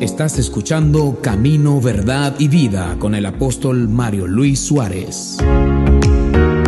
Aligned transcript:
Estás 0.00 0.38
escuchando 0.38 1.20
Camino, 1.20 1.80
Verdad 1.80 2.36
y 2.38 2.46
Vida 2.46 2.96
con 3.00 3.16
el 3.16 3.26
apóstol 3.26 3.88
Mario 3.88 4.28
Luis 4.28 4.60
Suárez. 4.60 5.38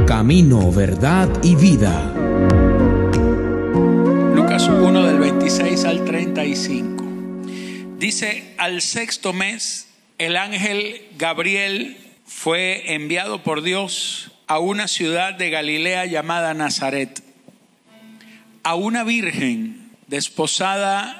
Camino, 0.05 0.73
Verdad 0.73 1.29
y 1.45 1.55
Vida. 1.55 2.13
Lucas 4.35 4.67
1 4.69 5.03
del 5.05 5.21
26 5.21 5.85
al 5.85 6.05
35. 6.05 7.05
Dice, 7.99 8.53
al 8.59 8.83
sexto 8.83 9.33
mes, 9.33 9.87
el 10.19 10.37
ángel 10.37 11.01
Gabriel 11.17 11.99
fue 12.27 12.95
enviado 12.95 13.45
por 13.45 13.63
Dios 13.63 14.33
a 14.49 14.59
una 14.59 14.89
ciudad 14.89 15.35
de 15.35 15.51
Galilea 15.51 16.05
llamada 16.07 16.53
Nazaret, 16.53 17.23
a 18.65 18.75
una 18.75 19.05
virgen 19.05 19.93
desposada 20.09 21.20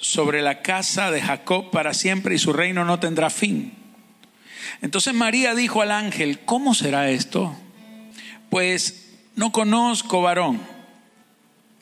sobre 0.00 0.42
la 0.42 0.62
casa 0.62 1.10
de 1.10 1.20
Jacob 1.20 1.70
para 1.70 1.94
siempre 1.94 2.34
y 2.34 2.38
su 2.38 2.52
reino 2.52 2.84
no 2.84 2.98
tendrá 2.98 3.30
fin. 3.30 3.74
Entonces 4.82 5.14
María 5.14 5.54
dijo 5.54 5.82
al 5.82 5.90
ángel, 5.90 6.40
¿cómo 6.40 6.74
será 6.74 7.10
esto? 7.10 7.54
Pues 8.48 9.18
no 9.36 9.52
conozco 9.52 10.22
varón. 10.22 10.60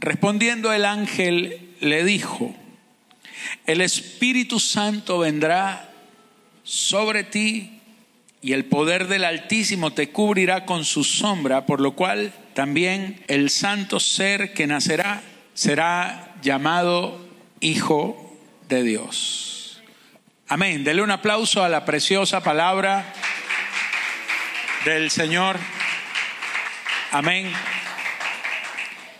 Respondiendo 0.00 0.72
el 0.72 0.84
ángel 0.84 1.74
le 1.80 2.04
dijo, 2.04 2.54
el 3.66 3.80
Espíritu 3.80 4.58
Santo 4.58 5.18
vendrá 5.18 5.92
sobre 6.64 7.24
ti 7.24 7.80
y 8.42 8.52
el 8.52 8.64
poder 8.64 9.08
del 9.08 9.24
Altísimo 9.24 9.92
te 9.92 10.10
cubrirá 10.10 10.64
con 10.64 10.84
su 10.84 11.04
sombra, 11.04 11.66
por 11.66 11.80
lo 11.80 11.92
cual 11.92 12.32
también 12.54 13.22
el 13.28 13.50
santo 13.50 14.00
ser 14.00 14.52
que 14.52 14.66
nacerá 14.66 15.22
será 15.54 16.36
llamado 16.42 17.27
Hijo 17.60 18.36
de 18.68 18.82
Dios. 18.82 19.82
Amén. 20.46 20.84
Dele 20.84 21.02
un 21.02 21.10
aplauso 21.10 21.64
a 21.64 21.68
la 21.68 21.84
preciosa 21.84 22.40
palabra 22.40 23.12
del 24.84 25.10
Señor. 25.10 25.58
Amén. 27.10 27.52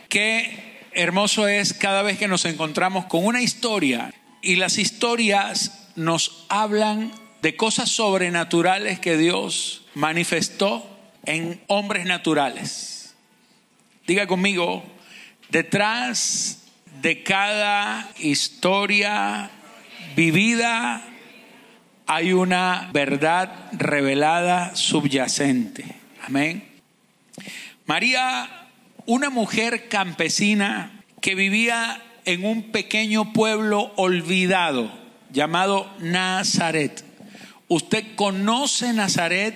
Qué 0.09 0.79
hermoso 0.93 1.49
es 1.49 1.75
cada 1.75 2.03
vez 2.03 2.17
que 2.19 2.29
nos 2.29 2.45
encontramos 2.45 3.07
con 3.07 3.27
una 3.27 3.43
historia 3.43 4.15
y 4.41 4.57
las 4.57 4.79
historias 4.79 5.91
nos 5.97 6.47
hablan 6.49 7.11
de 7.43 7.57
cosas 7.57 7.91
sobrenaturales 7.91 9.01
que 9.01 9.17
Dios 9.17 9.85
manifestó 9.95 10.89
en 11.25 11.61
hombres 11.67 12.07
naturales. 12.07 13.17
Diga 14.07 14.27
conmigo, 14.27 14.85
detrás 15.51 16.68
de 17.01 17.23
cada 17.23 18.11
historia 18.19 19.51
vivida 20.17 21.05
hay 22.07 22.33
una 22.33 22.89
verdad 22.93 23.53
revelada 23.73 24.75
subyacente. 24.75 25.85
Amén. 26.27 26.65
María, 27.87 28.49
una 29.07 29.31
mujer 29.31 29.89
campesina 29.89 31.05
que 31.21 31.35
vivía 31.35 32.03
en 32.25 32.45
un 32.45 32.73
pequeño 32.73 33.33
pueblo 33.33 33.93
olvidado 33.97 34.91
llamado 35.31 35.91
Nazaret. 36.01 37.05
Usted 37.69 38.17
conoce 38.17 38.93
Nazaret 38.93 39.55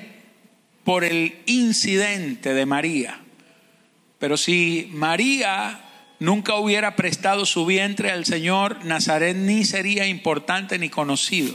por 0.85 1.05
el 1.05 1.39
incidente 1.47 2.55
de 2.55 2.67
María. 2.67 3.19
Pero 4.19 4.37
si 4.37 4.89
María 4.93 5.81
nunca 6.23 6.55
hubiera 6.55 6.95
prestado 6.95 7.45
su 7.45 7.67
vientre 7.67 8.11
al 8.13 8.25
Señor, 8.25 8.85
Nazaret 8.85 9.37
ni 9.37 9.65
sería 9.65 10.07
importante 10.07 10.79
ni 10.79 10.89
conocido. 10.89 11.55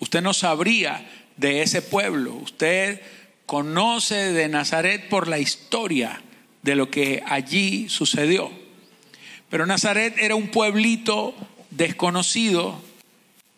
Usted 0.00 0.20
no 0.20 0.34
sabría 0.34 1.08
de 1.36 1.62
ese 1.62 1.80
pueblo. 1.80 2.34
Usted 2.34 3.00
conoce 3.46 4.32
de 4.32 4.48
Nazaret 4.48 5.08
por 5.08 5.28
la 5.28 5.38
historia 5.38 6.20
de 6.62 6.74
lo 6.74 6.90
que 6.90 7.22
allí 7.24 7.88
sucedió. 7.88 8.50
Pero 9.48 9.64
Nazaret 9.64 10.16
era 10.18 10.34
un 10.34 10.48
pueblito 10.48 11.32
desconocido 11.70 12.82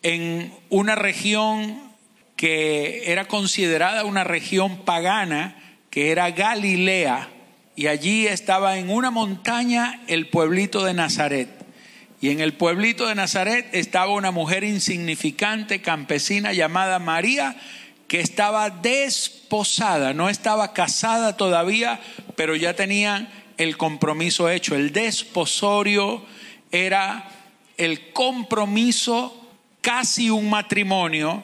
en 0.03 0.53
una 0.69 0.93
región 0.93 1.81
que 2.35 3.11
era 3.11 3.27
considerada 3.27 4.05
una 4.05 4.23
región 4.23 4.85
pagana, 4.85 5.55
que 5.89 6.11
era 6.11 6.29
Galilea, 6.29 7.29
y 7.75 7.87
allí 7.87 8.25
estaba 8.27 8.77
en 8.77 8.89
una 8.89 9.11
montaña 9.11 10.01
el 10.07 10.27
pueblito 10.27 10.83
de 10.85 10.93
Nazaret. 10.93 11.49
Y 12.21 12.29
en 12.29 12.39
el 12.39 12.53
pueblito 12.53 13.07
de 13.07 13.15
Nazaret 13.15 13.67
estaba 13.73 14.13
una 14.13 14.31
mujer 14.31 14.63
insignificante, 14.63 15.81
campesina 15.81 16.53
llamada 16.53 16.99
María, 16.99 17.57
que 18.07 18.21
estaba 18.21 18.69
desposada, 18.69 20.13
no 20.13 20.29
estaba 20.29 20.73
casada 20.73 21.35
todavía, 21.35 21.99
pero 22.35 22.55
ya 22.55 22.75
tenía 22.75 23.29
el 23.57 23.77
compromiso 23.77 24.49
hecho. 24.49 24.75
El 24.75 24.93
desposorio 24.93 26.23
era 26.71 27.29
el 27.77 28.13
compromiso, 28.13 29.49
casi 29.81 30.29
un 30.29 30.49
matrimonio, 30.49 31.43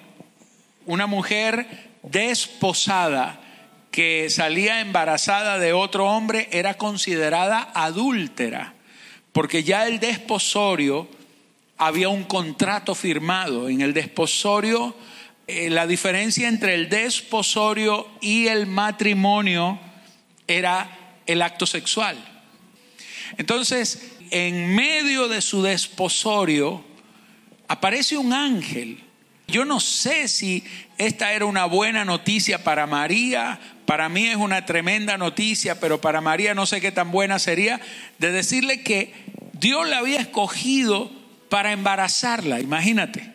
una 0.85 1.07
mujer 1.07 1.89
desposada 2.03 3.40
que 3.91 4.29
salía 4.29 4.79
embarazada 4.79 5.59
de 5.59 5.73
otro 5.73 6.07
hombre 6.07 6.47
era 6.51 6.75
considerada 6.75 7.71
adúltera, 7.73 8.73
porque 9.33 9.63
ya 9.63 9.85
el 9.85 9.99
desposorio 9.99 11.09
había 11.77 12.09
un 12.09 12.23
contrato 12.23 12.95
firmado. 12.95 13.67
En 13.67 13.81
el 13.81 13.93
desposorio, 13.93 14.95
eh, 15.47 15.69
la 15.69 15.87
diferencia 15.87 16.47
entre 16.47 16.75
el 16.75 16.87
desposorio 16.87 18.07
y 18.21 18.47
el 18.47 18.65
matrimonio 18.65 19.79
era 20.47 21.17
el 21.25 21.41
acto 21.41 21.65
sexual. 21.65 22.17
Entonces, 23.37 24.13
en 24.31 24.73
medio 24.73 25.27
de 25.27 25.41
su 25.41 25.61
desposorio, 25.61 26.83
aparece 27.67 28.17
un 28.17 28.31
ángel 28.31 29.03
yo 29.51 29.65
no 29.65 29.79
sé 29.79 30.27
si 30.27 30.63
esta 30.97 31.33
era 31.33 31.45
una 31.45 31.65
buena 31.65 32.05
noticia 32.05 32.63
para 32.63 32.87
María, 32.87 33.59
para 33.85 34.09
mí 34.09 34.27
es 34.27 34.37
una 34.37 34.65
tremenda 34.65 35.17
noticia, 35.17 35.79
pero 35.79 36.01
para 36.01 36.21
María 36.21 36.53
no 36.55 36.65
sé 36.65 36.81
qué 36.81 36.91
tan 36.91 37.11
buena 37.11 37.37
sería, 37.39 37.79
de 38.17 38.31
decirle 38.31 38.81
que 38.81 39.13
Dios 39.53 39.87
la 39.87 39.99
había 39.99 40.19
escogido 40.19 41.11
para 41.49 41.73
embarazarla, 41.73 42.59
imagínate. 42.59 43.31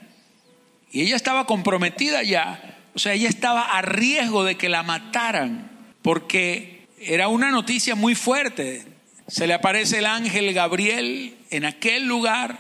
Y 0.91 1.03
ella 1.03 1.17
estaba 1.17 1.47
comprometida 1.47 2.23
ya, 2.23 2.79
o 2.95 2.99
sea, 2.99 3.13
ella 3.13 3.29
estaba 3.29 3.77
a 3.77 3.83
riesgo 3.83 4.45
de 4.45 4.57
que 4.57 4.71
la 4.71 4.83
mataran, 4.83 5.71
porque 6.01 6.87
era 6.99 7.29
una 7.29 7.51
noticia 7.51 7.95
muy 7.95 8.15
fuerte. 8.15 8.85
Se 9.29 9.47
le 9.47 9.55
aparece 9.55 9.99
el 9.99 10.07
ángel 10.07 10.55
Gabriel 10.55 11.37
en 11.51 11.65
aquel 11.65 12.07
lugar 12.07 12.59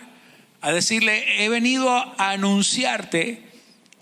a 0.61 0.73
decirle, 0.73 1.44
he 1.44 1.49
venido 1.49 1.91
a 1.91 2.31
anunciarte 2.31 3.46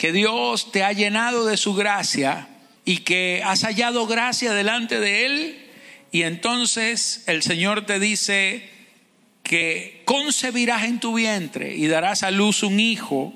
que 0.05 0.13
Dios 0.13 0.71
te 0.71 0.85
ha 0.85 0.93
llenado 0.93 1.47
de 1.47 1.57
su 1.57 1.73
gracia 1.73 2.47
y 2.85 2.99
que 2.99 3.41
has 3.43 3.63
hallado 3.63 4.07
gracia 4.07 4.53
delante 4.53 5.01
de 5.01 5.25
Él 5.25 5.67
y 6.13 6.25
entonces 6.25 7.25
el 7.27 7.43
Señor 7.43 7.87
te 7.87 7.99
dice 7.99 8.69
que 9.43 10.03
concebirás 10.05 10.85
en 10.85 11.01
tu 11.01 11.15
vientre 11.15 11.75
y 11.75 11.87
darás 11.87 12.23
a 12.23 12.31
luz 12.31 12.63
un 12.63 12.81
hijo 12.81 13.33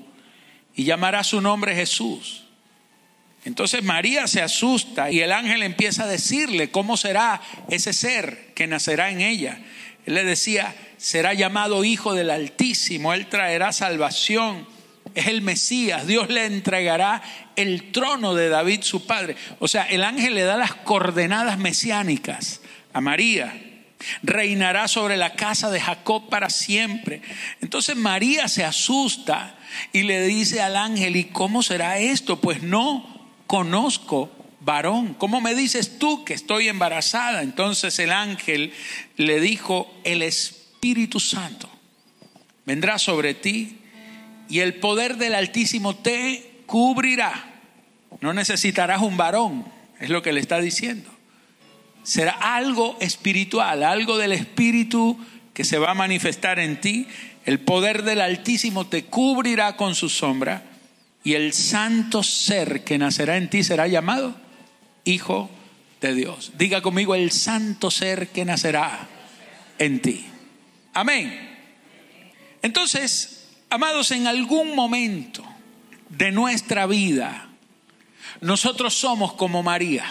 y 0.77 0.85
llamará 0.85 1.25
su 1.25 1.41
nombre 1.41 1.75
Jesús. 1.75 2.45
Entonces 3.47 3.83
María 3.83 4.27
se 4.27 4.43
asusta 4.43 5.11
y 5.11 5.21
el 5.21 5.33
ángel 5.33 5.63
empieza 5.63 6.03
a 6.03 6.07
decirle 6.07 6.71
cómo 6.71 6.99
será 6.99 7.41
ese 7.71 7.95
ser 7.95 8.53
que 8.55 8.67
nacerá 8.67 9.11
en 9.11 9.23
ella. 9.23 9.59
Él 10.05 10.13
le 10.13 10.23
decía, 10.23 10.77
será 10.99 11.33
llamado 11.33 11.83
Hijo 11.83 12.13
del 12.13 12.29
Altísimo, 12.29 13.15
Él 13.15 13.27
traerá 13.29 13.73
salvación, 13.73 14.67
es 15.19 15.27
el 15.27 15.43
Mesías, 15.43 16.07
Dios 16.07 16.29
le 16.29 16.47
entregará 16.47 17.23
el 17.57 17.93
trono 17.93 18.35
de 18.35 18.49
David 18.49 18.83
su 18.83 19.07
padre. 19.07 19.37
O 19.59 19.69
sea, 19.69 19.85
el 19.85 20.05
ángel 20.05 20.35
le 20.35 20.43
da 20.43 20.57
las 20.57 20.75
coordenadas 20.75 21.59
mesiánicas 21.59 22.61
a 22.93 23.01
María. 23.01 23.65
Reinará 24.23 24.87
sobre 24.87 25.17
la 25.17 25.35
casa 25.35 25.71
de 25.71 25.81
Jacob 25.81 26.29
para 26.29 26.51
siempre. 26.51 27.21
Entonces 27.61 27.97
María 27.97 28.49
se 28.49 28.65
asusta 28.65 29.57
y 29.93 30.05
le 30.05 30.23
dice 30.27 30.61
al 30.61 30.77
ángel, 30.77 31.17
¿y 31.17 31.25
cómo 31.25 31.63
será 31.63 31.99
esto? 31.99 32.41
Pues 32.41 32.63
no 32.63 33.29
conozco 33.47 34.31
varón. 34.61 35.15
¿Cómo 35.15 35.41
me 35.41 35.55
dices 35.55 35.99
tú 35.99 36.25
que 36.25 36.35
estoy 36.35 36.69
embarazada? 36.69 37.43
Entonces 37.43 37.99
el 37.99 38.13
ángel 38.13 38.73
le 39.17 39.41
dijo, 39.41 39.93
el 40.05 40.23
Espíritu 40.23 41.19
Santo 41.19 41.69
vendrá 42.65 42.99
sobre 42.99 43.35
ti 43.35 43.78
y 44.49 44.61
el 44.61 44.75
poder 44.75 45.17
del 45.17 45.35
Altísimo 45.35 45.97
te 45.97 46.63
cubrirá. 46.67 47.61
No 48.21 48.33
necesitarás 48.33 49.01
un 49.03 49.17
varón, 49.17 49.65
es 50.01 50.11
lo 50.11 50.23
que 50.23 50.33
le 50.33 50.41
está 50.41 50.61
diciendo. 50.61 51.11
Será 52.03 52.33
algo 52.33 52.97
espiritual, 53.01 53.83
algo 53.83 54.17
del 54.17 54.33
Espíritu 54.33 55.19
que 55.53 55.65
se 55.65 55.79
va 55.79 55.91
a 55.91 55.95
manifestar 55.95 56.59
en 56.59 56.81
ti. 56.81 57.07
El 57.45 57.61
poder 57.61 58.03
del 58.03 58.21
Altísimo 58.21 58.87
te 58.87 59.05
cubrirá 59.05 59.77
con 59.77 59.95
su 59.95 60.09
sombra 60.09 60.63
y 61.23 61.35
el 61.35 61.53
santo 61.53 62.23
ser 62.23 62.85
que 62.85 62.97
nacerá 62.97 63.37
en 63.37 63.51
ti 63.51 63.63
será 63.63 63.87
llamado 63.87 64.35
Hijo 65.05 65.51
de 66.01 66.15
Dios. 66.15 66.53
Diga 66.57 66.81
conmigo 66.81 67.15
el 67.15 67.31
santo 67.31 67.91
ser 67.91 68.29
que 68.29 68.45
nacerá 68.45 69.09
en 69.79 70.01
ti. 70.01 70.27
Amén. 70.95 71.49
Entonces, 72.63 73.38
amados, 73.71 74.11
en 74.11 74.27
algún 74.27 74.75
momento 74.75 75.45
de 76.09 76.33
nuestra 76.33 76.87
vida, 76.87 77.49
nosotros 78.41 78.95
somos 78.95 79.33
como 79.35 79.63
María, 79.63 80.05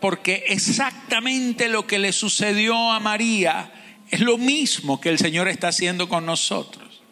porque 0.00 0.44
exactamente 0.48 1.68
lo 1.68 1.86
que 1.86 1.98
le 1.98 2.12
sucedió 2.12 2.92
a 2.92 3.00
María 3.00 3.72
es 4.10 4.20
lo 4.20 4.38
mismo 4.38 5.00
que 5.00 5.10
el 5.10 5.18
Señor 5.18 5.48
está 5.48 5.68
haciendo 5.68 6.08
con 6.08 6.26
nosotros. 6.26 7.02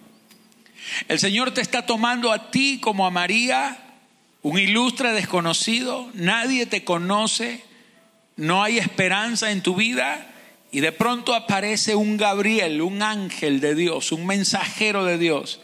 El 1.09 1.19
Señor 1.19 1.53
te 1.53 1.61
está 1.61 1.85
tomando 1.85 2.33
a 2.33 2.51
ti 2.51 2.79
como 2.81 3.07
a 3.07 3.11
María, 3.11 3.79
un 4.43 4.59
ilustre 4.59 5.13
desconocido, 5.13 6.11
nadie 6.15 6.67
te 6.67 6.85
conoce, 6.85 7.65
no 8.37 8.63
hay 8.63 8.79
esperanza 8.79 9.51
en 9.51 9.63
tu 9.63 9.75
vida 9.75 10.31
y 10.71 10.81
de 10.81 10.93
pronto 10.93 11.35
aparece 11.35 11.95
un 11.95 12.17
Gabriel, 12.17 12.83
un 12.83 13.03
ángel 13.03 13.61
de 13.61 13.75
Dios, 13.75 14.13
un 14.13 14.27
mensajero 14.27 15.05
de 15.05 15.19
Dios, 15.19 15.61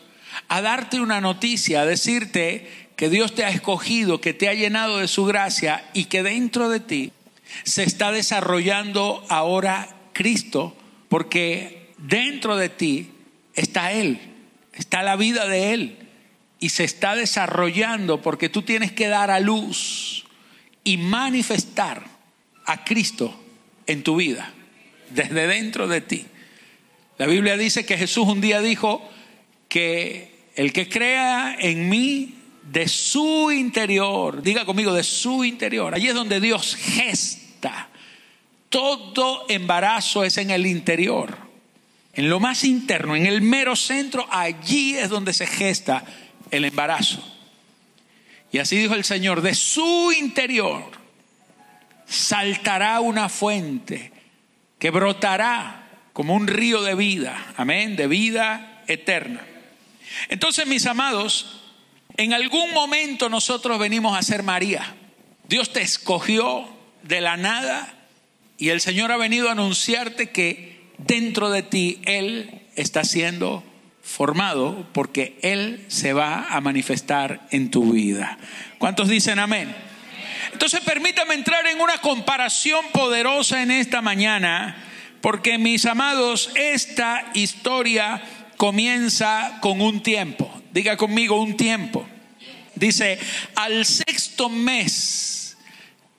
a 0.48 0.60
darte 0.62 1.00
una 1.00 1.20
noticia, 1.20 1.82
a 1.82 1.86
decirte 1.86 2.88
que 2.96 3.08
Dios 3.08 3.34
te 3.34 3.44
ha 3.44 3.50
escogido, 3.50 4.20
que 4.20 4.34
te 4.34 4.48
ha 4.48 4.54
llenado 4.54 4.98
de 4.98 5.08
su 5.08 5.24
gracia 5.24 5.84
y 5.92 6.04
que 6.04 6.22
dentro 6.22 6.68
de 6.68 6.80
ti 6.80 7.12
se 7.64 7.82
está 7.82 8.12
desarrollando 8.12 9.24
ahora 9.28 9.88
Cristo, 10.12 10.76
porque 11.08 11.92
dentro 11.98 12.56
de 12.56 12.68
ti 12.68 13.10
está 13.54 13.92
Él 13.92 14.32
está 14.72 15.02
la 15.02 15.16
vida 15.16 15.46
de 15.46 15.74
Él 15.74 15.96
y 16.58 16.70
se 16.70 16.84
está 16.84 17.14
desarrollando 17.14 18.22
porque 18.22 18.48
tú 18.48 18.62
tienes 18.62 18.92
que 18.92 19.08
dar 19.08 19.30
a 19.30 19.40
luz 19.40 20.24
y 20.84 20.96
manifestar 20.96 22.04
a 22.64 22.84
Cristo 22.84 23.38
en 23.86 24.02
tu 24.02 24.16
vida, 24.16 24.52
desde 25.10 25.46
dentro 25.46 25.88
de 25.88 26.00
ti. 26.00 26.26
La 27.18 27.26
Biblia 27.26 27.56
dice 27.56 27.84
que 27.84 27.98
Jesús 27.98 28.26
un 28.26 28.40
día 28.40 28.60
dijo 28.60 29.08
que 29.72 30.50
el 30.54 30.72
que 30.72 30.88
crea 30.88 31.56
en 31.58 31.88
mí, 31.88 32.34
de 32.70 32.86
su 32.88 33.50
interior, 33.50 34.42
diga 34.42 34.64
conmigo, 34.64 34.92
de 34.92 35.02
su 35.02 35.44
interior, 35.44 35.94
allí 35.94 36.08
es 36.08 36.14
donde 36.14 36.40
Dios 36.40 36.76
gesta. 36.76 37.88
Todo 38.68 39.46
embarazo 39.48 40.24
es 40.24 40.36
en 40.36 40.50
el 40.50 40.66
interior 40.66 41.36
en 42.14 42.28
lo 42.28 42.40
más 42.40 42.64
interno, 42.64 43.16
en 43.16 43.26
el 43.26 43.40
mero 43.40 43.74
centro, 43.74 44.26
allí 44.30 44.96
es 44.96 45.08
donde 45.08 45.32
se 45.32 45.46
gesta 45.46 46.04
el 46.50 46.64
embarazo. 46.64 47.26
Y 48.50 48.58
así 48.58 48.76
dijo 48.76 48.94
el 48.94 49.04
Señor, 49.04 49.40
de 49.40 49.54
su 49.54 50.12
interior 50.12 50.84
saltará 52.06 53.00
una 53.00 53.30
fuente 53.30 54.12
que 54.78 54.90
brotará 54.90 55.88
como 56.12 56.34
un 56.34 56.46
río 56.46 56.82
de 56.82 56.94
vida, 56.94 57.54
amén, 57.56 57.96
de 57.96 58.06
vida 58.06 58.82
eterna. 58.86 59.40
Entonces, 60.28 60.66
mis 60.66 60.86
amados, 60.86 61.62
en 62.16 62.32
algún 62.32 62.72
momento 62.72 63.28
nosotros 63.28 63.78
venimos 63.78 64.16
a 64.16 64.22
ser 64.22 64.42
María. 64.42 64.94
Dios 65.48 65.72
te 65.72 65.82
escogió 65.82 66.68
de 67.02 67.20
la 67.20 67.36
nada 67.36 67.94
y 68.58 68.68
el 68.68 68.80
Señor 68.80 69.12
ha 69.12 69.16
venido 69.16 69.48
a 69.48 69.52
anunciarte 69.52 70.30
que 70.30 70.90
dentro 70.98 71.50
de 71.50 71.62
ti 71.62 72.00
Él 72.04 72.62
está 72.76 73.04
siendo 73.04 73.64
formado 74.02 74.86
porque 74.92 75.38
Él 75.42 75.84
se 75.88 76.12
va 76.12 76.46
a 76.48 76.60
manifestar 76.60 77.46
en 77.50 77.70
tu 77.70 77.92
vida. 77.92 78.38
¿Cuántos 78.78 79.08
dicen 79.08 79.38
amén? 79.38 79.74
Entonces 80.52 80.80
permítame 80.80 81.34
entrar 81.34 81.66
en 81.66 81.80
una 81.80 81.98
comparación 81.98 82.84
poderosa 82.92 83.62
en 83.62 83.70
esta 83.70 84.02
mañana, 84.02 84.76
porque 85.20 85.56
mis 85.56 85.86
amados, 85.86 86.50
esta 86.54 87.30
historia 87.34 88.22
comienza 88.62 89.58
con 89.60 89.80
un 89.80 90.04
tiempo. 90.04 90.48
Diga 90.70 90.96
conmigo 90.96 91.42
un 91.42 91.56
tiempo. 91.56 92.06
Dice, 92.76 93.18
al 93.56 93.84
sexto 93.84 94.48
mes, 94.48 95.58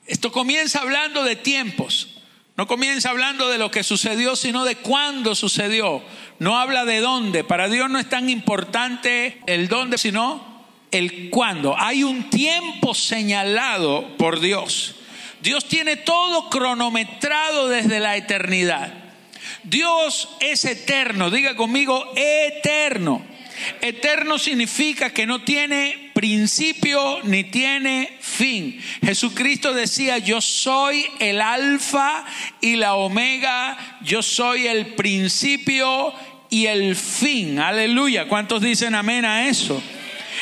esto 0.07 0.29
comienza 0.29 0.81
hablando 0.81 1.23
de 1.23 1.37
tiempos. 1.37 2.17
No 2.57 2.67
comienza 2.67 3.11
hablando 3.11 3.47
de 3.47 3.57
lo 3.57 3.71
que 3.71 3.81
sucedió, 3.81 4.35
sino 4.35 4.65
de 4.65 4.75
cuándo 4.75 5.35
sucedió. 5.35 6.03
No 6.39 6.59
habla 6.59 6.83
de 6.83 6.99
dónde. 6.99 7.45
Para 7.45 7.69
Dios 7.69 7.89
no 7.89 7.97
es 7.97 8.09
tan 8.09 8.29
importante 8.29 9.39
el 9.45 9.69
dónde, 9.69 9.97
sino 9.97 10.65
el 10.91 11.29
cuándo. 11.29 11.77
Hay 11.79 12.03
un 12.03 12.29
tiempo 12.29 12.93
señalado 12.93 14.17
por 14.17 14.41
Dios. 14.41 14.95
Dios 15.41 15.63
tiene 15.69 15.95
todo 15.95 16.49
cronometrado 16.49 17.69
desde 17.69 18.01
la 18.01 18.17
eternidad. 18.17 19.02
Dios 19.63 20.29
es 20.39 20.65
eterno. 20.65 21.29
Diga 21.29 21.55
conmigo, 21.55 22.13
eterno. 22.15 23.25
Eterno 23.81 24.37
significa 24.37 25.11
que 25.11 25.25
no 25.25 25.43
tiene 25.43 26.11
principio 26.13 27.19
ni 27.23 27.45
tiene 27.45 28.17
fin. 28.19 28.79
Jesucristo 29.03 29.73
decía, 29.73 30.17
yo 30.17 30.41
soy 30.41 31.05
el 31.19 31.41
alfa 31.41 32.25
y 32.61 32.75
la 32.75 32.95
omega, 32.95 33.99
yo 34.01 34.21
soy 34.21 34.67
el 34.67 34.87
principio 34.95 36.13
y 36.49 36.67
el 36.67 36.95
fin. 36.95 37.59
Aleluya. 37.59 38.27
¿Cuántos 38.27 38.61
dicen 38.61 38.95
amén 38.95 39.25
a 39.25 39.47
eso? 39.47 39.81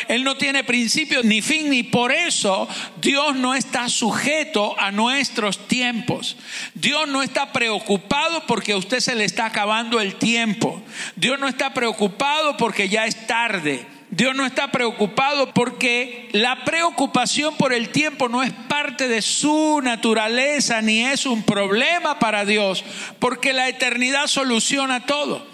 Él 0.07 0.23
no 0.23 0.35
tiene 0.37 0.63
principio 0.63 1.23
ni 1.23 1.41
fin, 1.41 1.73
y 1.73 1.83
por 1.83 2.11
eso 2.11 2.67
Dios 3.01 3.35
no 3.35 3.55
está 3.55 3.89
sujeto 3.89 4.79
a 4.79 4.91
nuestros 4.91 5.67
tiempos. 5.67 6.37
Dios 6.73 7.07
no 7.07 7.21
está 7.21 7.51
preocupado 7.51 8.45
porque 8.47 8.73
a 8.73 8.77
usted 8.77 8.99
se 8.99 9.15
le 9.15 9.25
está 9.25 9.45
acabando 9.45 9.99
el 9.99 10.15
tiempo. 10.15 10.81
Dios 11.15 11.39
no 11.39 11.47
está 11.47 11.73
preocupado 11.73 12.57
porque 12.57 12.89
ya 12.89 13.05
es 13.05 13.27
tarde. 13.27 13.85
Dios 14.11 14.35
no 14.35 14.45
está 14.45 14.71
preocupado 14.71 15.53
porque 15.53 16.27
la 16.33 16.65
preocupación 16.65 17.55
por 17.55 17.71
el 17.71 17.89
tiempo 17.89 18.27
no 18.27 18.43
es 18.43 18.51
parte 18.51 19.07
de 19.07 19.21
su 19.21 19.79
naturaleza 19.81 20.81
ni 20.81 21.05
es 21.05 21.25
un 21.25 21.43
problema 21.43 22.19
para 22.19 22.43
Dios, 22.43 22.83
porque 23.19 23.53
la 23.53 23.69
eternidad 23.69 24.27
soluciona 24.27 25.05
todo. 25.05 25.47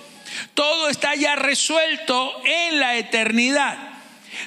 Todo 0.56 0.90
está 0.90 1.14
ya 1.14 1.36
resuelto 1.36 2.34
en 2.44 2.80
la 2.80 2.98
eternidad. 2.98 3.78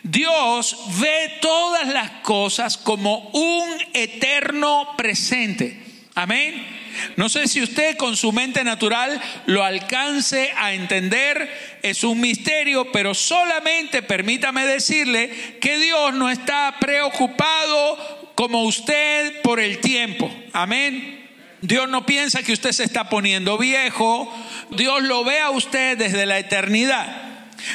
Dios 0.02 0.76
ve 1.00 1.38
todas 1.40 1.88
las 1.88 2.10
cosas 2.22 2.76
como 2.76 3.30
un 3.32 3.68
eterno 3.92 4.94
presente. 4.96 5.80
Amén. 6.14 6.80
No 7.16 7.28
sé 7.28 7.48
si 7.48 7.62
usted 7.62 7.96
con 7.96 8.16
su 8.16 8.32
mente 8.32 8.64
natural 8.64 9.20
lo 9.46 9.64
alcance 9.64 10.52
a 10.56 10.74
entender, 10.74 11.78
es 11.82 12.04
un 12.04 12.20
misterio, 12.20 12.90
pero 12.92 13.14
solamente 13.14 14.02
permítame 14.02 14.66
decirle 14.66 15.58
que 15.60 15.78
Dios 15.78 16.14
no 16.14 16.30
está 16.30 16.76
preocupado 16.80 18.32
como 18.34 18.64
usted 18.64 19.40
por 19.42 19.60
el 19.60 19.78
tiempo. 19.78 20.34
Amén. 20.52 21.28
Dios 21.62 21.88
no 21.88 22.06
piensa 22.06 22.42
que 22.42 22.52
usted 22.52 22.72
se 22.72 22.84
está 22.84 23.08
poniendo 23.08 23.58
viejo, 23.58 24.32
Dios 24.70 25.02
lo 25.02 25.24
ve 25.24 25.40
a 25.40 25.50
usted 25.50 25.98
desde 25.98 26.26
la 26.26 26.38
eternidad. 26.38 27.29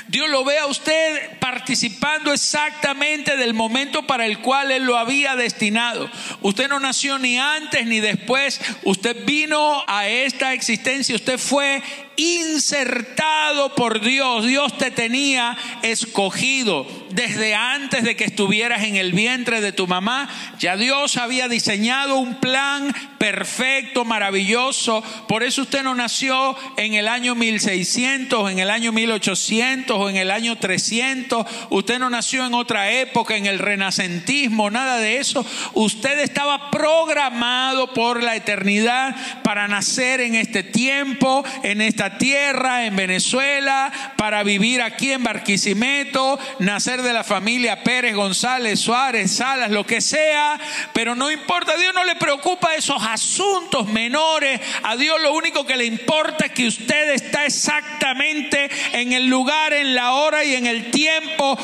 Dios 0.08 0.30
lo 0.30 0.44
ve 0.44 0.58
a 0.58 0.68
usted 0.68 1.40
participando 1.40 2.32
exactamente 2.34 3.38
del 3.38 3.54
momento 3.54 4.06
para 4.08 4.26
el 4.26 4.40
cual 4.40 4.72
Él 4.72 4.84
lo 4.84 4.98
había 4.98 5.36
destinado. 5.36 6.10
Usted 6.42 6.70
no 6.70 6.80
nació 6.80 7.20
ni 7.20 7.38
antes 7.38 7.86
ni 7.86 8.00
después. 8.00 8.60
Usted 8.84 9.26
vino 9.26 9.84
a 9.88 10.08
esta 10.08 10.54
existencia. 10.54 11.16
Usted 11.16 11.38
fue 11.38 11.82
insertado 12.18 13.76
por 13.76 14.02
Dios. 14.02 14.46
Dios 14.46 14.78
te 14.78 14.92
tenía 14.92 15.58
escogido 15.82 16.88
desde 17.12 17.56
antes 17.56 18.04
de 18.04 18.16
que 18.16 18.26
estuvieras 18.26 18.84
en 18.84 18.96
el 18.96 19.14
vientre 19.14 19.62
de 19.62 19.72
tu 19.72 19.88
mamá. 19.88 20.30
Ya 20.60 20.78
Dios 20.78 21.18
había 21.18 21.48
diseñado 21.48 22.18
un 22.18 22.36
plan 22.36 22.94
perfecto, 23.26 24.06
maravilloso. 24.06 25.04
Por 25.28 25.42
eso 25.42 25.64
usted 25.64 25.82
no 25.82 25.96
nació 25.96 26.56
en 26.78 26.94
el 26.94 27.08
año 27.08 27.34
1600, 27.34 28.52
en 28.52 28.60
el 28.60 28.70
año 28.70 28.92
1800 28.92 29.98
o 29.98 30.10
en 30.12 30.18
el 30.18 30.30
año 30.30 30.58
300. 30.58 31.44
Usted 31.72 31.98
no 31.98 32.12
nació 32.12 32.46
en 32.46 32.54
otra 32.54 32.92
época, 32.92 33.36
en 33.36 33.48
el 33.48 33.58
renacentismo, 33.58 34.70
nada 34.70 35.00
de 35.00 35.18
eso. 35.18 35.44
Usted 35.74 36.20
estaba 36.20 36.70
programado 36.70 37.96
por 37.96 38.22
la 38.22 38.36
eternidad 38.36 39.16
para 39.42 39.68
nacer 39.68 40.22
en 40.22 40.36
este 40.36 40.62
tiempo, 40.62 41.44
en 41.64 41.82
esta 41.82 42.20
tierra, 42.20 42.86
en 42.86 42.96
Venezuela, 42.96 43.92
para 44.18 44.44
vivir 44.44 44.84
aquí 44.84 45.14
en 45.14 45.24
Barquisimeto, 45.24 46.38
nacer 46.60 47.02
de 47.02 47.14
la 47.14 47.24
familia 47.24 47.82
Pérez, 47.82 48.14
González, 48.14 48.80
Suárez, 48.80 49.32
Salas, 49.32 49.72
lo 49.72 49.84
que 49.84 50.00
sea, 50.00 50.60
pero 50.94 51.16
no 51.16 51.32
importa, 51.32 51.76
Dios 51.76 51.96
no 51.96 52.04
le 52.04 52.16
preocupa 52.18 52.76
esos 52.76 53.02
asuntos 53.16 53.88
menores, 53.88 54.60
a 54.84 54.98
Dios 54.98 55.22
lo 55.22 55.34
único 55.34 55.66
que 55.66 55.78
le 55.78 55.86
importa 55.86 56.48
es 56.48 56.52
que 56.52 56.68
usted 56.68 57.12
está 57.12 57.46
exactamente 57.46 58.70
en 58.92 59.14
el 59.14 59.28
lugar, 59.28 59.72
en 59.72 59.96
la 59.96 60.16
hora 60.16 60.44
y 60.44 60.54
en 60.56 60.68
el 60.68 60.92
tiempo 60.92 61.58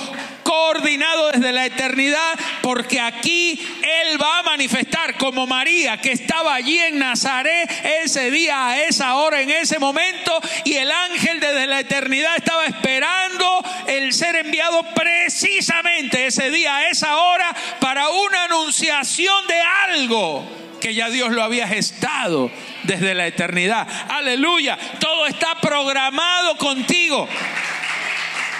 coordinado 0.44 1.32
desde 1.34 1.52
la 1.52 1.66
eternidad, 1.66 2.40
porque 2.62 3.02
aquí 3.02 3.60
Él 3.84 4.22
va 4.22 4.40
a 4.40 4.44
manifestar 4.44 5.18
como 5.18 5.46
María, 5.46 5.98
que 5.98 6.14
estaba 6.14 6.56
allí 6.56 6.80
en 6.80 7.00
Nazaret 7.00 7.70
ese 8.02 8.32
día, 8.32 8.70
a 8.70 8.84
esa 8.84 9.16
hora, 9.16 9.42
en 9.42 9.50
ese 9.50 9.78
momento, 9.78 10.40
y 10.64 10.76
el 10.76 10.90
ángel 10.90 11.42
desde 11.42 11.68
la 11.68 11.82
eternidad 11.82 12.38
estaba 12.38 12.66
esperando 12.66 13.62
el 13.88 14.14
ser 14.14 14.38
enviado 14.38 14.84
precisamente 14.96 16.28
ese 16.28 16.50
día, 16.50 16.78
a 16.78 16.90
esa 16.90 17.18
hora, 17.18 17.54
para 17.82 18.10
una 18.10 18.46
anunciación 18.46 19.48
de 19.48 19.62
algo 19.90 20.62
que 20.82 20.94
ya 20.94 21.10
Dios 21.10 21.32
lo 21.32 21.42
había 21.42 21.68
gestado 21.68 22.52
desde 22.84 23.14
la 23.14 23.28
eternidad. 23.28 23.88
Aleluya, 24.10 24.78
todo 25.00 25.26
está 25.28 25.56
programado 25.62 26.58
contigo. 26.58 27.30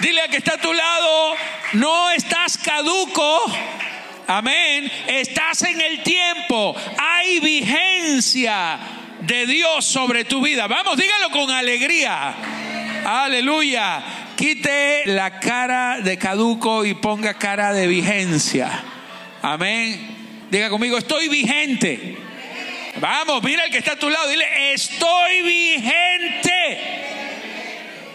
Dile 0.00 0.22
a 0.22 0.28
que 0.28 0.38
está 0.38 0.54
a 0.54 0.58
tu 0.58 0.72
lado, 0.72 1.34
no 1.74 2.10
estás 2.12 2.56
caduco. 2.56 3.42
Amén. 4.26 4.90
Estás 5.06 5.62
en 5.62 5.80
el 5.80 6.02
tiempo. 6.02 6.74
Hay 6.98 7.40
vigencia 7.40 8.78
de 9.20 9.46
Dios 9.46 9.84
sobre 9.84 10.24
tu 10.24 10.40
vida. 10.40 10.66
Vamos, 10.66 10.96
dígalo 10.96 11.30
con 11.30 11.50
alegría. 11.50 12.34
Aleluya. 13.04 14.02
Quite 14.36 15.02
la 15.06 15.38
cara 15.38 16.00
de 16.00 16.16
caduco 16.18 16.84
y 16.84 16.94
ponga 16.94 17.34
cara 17.34 17.72
de 17.72 17.86
vigencia. 17.86 18.82
Amén. 19.42 20.21
Diga 20.52 20.68
conmigo, 20.68 20.98
estoy 20.98 21.30
vigente. 21.30 22.14
Vamos, 23.00 23.42
mira 23.42 23.64
el 23.64 23.70
que 23.70 23.78
está 23.78 23.92
a 23.92 23.98
tu 23.98 24.10
lado. 24.10 24.28
Dile, 24.28 24.74
estoy 24.74 25.40
vigente 25.40 26.78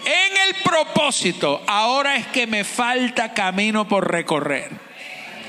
en 0.05 0.37
el 0.45 0.61
propósito, 0.63 1.63
ahora 1.65 2.15
es 2.15 2.27
que 2.27 2.45
me 2.45 2.63
falta 2.63 3.33
camino 3.33 3.87
por 3.87 4.11
recorrer. 4.11 4.69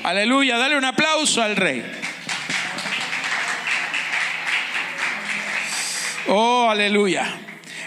Aleluya, 0.01 0.57
dale 0.57 0.79
un 0.79 0.83
aplauso 0.83 1.43
al 1.43 1.57
rey. 1.57 1.85
Oh, 6.27 6.71
aleluya. 6.71 7.37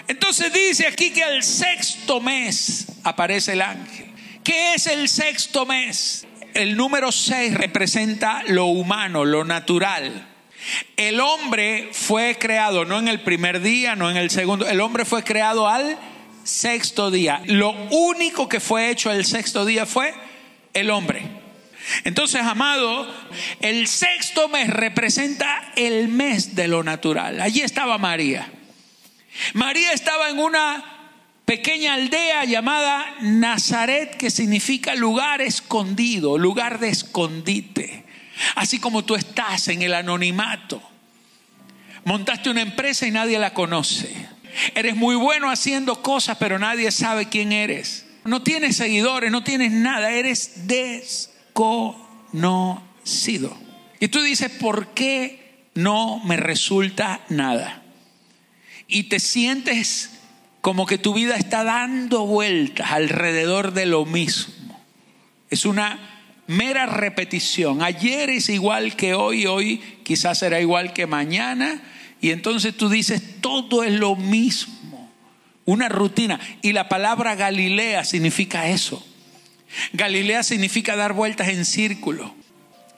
Entonces 0.06 0.52
dice 0.52 0.86
aquí 0.86 1.10
que 1.10 1.24
al 1.24 1.42
sexto 1.42 2.20
mes 2.20 2.86
aparece 3.02 3.54
el 3.54 3.62
ángel. 3.62 4.12
¿Qué 4.44 4.74
es 4.74 4.86
el 4.86 5.08
sexto 5.08 5.66
mes? 5.66 6.24
El 6.54 6.76
número 6.76 7.12
seis 7.12 7.54
representa 7.54 8.42
lo 8.46 8.66
humano, 8.66 9.24
lo 9.24 9.44
natural. 9.44 10.28
El 10.96 11.20
hombre 11.20 11.90
fue 11.92 12.36
creado 12.38 12.84
no 12.84 12.98
en 12.98 13.08
el 13.08 13.20
primer 13.20 13.60
día, 13.60 13.96
no 13.96 14.10
en 14.10 14.16
el 14.16 14.30
segundo, 14.30 14.68
el 14.68 14.80
hombre 14.80 15.04
fue 15.04 15.24
creado 15.24 15.68
al 15.68 15.98
sexto 16.44 17.10
día. 17.10 17.42
Lo 17.46 17.70
único 17.90 18.48
que 18.48 18.60
fue 18.60 18.90
hecho 18.90 19.10
el 19.10 19.24
sexto 19.24 19.64
día 19.64 19.86
fue 19.86 20.14
el 20.72 20.90
hombre. 20.90 21.22
Entonces, 22.04 22.42
amado, 22.42 23.12
el 23.60 23.88
sexto 23.88 24.48
mes 24.48 24.70
representa 24.70 25.72
el 25.74 26.08
mes 26.08 26.54
de 26.54 26.68
lo 26.68 26.84
natural. 26.84 27.40
Allí 27.40 27.60
estaba 27.60 27.98
María. 27.98 28.50
María 29.54 29.92
estaba 29.92 30.30
en 30.30 30.38
una 30.38 30.91
pequeña 31.52 31.92
aldea 31.92 32.46
llamada 32.46 33.04
Nazaret, 33.20 34.16
que 34.16 34.30
significa 34.30 34.94
lugar 34.94 35.42
escondido, 35.42 36.38
lugar 36.38 36.78
de 36.78 36.88
escondite. 36.88 38.06
Así 38.54 38.78
como 38.78 39.04
tú 39.04 39.16
estás 39.16 39.68
en 39.68 39.82
el 39.82 39.92
anonimato. 39.92 40.82
Montaste 42.06 42.48
una 42.48 42.62
empresa 42.62 43.06
y 43.06 43.10
nadie 43.10 43.38
la 43.38 43.52
conoce. 43.52 44.10
Eres 44.74 44.96
muy 44.96 45.14
bueno 45.14 45.50
haciendo 45.50 46.00
cosas, 46.00 46.38
pero 46.38 46.58
nadie 46.58 46.90
sabe 46.90 47.28
quién 47.28 47.52
eres. 47.52 48.06
No 48.24 48.42
tienes 48.42 48.76
seguidores, 48.76 49.30
no 49.30 49.44
tienes 49.44 49.72
nada, 49.72 50.10
eres 50.10 50.66
desconocido. 50.66 53.54
Y 54.00 54.08
tú 54.08 54.22
dices, 54.22 54.50
¿por 54.52 54.94
qué 54.94 55.66
no 55.74 56.18
me 56.24 56.38
resulta 56.38 57.20
nada? 57.28 57.82
Y 58.88 59.02
te 59.02 59.20
sientes 59.20 60.12
como 60.62 60.86
que 60.86 60.96
tu 60.96 61.12
vida 61.12 61.34
está 61.34 61.64
dando 61.64 62.24
vueltas 62.24 62.92
alrededor 62.92 63.72
de 63.72 63.84
lo 63.84 64.06
mismo. 64.06 64.80
Es 65.50 65.66
una 65.66 65.98
mera 66.46 66.86
repetición. 66.86 67.82
Ayer 67.82 68.30
es 68.30 68.48
igual 68.48 68.94
que 68.94 69.14
hoy, 69.14 69.46
hoy 69.46 69.78
quizás 70.04 70.38
será 70.38 70.60
igual 70.60 70.92
que 70.92 71.06
mañana 71.06 71.82
y 72.20 72.30
entonces 72.30 72.76
tú 72.76 72.88
dices, 72.88 73.40
todo 73.40 73.82
es 73.82 73.92
lo 73.92 74.14
mismo, 74.14 75.12
una 75.64 75.88
rutina. 75.88 76.38
Y 76.62 76.72
la 76.72 76.88
palabra 76.88 77.34
Galilea 77.34 78.04
significa 78.04 78.68
eso. 78.68 79.04
Galilea 79.92 80.44
significa 80.44 80.94
dar 80.94 81.12
vueltas 81.12 81.48
en 81.48 81.64
círculo. 81.64 82.36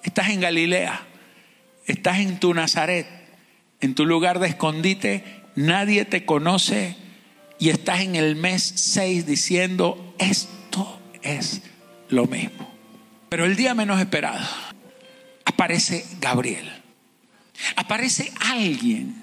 Estás 0.02 0.28
en 0.28 0.40
Galilea, 0.42 1.06
estás 1.86 2.18
en 2.18 2.38
tu 2.38 2.52
Nazaret, 2.52 3.06
en 3.80 3.94
tu 3.94 4.04
lugar 4.04 4.38
de 4.38 4.48
escondite, 4.48 5.24
nadie 5.56 6.04
te 6.04 6.26
conoce 6.26 7.02
y 7.64 7.70
estás 7.70 8.00
en 8.00 8.16
el 8.16 8.36
mes 8.36 8.62
6 8.76 9.26
diciendo, 9.26 10.14
esto 10.18 11.00
es 11.22 11.62
lo 12.08 12.26
mismo. 12.26 12.72
Pero 13.28 13.44
el 13.44 13.56
día 13.56 13.74
menos 13.74 14.00
esperado, 14.00 14.46
aparece 15.44 16.04
Gabriel 16.20 16.84
aparece 17.76 18.32
alguien. 18.40 19.22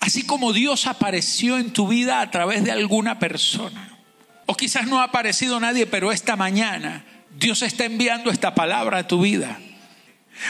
Así 0.00 0.24
como 0.24 0.52
Dios 0.52 0.86
apareció 0.86 1.58
en 1.58 1.72
tu 1.72 1.88
vida 1.88 2.20
a 2.20 2.30
través 2.30 2.64
de 2.64 2.70
alguna 2.70 3.18
persona. 3.18 3.98
O 4.46 4.56
quizás 4.56 4.86
no 4.86 5.00
ha 5.00 5.04
aparecido 5.04 5.60
nadie, 5.60 5.86
pero 5.86 6.12
esta 6.12 6.36
mañana 6.36 7.04
Dios 7.36 7.62
está 7.62 7.84
enviando 7.84 8.30
esta 8.30 8.54
palabra 8.54 8.98
a 8.98 9.06
tu 9.06 9.20
vida. 9.20 9.58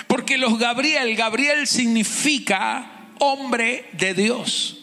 Porque 0.07 0.39
los 0.39 0.59
Gabriel, 0.59 1.15
Gabriel 1.17 1.67
significa 1.67 3.09
hombre 3.19 3.89
de 3.93 4.15
Dios. 4.15 4.80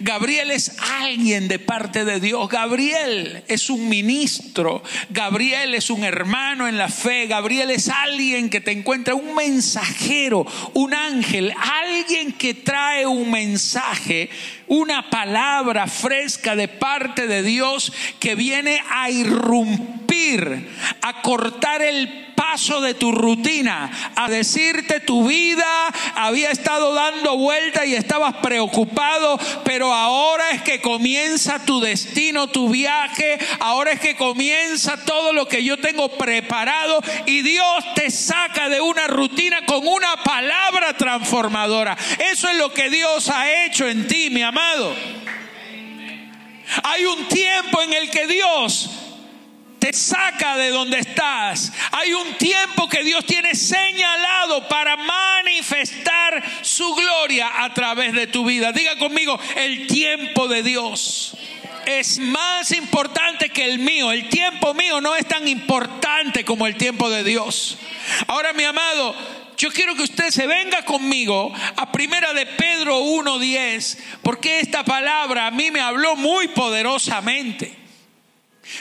Gabriel 0.00 0.50
es 0.50 0.76
alguien 1.00 1.48
de 1.48 1.58
parte 1.58 2.04
de 2.04 2.20
Dios. 2.20 2.48
Gabriel 2.48 3.42
es 3.48 3.70
un 3.70 3.88
ministro. 3.88 4.82
Gabriel 5.10 5.74
es 5.74 5.90
un 5.90 6.04
hermano 6.04 6.68
en 6.68 6.78
la 6.78 6.88
fe. 6.88 7.26
Gabriel 7.26 7.70
es 7.70 7.88
alguien 7.88 8.50
que 8.50 8.60
te 8.60 8.72
encuentra, 8.72 9.14
un 9.14 9.34
mensajero, 9.34 10.46
un 10.74 10.94
ángel, 10.94 11.52
alguien 11.58 12.32
que 12.32 12.54
trae 12.54 13.06
un 13.06 13.30
mensaje, 13.30 14.30
una 14.72 15.10
palabra 15.10 15.86
fresca 15.86 16.56
de 16.56 16.66
parte 16.66 17.26
de 17.26 17.42
Dios 17.42 17.92
que 18.18 18.34
viene 18.34 18.82
a 18.90 19.10
irrumpir, 19.10 20.70
a 21.02 21.20
cortar 21.20 21.82
el 21.82 22.32
paso 22.34 22.80
de 22.80 22.94
tu 22.94 23.12
rutina, 23.12 23.90
a 24.16 24.30
decirte 24.30 25.00
tu 25.00 25.28
vida 25.28 25.66
había 26.14 26.50
estado 26.50 26.94
dando 26.94 27.36
vuelta 27.36 27.84
y 27.84 27.94
estabas 27.94 28.36
preocupado, 28.36 29.38
pero 29.62 29.92
ahora 29.92 30.50
es 30.52 30.62
que 30.62 30.80
comienza 30.80 31.64
tu 31.66 31.80
destino, 31.80 32.46
tu 32.46 32.70
viaje, 32.70 33.38
ahora 33.60 33.92
es 33.92 34.00
que 34.00 34.16
comienza 34.16 35.04
todo 35.04 35.34
lo 35.34 35.48
que 35.48 35.62
yo 35.64 35.76
tengo 35.78 36.16
preparado 36.16 37.02
y 37.26 37.42
Dios 37.42 37.94
te 37.94 38.10
saca 38.10 38.70
de 38.70 38.80
una 38.80 39.06
rutina 39.06 39.66
con 39.66 39.86
una 39.86 40.16
palabra 40.24 40.96
transformadora. 40.96 41.96
Eso 42.32 42.48
es 42.48 42.56
lo 42.56 42.72
que 42.72 42.88
Dios 42.88 43.28
ha 43.28 43.64
hecho 43.64 43.86
en 43.86 44.06
ti, 44.08 44.30
mi 44.30 44.42
amado. 44.42 44.61
Hay 46.82 47.04
un 47.04 47.28
tiempo 47.28 47.82
en 47.82 47.92
el 47.92 48.10
que 48.10 48.26
Dios 48.26 48.90
te 49.78 49.92
saca 49.92 50.56
de 50.56 50.70
donde 50.70 50.98
estás. 50.98 51.72
Hay 51.90 52.12
un 52.14 52.34
tiempo 52.34 52.88
que 52.88 53.02
Dios 53.02 53.26
tiene 53.26 53.54
señalado 53.54 54.68
para 54.68 54.96
manifestar 54.96 56.42
su 56.62 56.94
gloria 56.94 57.64
a 57.64 57.74
través 57.74 58.12
de 58.12 58.28
tu 58.28 58.44
vida. 58.44 58.72
Diga 58.72 58.96
conmigo, 58.96 59.38
el 59.56 59.86
tiempo 59.88 60.48
de 60.48 60.62
Dios 60.62 61.36
es 61.84 62.18
más 62.18 62.70
importante 62.70 63.50
que 63.50 63.64
el 63.64 63.80
mío. 63.80 64.12
El 64.12 64.28
tiempo 64.28 64.72
mío 64.72 65.00
no 65.00 65.16
es 65.16 65.26
tan 65.26 65.48
importante 65.48 66.44
como 66.44 66.66
el 66.66 66.76
tiempo 66.76 67.10
de 67.10 67.24
Dios. 67.24 67.76
Ahora, 68.28 68.52
mi 68.52 68.64
amado, 68.64 69.14
yo 69.62 69.70
quiero 69.70 69.94
que 69.94 70.02
usted 70.02 70.30
se 70.30 70.48
venga 70.48 70.84
conmigo 70.84 71.54
a 71.76 71.92
primera 71.92 72.32
de 72.32 72.46
Pedro 72.46 72.98
1:10, 72.98 73.96
porque 74.20 74.58
esta 74.58 74.82
palabra 74.84 75.46
a 75.46 75.52
mí 75.52 75.70
me 75.70 75.80
habló 75.80 76.16
muy 76.16 76.48
poderosamente. 76.48 77.72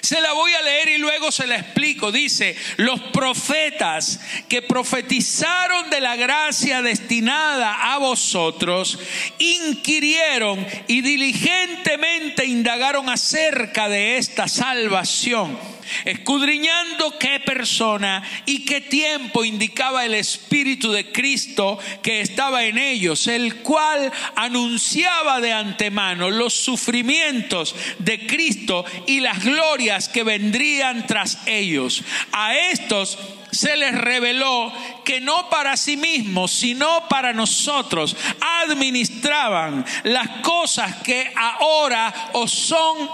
Se 0.02 0.20
la 0.20 0.34
voy 0.34 0.52
a 0.54 0.62
leer 0.64 0.90
y 0.90 0.98
luego 0.98 1.32
se 1.32 1.46
la 1.46 1.58
explico. 1.58 2.12
Dice, 2.12 2.56
los 2.78 3.00
profetas 3.00 4.22
que 4.50 4.64
profetizaron 4.64 5.92
de 5.92 6.02
la 6.02 6.16
gracia 6.16 6.82
destinada 6.82 7.94
a 7.94 8.00
vosotros, 8.00 8.98
inquirieron 9.38 10.66
y 10.88 11.02
diligentemente 11.02 12.44
indagaron 12.46 13.08
acerca 13.08 13.88
de 13.88 14.18
esta 14.18 14.48
salvación 14.48 15.60
escudriñando 16.06 17.18
qué 17.18 17.40
persona 17.40 18.24
y 18.46 18.66
qué 18.66 18.82
tiempo 18.82 19.44
indicaba 19.44 20.06
el 20.06 20.14
Espíritu 20.14 20.92
de 20.92 21.12
Cristo 21.12 21.80
que 22.02 22.22
estaba 22.22 22.64
en 22.66 22.78
ellos, 22.78 23.28
el 23.28 23.58
cual 23.58 24.12
anunciaba 24.36 25.40
de 25.42 25.54
antemano 25.54 26.30
los 26.30 26.54
sufrimientos 26.54 27.76
de 28.00 28.26
Cristo 28.26 28.86
y 29.08 29.20
las 29.20 29.44
glorias 29.44 30.10
que 30.10 30.24
vendrían 30.24 31.08
tras 31.08 31.40
ellos. 31.46 32.04
A 32.32 32.56
estos 32.56 33.18
se 33.52 33.76
les 33.78 33.94
reveló 33.96 34.74
que 35.04 35.20
no 35.20 35.50
para 35.50 35.78
sí 35.78 35.98
mismos, 35.98 36.52
sino 36.52 37.08
para 37.08 37.34
nosotros. 37.34 38.16
Administraban 38.62 39.86
las 40.04 40.28
cosas 40.42 40.98
que 41.04 41.32
ahora 41.36 42.14
os 42.34 42.52
son 42.52 43.10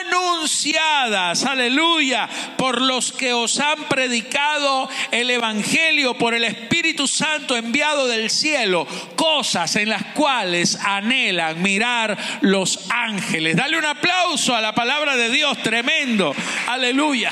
anunciadas, 0.00 1.44
aleluya, 1.44 2.28
por 2.56 2.80
los 2.80 3.12
que 3.12 3.32
os 3.32 3.58
han 3.60 3.84
predicado 3.84 4.88
el 5.10 5.30
Evangelio 5.30 6.14
por 6.14 6.34
el 6.34 6.44
Espíritu 6.44 7.06
Santo 7.06 7.56
enviado 7.56 8.06
del 8.06 8.30
cielo, 8.30 8.86
cosas 9.16 9.76
en 9.76 9.88
las 9.88 10.04
cuales 10.14 10.76
anhelan 10.76 11.60
mirar 11.60 12.16
los 12.40 12.80
ángeles. 12.90 13.56
Dale 13.56 13.78
un 13.78 13.84
aplauso 13.84 14.54
a 14.54 14.60
la 14.60 14.74
palabra 14.74 15.16
de 15.16 15.30
Dios, 15.30 15.58
tremendo, 15.62 16.34
aleluya 16.68 17.30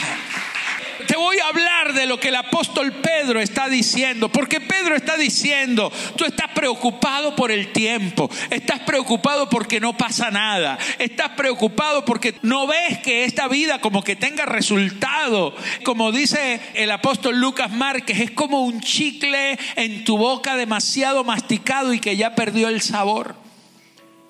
voy 1.20 1.38
a 1.38 1.48
hablar 1.48 1.92
de 1.92 2.06
lo 2.06 2.18
que 2.18 2.28
el 2.28 2.36
apóstol 2.36 2.92
Pedro 2.92 3.40
está 3.40 3.68
diciendo, 3.68 4.30
porque 4.30 4.60
Pedro 4.60 4.96
está 4.96 5.16
diciendo, 5.16 5.92
tú 6.16 6.24
estás 6.24 6.48
preocupado 6.54 7.36
por 7.36 7.52
el 7.52 7.72
tiempo, 7.72 8.30
estás 8.48 8.80
preocupado 8.80 9.48
porque 9.48 9.80
no 9.80 9.96
pasa 9.96 10.30
nada, 10.30 10.78
estás 10.98 11.30
preocupado 11.30 12.04
porque 12.04 12.34
no 12.42 12.66
ves 12.66 12.98
que 12.98 13.24
esta 13.24 13.48
vida 13.48 13.80
como 13.80 14.02
que 14.02 14.16
tenga 14.16 14.46
resultado, 14.46 15.54
como 15.84 16.10
dice 16.10 16.60
el 16.74 16.90
apóstol 16.90 17.38
Lucas 17.38 17.70
Márquez, 17.70 18.20
es 18.20 18.30
como 18.30 18.62
un 18.62 18.80
chicle 18.80 19.58
en 19.76 20.04
tu 20.04 20.16
boca 20.16 20.56
demasiado 20.56 21.22
masticado 21.22 21.92
y 21.92 22.00
que 22.00 22.16
ya 22.16 22.34
perdió 22.34 22.68
el 22.68 22.80
sabor. 22.80 23.36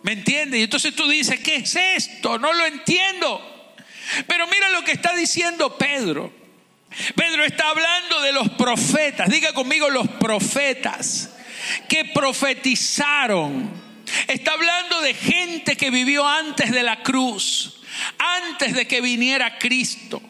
¿Me 0.03 0.13
entiendes? 0.13 0.61
Y 0.61 0.63
entonces 0.65 0.95
tú 0.95 1.09
dices, 1.09 1.39
¿qué 1.41 1.57
es 1.57 1.77
esto? 1.77 2.39
No 2.39 2.53
lo 2.53 2.67
entiendo. 2.67 3.47
Pero 4.27 4.47
mira 4.47 4.71
lo 4.71 4.83
que 4.83 4.93
está 4.93 5.15
diciendo 5.15 5.77
Pedro. 5.77 6.40
Pedro 7.15 7.45
está 7.45 7.69
hablando 7.71 8.21
de 8.21 8.33
los 8.33 8.51
profetas, 8.51 9.29
diga 9.31 9.53
conmigo 9.53 9.89
los 9.91 10.09
profetas 10.09 11.31
que 11.89 12.05
profetizaron. 12.07 13.71
Está 14.27 14.53
hablando 14.53 15.01
de 15.03 15.15
gente 15.15 15.77
que 15.77 15.91
vivió 15.91 16.27
antes 16.27 16.73
de 16.73 16.83
la 16.83 17.03
cruz, 17.03 17.81
antes 18.19 18.75
de 18.75 18.87
que 18.87 19.01
viniera 19.01 19.59
Cristo. 19.59 20.21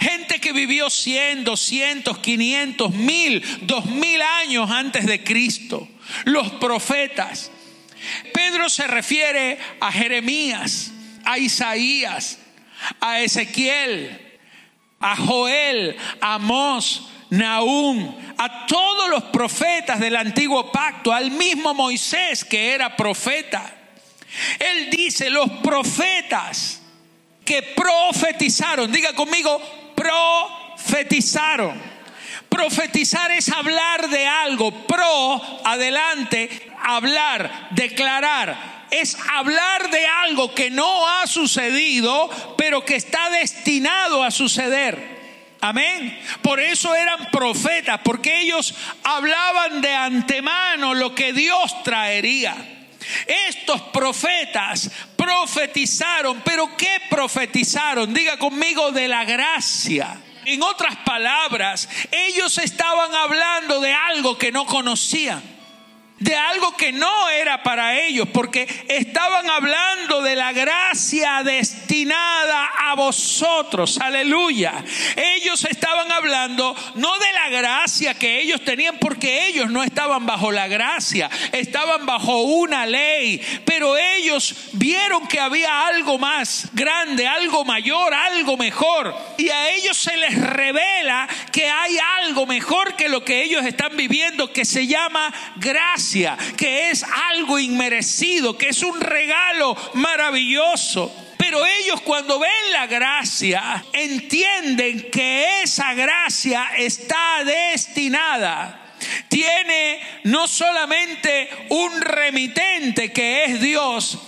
Gente 0.00 0.40
que 0.40 0.52
vivió 0.52 0.90
100, 0.90 1.44
200, 1.44 2.18
500, 2.18 2.94
1000, 2.94 3.58
2000 3.62 4.22
años 4.22 4.70
antes 4.70 5.06
de 5.06 5.22
Cristo. 5.22 5.88
Los 6.24 6.50
profetas. 6.52 7.50
Pedro 8.32 8.68
se 8.68 8.86
refiere 8.86 9.58
a 9.80 9.90
Jeremías, 9.90 10.92
a 11.24 11.38
Isaías, 11.38 12.38
a 13.00 13.20
Ezequiel, 13.20 14.25
a 15.00 15.16
Joel, 15.16 15.96
a 16.20 16.34
Amós, 16.34 17.02
Nahum, 17.30 18.14
a 18.38 18.66
todos 18.66 19.10
los 19.10 19.24
profetas 19.24 19.98
del 19.98 20.16
antiguo 20.16 20.70
pacto, 20.70 21.12
al 21.12 21.30
mismo 21.30 21.74
Moisés 21.74 22.44
que 22.44 22.74
era 22.74 22.96
profeta. 22.96 23.72
Él 24.58 24.90
dice, 24.90 25.30
los 25.30 25.50
profetas 25.62 26.82
que 27.44 27.62
profetizaron, 27.62 28.92
diga 28.92 29.14
conmigo, 29.14 29.60
profetizaron. 29.94 31.96
Profetizar 32.48 33.30
es 33.32 33.48
hablar 33.48 34.08
de 34.08 34.26
algo, 34.26 34.70
pro, 34.86 35.42
adelante, 35.64 36.70
hablar, 36.80 37.68
declarar 37.72 38.75
es 38.90 39.16
hablar 39.32 39.90
de 39.90 40.06
algo 40.06 40.54
que 40.54 40.70
no 40.70 41.08
ha 41.08 41.26
sucedido, 41.26 42.30
pero 42.56 42.84
que 42.84 42.96
está 42.96 43.30
destinado 43.30 44.22
a 44.22 44.30
suceder. 44.30 45.16
Amén. 45.60 46.20
Por 46.42 46.60
eso 46.60 46.94
eran 46.94 47.30
profetas, 47.30 48.00
porque 48.04 48.40
ellos 48.42 48.74
hablaban 49.02 49.80
de 49.80 49.94
antemano 49.94 50.94
lo 50.94 51.14
que 51.14 51.32
Dios 51.32 51.82
traería. 51.82 52.54
Estos 53.48 53.80
profetas 53.82 54.90
profetizaron, 55.16 56.42
pero 56.44 56.76
¿qué 56.76 57.00
profetizaron? 57.08 58.12
Diga 58.12 58.38
conmigo 58.38 58.92
de 58.92 59.08
la 59.08 59.24
gracia. 59.24 60.20
En 60.44 60.62
otras 60.62 60.96
palabras, 60.98 61.88
ellos 62.10 62.58
estaban 62.58 63.12
hablando 63.14 63.80
de 63.80 63.92
algo 63.92 64.38
que 64.38 64.52
no 64.52 64.66
conocían 64.66 65.55
de 66.18 66.34
algo 66.34 66.74
que 66.76 66.92
no 66.92 67.28
era 67.28 67.62
para 67.62 67.98
ellos, 68.00 68.28
porque 68.32 68.66
estaban 68.88 69.48
hablando 69.50 70.22
de 70.22 70.34
la 70.34 70.52
gracia 70.52 71.42
destinada 71.42 72.70
a 72.78 72.94
vosotros, 72.94 73.98
aleluya. 74.00 74.82
Ellos 75.14 75.64
estaban 75.64 76.10
hablando 76.10 76.74
no 76.94 77.18
de 77.18 77.32
la 77.32 77.48
gracia 77.50 78.14
que 78.14 78.40
ellos 78.40 78.64
tenían, 78.64 78.98
porque 78.98 79.48
ellos 79.48 79.70
no 79.70 79.82
estaban 79.82 80.24
bajo 80.24 80.50
la 80.52 80.68
gracia, 80.68 81.28
estaban 81.52 82.06
bajo 82.06 82.42
una 82.42 82.86
ley, 82.86 83.42
pero 83.66 83.96
ellos 83.98 84.54
vieron 84.72 85.26
que 85.28 85.38
había 85.38 85.86
algo 85.86 86.18
más 86.18 86.70
grande, 86.72 87.26
algo 87.26 87.64
mayor, 87.66 88.14
algo 88.14 88.56
mejor, 88.56 89.14
y 89.36 89.50
a 89.50 89.70
ellos 89.70 89.98
se 89.98 90.16
les 90.16 90.34
revela 90.40 91.28
que 91.52 91.68
hay 91.68 91.98
algo 92.22 92.46
mejor 92.46 92.96
que 92.96 93.10
lo 93.10 93.22
que 93.22 93.42
ellos 93.42 93.66
están 93.66 93.96
viviendo, 93.96 94.50
que 94.50 94.64
se 94.64 94.86
llama 94.86 95.32
gracia 95.56 96.05
que 96.56 96.90
es 96.90 97.04
algo 97.30 97.58
inmerecido, 97.58 98.56
que 98.56 98.68
es 98.68 98.82
un 98.82 99.00
regalo 99.00 99.76
maravilloso. 99.94 101.12
Pero 101.36 101.64
ellos 101.66 102.00
cuando 102.00 102.38
ven 102.38 102.50
la 102.72 102.86
gracia 102.86 103.84
entienden 103.92 105.10
que 105.10 105.62
esa 105.62 105.94
gracia 105.94 106.70
está 106.76 107.44
destinada 107.44 108.82
tiene 109.28 110.00
no 110.24 110.48
solamente 110.48 111.48
un 111.68 112.00
remitente 112.00 113.12
que 113.12 113.44
es 113.44 113.60
Dios, 113.60 114.18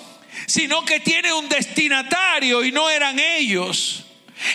sino 0.47 0.85
que 0.85 1.01
tiene 1.01 1.33
un 1.33 1.49
destinatario 1.49 2.65
y 2.65 2.73
no 2.73 2.91
eran 2.91 3.19
ellos. 3.19 4.05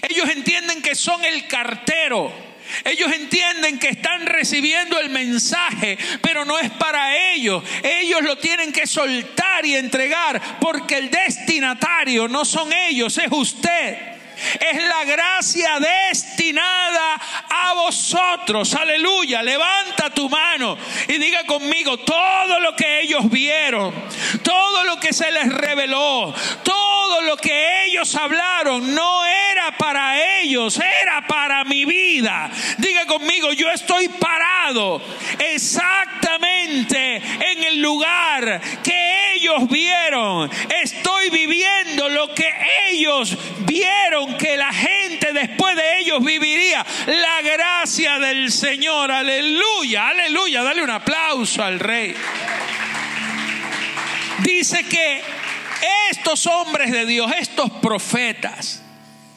Ellos 0.07 0.29
entienden 0.29 0.81
que 0.81 0.95
son 0.95 1.23
el 1.25 1.47
cartero. 1.47 2.52
Ellos 2.83 3.11
entienden 3.11 3.79
que 3.79 3.89
están 3.89 4.25
recibiendo 4.25 4.99
el 4.99 5.09
mensaje, 5.09 5.97
pero 6.21 6.45
no 6.45 6.59
es 6.59 6.69
para 6.71 7.33
ellos. 7.33 7.63
Ellos 7.81 8.21
lo 8.21 8.37
tienen 8.37 8.71
que 8.71 8.87
soltar 8.87 9.65
y 9.65 9.75
entregar 9.75 10.59
porque 10.59 10.97
el 10.97 11.09
destinatario 11.09 12.27
no 12.27 12.45
son 12.45 12.71
ellos, 12.73 13.17
es 13.17 13.31
usted 13.31 14.12
es 14.59 14.83
la 14.83 15.03
gracia 15.05 15.79
destinada 15.79 17.21
a 17.49 17.73
vosotros. 17.73 18.73
Aleluya. 18.73 19.41
Levanta 19.43 20.09
tu 20.09 20.29
mano 20.29 20.77
y 21.07 21.17
diga 21.17 21.43
conmigo 21.45 21.97
todo 21.97 22.59
lo 22.59 22.75
que 22.75 23.01
ellos 23.01 23.29
vieron, 23.29 23.93
todo 24.43 24.83
lo 24.83 24.99
que 24.99 25.13
se 25.13 25.31
les 25.31 25.51
reveló, 25.51 26.33
todo 26.63 27.21
lo 27.21 27.37
que 27.37 27.85
ellos 27.85 28.15
hablaron, 28.15 28.93
no 28.93 29.25
era 29.25 29.77
para 29.77 30.39
ellos, 30.41 30.79
era 30.79 31.25
para 31.27 31.63
mi 31.63 31.85
vida. 31.85 32.49
Diga 32.77 33.05
conmigo, 33.05 33.53
yo 33.53 33.69
estoy 33.69 34.07
parado 34.07 35.01
exactamente 35.39 37.15
en 37.15 37.63
el 37.63 37.81
lugar 37.81 38.61
que 38.83 39.33
ellos 39.35 39.67
vieron. 39.69 40.49
Estoy 40.81 41.29
viviendo 41.29 42.09
lo 42.09 42.33
que 42.33 42.49
ellos 42.89 43.37
vieron 43.59 44.32
que 44.37 44.57
la 44.57 44.73
gente 44.73 45.33
después 45.33 45.75
de 45.75 45.99
ellos 45.99 46.23
viviría. 46.23 46.85
La 47.07 47.41
gracia 47.41 48.19
del 48.19 48.51
Señor. 48.51 49.11
Aleluya, 49.11 50.09
aleluya. 50.09 50.63
Dale 50.63 50.83
un 50.83 50.89
aplauso 50.89 51.63
al 51.63 51.79
rey. 51.79 52.15
Dice 54.39 54.83
que 54.87 55.21
estos 56.09 56.45
hombres 56.47 56.91
de 56.91 57.05
Dios, 57.05 57.31
estos 57.37 57.69
profetas, 57.71 58.81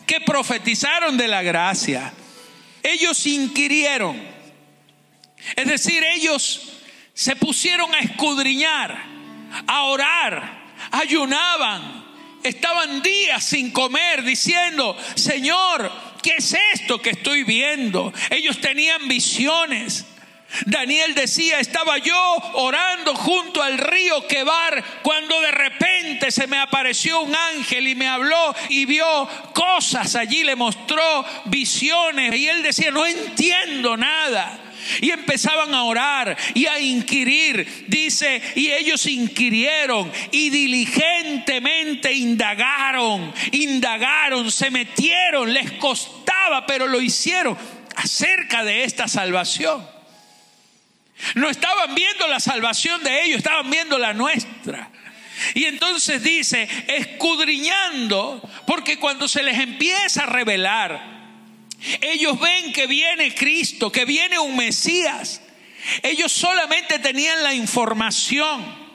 que 0.07 0.21
profetizaron 0.21 1.17
de 1.17 1.29
la 1.29 1.43
gracia, 1.43 2.13
ellos 2.83 3.27
inquirieron. 3.27 4.21
Es 5.55 5.67
decir, 5.67 6.03
ellos 6.05 6.81
se 7.13 7.37
pusieron 7.37 7.95
a 7.95 8.01
escudriñar, 8.01 8.97
a 9.67 9.83
orar, 9.85 10.65
ayunaban, 10.91 12.06
estaban 12.43 13.03
días 13.03 13.45
sin 13.45 13.71
comer 13.71 14.23
diciendo, 14.23 14.97
Señor, 15.15 15.91
¿qué 16.23 16.35
es 16.39 16.57
esto 16.73 17.01
que 17.01 17.11
estoy 17.11 17.45
viendo? 17.45 18.13
Ellos 18.31 18.61
tenían 18.61 19.09
visiones. 19.09 20.07
Daniel 20.65 21.15
decía, 21.15 21.61
estaba 21.61 21.99
yo 21.99 22.37
orando 22.55 23.15
junto 23.15 23.63
al 23.63 23.79
río 23.79 24.27
Quebar 24.27 24.83
cuando 25.03 25.41
de 25.41 25.51
repente 25.51 26.31
se 26.31 26.47
me 26.47 26.59
apareció 26.59 27.21
un 27.21 27.35
ángel 27.35 27.89
y 27.89 27.95
me 27.95 28.09
habló 28.09 28.55
y 28.69 28.85
vio 28.85 29.29
cosas 29.53 30.15
allí, 30.15 30.45
le 30.45 30.57
mostró 30.57 31.25
visiones 31.47 32.35
y 32.37 32.49
él 32.49 32.63
decía, 32.63 32.91
no 32.91 33.05
entiendo 33.05 33.97
nada. 33.97 34.66
Y 35.01 35.11
empezaban 35.11 35.75
a 35.75 35.85
orar 35.85 36.37
y 36.55 36.67
a 36.67 36.79
inquirir. 36.79 37.87
Dice, 37.89 38.41
y 38.55 38.71
ellos 38.71 39.07
inquirieron 39.07 40.11
y 40.31 40.51
diligentemente 40.51 42.13
indagaron, 42.13 43.33
indagaron, 43.53 44.51
se 44.51 44.71
metieron, 44.71 45.53
les 45.53 45.73
costaba, 45.73 46.67
pero 46.67 46.87
lo 46.87 47.01
hicieron 47.01 47.57
acerca 47.97 48.65
de 48.65 48.85
esta 48.85 49.09
salvación. 49.09 49.87
No 51.35 51.49
estaban 51.49 51.95
viendo 51.95 52.29
la 52.29 52.41
salvación 52.41 53.03
de 53.03 53.25
ellos, 53.25 53.39
estaban 53.39 53.71
viendo 53.71 53.99
la 53.99 54.13
nuestra. 54.13 54.91
Y 55.55 55.65
entonces 55.65 56.23
dice, 56.23 56.69
escudriñando, 56.87 58.43
porque 58.67 58.99
cuando 58.99 59.29
se 59.29 59.43
les 59.43 59.59
empieza 59.59 60.25
a 60.25 60.27
revelar, 60.27 61.16
ellos 62.01 62.39
ven 62.41 62.73
que 62.73 62.87
viene 62.87 63.35
Cristo, 63.35 63.91
que 63.91 64.05
viene 64.05 64.39
un 64.39 64.57
Mesías. 64.57 65.41
Ellos 66.03 66.33
solamente 66.33 66.99
tenían 66.99 67.43
la 67.43 67.55
información. 67.55 68.87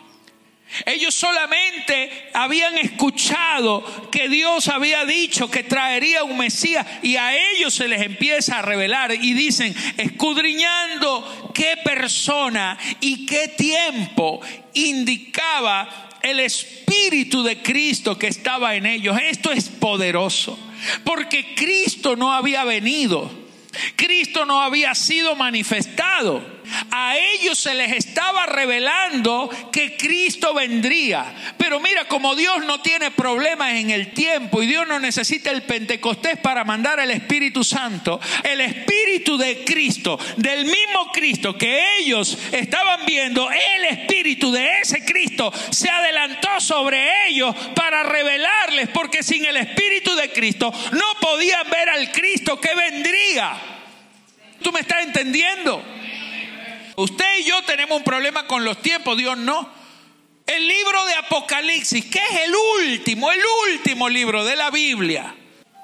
Ellos 0.86 1.14
solamente 1.14 2.30
habían 2.34 2.78
escuchado 2.78 4.10
que 4.10 4.30
Dios 4.30 4.70
había 4.70 5.06
dicho 5.06 5.52
que 5.52 5.64
traería 5.64 6.24
un 6.24 6.38
Mesías 6.38 6.88
y 7.02 7.18
a 7.18 7.36
ellos 7.52 7.74
se 7.74 7.90
les 7.90 8.02
empieza 8.02 8.60
a 8.60 8.62
revelar 8.62 9.12
y 9.14 9.34
dicen, 9.34 9.76
escudriñando 9.98 11.52
qué 11.54 11.76
persona 11.84 12.78
y 13.02 13.26
qué 13.26 13.50
tiempo 13.50 14.40
indicaba 14.74 16.10
el 16.22 16.40
Espíritu 16.40 17.44
de 17.44 17.62
Cristo 17.62 18.18
que 18.18 18.28
estaba 18.28 18.76
en 18.76 18.86
ellos. 18.86 19.18
Esto 19.22 19.52
es 19.52 19.68
poderoso, 19.68 20.58
porque 21.04 21.54
Cristo 21.56 22.15
no 22.15 22.34
había 22.34 22.63
venido, 22.63 23.30
Cristo 23.96 24.46
no 24.46 24.62
había 24.62 24.94
sido 24.96 25.36
manifestado 25.36 26.62
a 26.91 27.17
ellos 27.17 27.58
se 27.60 27.74
les 27.74 27.91
estaba 27.94 28.46
revelando 28.46 29.50
que 29.72 29.96
Cristo 29.98 30.54
vendría. 30.54 31.54
Pero 31.58 31.80
mira, 31.80 32.06
como 32.08 32.36
Dios 32.36 32.65
no 32.65 32.82
tiene 32.82 33.12
problemas 33.12 33.74
en 33.74 33.89
el 33.89 34.12
tiempo 34.13 34.62
y 34.62 34.67
Dios 34.67 34.88
no 34.88 35.00
necesita 35.00 35.52
el 35.52 35.63
Pentecostés 35.63 36.38
para 36.38 36.63
mandar 36.63 37.00
el 37.00 37.12
Espíritu 37.12 37.63
Santo, 37.63 38.20
el 38.44 38.62
Espíritu 38.62 39.01
de 39.19 39.63
Cristo, 39.65 40.17
del 40.38 40.65
mismo 40.65 41.12
Cristo 41.12 41.58
que 41.58 41.97
ellos 42.00 42.38
estaban 42.52 43.06
viendo, 43.06 43.50
el 43.52 43.86
Espíritu 43.86 44.52
de 44.52 44.80
ese 44.80 45.04
Cristo 45.04 45.52
se 45.69 45.89
adelantó 45.89 46.60
sobre 46.60 47.28
ellos 47.28 47.54
para 47.76 48.04
revelarles, 48.04 48.89
porque 48.89 49.21
sin 49.21 49.45
el 49.45 49.58
Espíritu 49.58 50.15
de 50.15 50.32
Cristo 50.32 50.74
no 50.91 51.19
podían 51.19 51.69
ver 51.69 51.89
al 51.89 52.12
Cristo 52.12 52.60
que 52.60 52.74
vendría. 52.74 53.54
¿Tú 54.62 54.71
me 54.71 54.80
estás 54.80 55.04
entendiendo? 55.04 55.84
Usted 56.95 57.39
y 57.39 57.43
yo 57.43 57.62
tenemos 57.63 57.97
un 57.97 58.04
problema 58.04 58.47
con 58.47 58.63
los 58.63 58.82
tiempos, 58.82 59.17
Dios 59.17 59.38
no. 59.38 59.69
El 60.45 60.67
libro 60.67 61.06
de 61.06 61.15
Apocalipsis, 61.15 62.06
que 62.06 62.19
es 62.19 62.39
el 62.45 62.54
último, 62.89 63.32
el 63.32 63.41
último 63.71 64.08
libro 64.08 64.45
de 64.45 64.56
la 64.56 64.69
Biblia. 64.69 65.36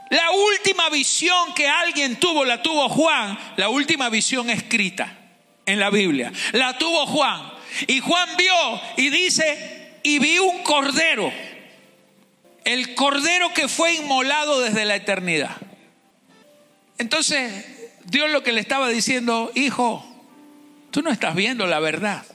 La 0.09 0.31
última 0.31 0.89
visión 0.89 1.53
que 1.53 1.67
alguien 1.67 2.17
tuvo, 2.17 2.45
la 2.45 2.61
tuvo 2.61 2.89
Juan, 2.89 3.37
la 3.57 3.69
última 3.69 4.09
visión 4.09 4.49
escrita 4.49 5.17
en 5.65 5.79
la 5.79 5.89
Biblia. 5.89 6.31
La 6.53 6.77
tuvo 6.77 7.05
Juan. 7.07 7.53
Y 7.87 7.99
Juan 7.99 8.29
vio 8.37 8.81
y 8.97 9.09
dice, 9.09 9.99
y 10.03 10.19
vi 10.19 10.39
un 10.39 10.63
cordero, 10.63 11.31
el 12.63 12.95
cordero 12.95 13.53
que 13.53 13.67
fue 13.67 13.95
inmolado 13.95 14.61
desde 14.61 14.85
la 14.85 14.95
eternidad. 14.95 15.55
Entonces, 16.97 17.65
Dios 18.05 18.29
lo 18.31 18.43
que 18.43 18.53
le 18.53 18.61
estaba 18.61 18.89
diciendo, 18.89 19.51
hijo, 19.55 20.07
Tú 20.97 21.03
no 21.03 21.11
estás 21.11 21.35
viendo 21.35 21.67
la 21.67 21.79
verdad. 21.79 22.25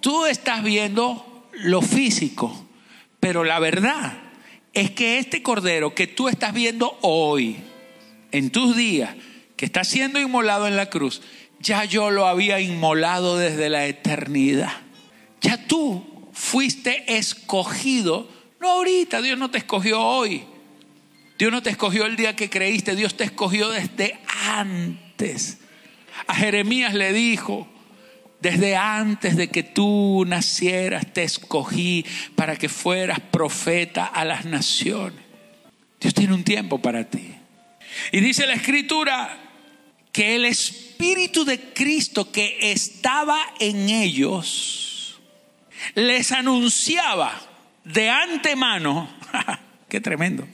Tú 0.00 0.26
estás 0.26 0.62
viendo 0.62 1.48
lo 1.52 1.80
físico. 1.80 2.66
Pero 3.18 3.44
la 3.44 3.58
verdad 3.58 4.12
es 4.72 4.90
que 4.90 5.18
este 5.18 5.42
cordero 5.42 5.94
que 5.94 6.06
tú 6.06 6.28
estás 6.28 6.54
viendo 6.54 6.98
hoy, 7.02 7.56
en 8.32 8.50
tus 8.50 8.76
días, 8.76 9.14
que 9.56 9.64
está 9.64 9.84
siendo 9.84 10.20
inmolado 10.20 10.66
en 10.66 10.76
la 10.76 10.90
cruz, 10.90 11.22
ya 11.58 11.84
yo 11.84 12.10
lo 12.10 12.26
había 12.26 12.60
inmolado 12.60 13.36
desde 13.36 13.68
la 13.68 13.86
eternidad. 13.86 14.72
Ya 15.40 15.66
tú 15.66 16.04
fuiste 16.32 17.16
escogido. 17.16 18.28
No 18.60 18.70
ahorita, 18.70 19.20
Dios 19.20 19.38
no 19.38 19.50
te 19.50 19.58
escogió 19.58 20.00
hoy. 20.00 20.44
Dios 21.38 21.50
no 21.50 21.62
te 21.62 21.70
escogió 21.70 22.06
el 22.06 22.16
día 22.16 22.36
que 22.36 22.50
creíste, 22.50 22.94
Dios 22.94 23.16
te 23.16 23.24
escogió 23.24 23.70
desde 23.70 24.18
antes. 24.46 25.58
A 26.26 26.34
Jeremías 26.34 26.94
le 26.94 27.12
dijo, 27.12 27.66
desde 28.40 28.76
antes 28.76 29.36
de 29.36 29.48
que 29.48 29.62
tú 29.62 30.24
nacieras 30.26 31.12
te 31.12 31.22
escogí 31.22 32.04
para 32.36 32.56
que 32.56 32.68
fueras 32.68 33.20
profeta 33.20 34.06
a 34.06 34.24
las 34.24 34.44
naciones. 34.44 35.20
Dios 36.00 36.14
tiene 36.14 36.34
un 36.34 36.44
tiempo 36.44 36.80
para 36.80 37.08
ti. 37.08 37.34
Y 38.12 38.20
dice 38.20 38.46
la 38.46 38.54
escritura 38.54 39.38
que 40.12 40.34
el 40.36 40.44
Espíritu 40.44 41.44
de 41.44 41.72
Cristo 41.72 42.32
que 42.32 42.72
estaba 42.72 43.38
en 43.58 43.88
ellos 43.90 45.20
les 45.94 46.32
anunciaba 46.32 47.40
de 47.84 48.08
antemano, 48.08 49.08
qué 49.88 50.00
tremendo, 50.00 50.46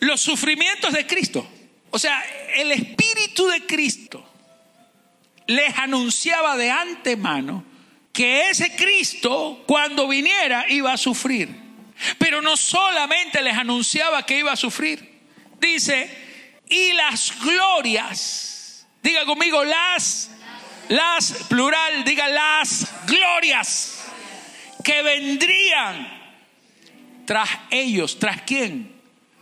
los 0.00 0.20
sufrimientos 0.20 0.92
de 0.92 1.06
Cristo. 1.06 1.48
O 1.90 1.98
sea, 1.98 2.22
el 2.56 2.70
Espíritu 2.70 3.46
de 3.48 3.64
Cristo 3.66 4.28
les 5.48 5.76
anunciaba 5.78 6.56
de 6.56 6.70
antemano 6.70 7.64
que 8.12 8.50
ese 8.50 8.76
Cristo, 8.76 9.64
cuando 9.66 10.06
viniera, 10.06 10.66
iba 10.68 10.92
a 10.92 10.96
sufrir. 10.96 11.48
Pero 12.18 12.40
no 12.42 12.56
solamente 12.56 13.42
les 13.42 13.56
anunciaba 13.56 14.24
que 14.24 14.38
iba 14.38 14.52
a 14.52 14.56
sufrir, 14.56 15.20
dice, 15.60 16.08
y 16.68 16.92
las 16.92 17.32
glorias, 17.40 18.86
diga 19.02 19.24
conmigo, 19.24 19.64
las, 19.64 20.30
las, 20.88 21.32
plural, 21.48 22.04
diga 22.04 22.28
las 22.28 22.86
glorias 23.06 24.04
que 24.84 25.02
vendrían 25.02 26.18
tras 27.24 27.48
ellos, 27.70 28.18
tras 28.18 28.42
quién, 28.42 28.92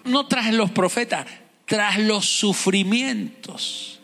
no 0.05 0.27
tras 0.29 0.53
los 0.55 0.71
profetas, 0.71 1.27
tras 1.67 1.99
los 1.99 2.25
sufrimientos 2.25 3.96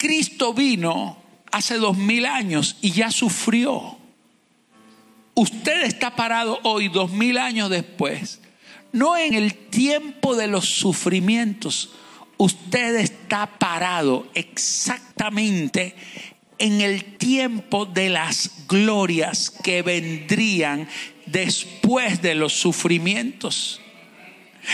Cristo 0.00 0.54
vino 0.54 1.18
hace 1.52 1.76
dos 1.76 1.98
mil 1.98 2.24
años 2.24 2.78
y 2.80 2.92
ya 2.92 3.10
sufrió. 3.10 3.98
Usted 5.34 5.82
está 5.82 6.16
parado 6.16 6.58
hoy, 6.62 6.88
dos 6.88 7.12
mil 7.12 7.36
años 7.36 7.68
después, 7.68 8.40
no 8.92 9.18
en 9.18 9.34
el 9.34 9.52
tiempo 9.52 10.36
de 10.36 10.46
los 10.46 10.64
sufrimientos. 10.64 11.90
Usted 12.38 12.96
está 12.96 13.58
parado 13.58 14.26
exactamente 14.32 15.94
en 16.56 16.80
el 16.80 17.04
tiempo 17.18 17.84
de 17.84 18.08
las 18.08 18.66
glorias 18.68 19.50
que 19.50 19.82
vendrían 19.82 20.88
después 21.26 22.22
de 22.22 22.36
los 22.36 22.54
sufrimientos. 22.54 23.79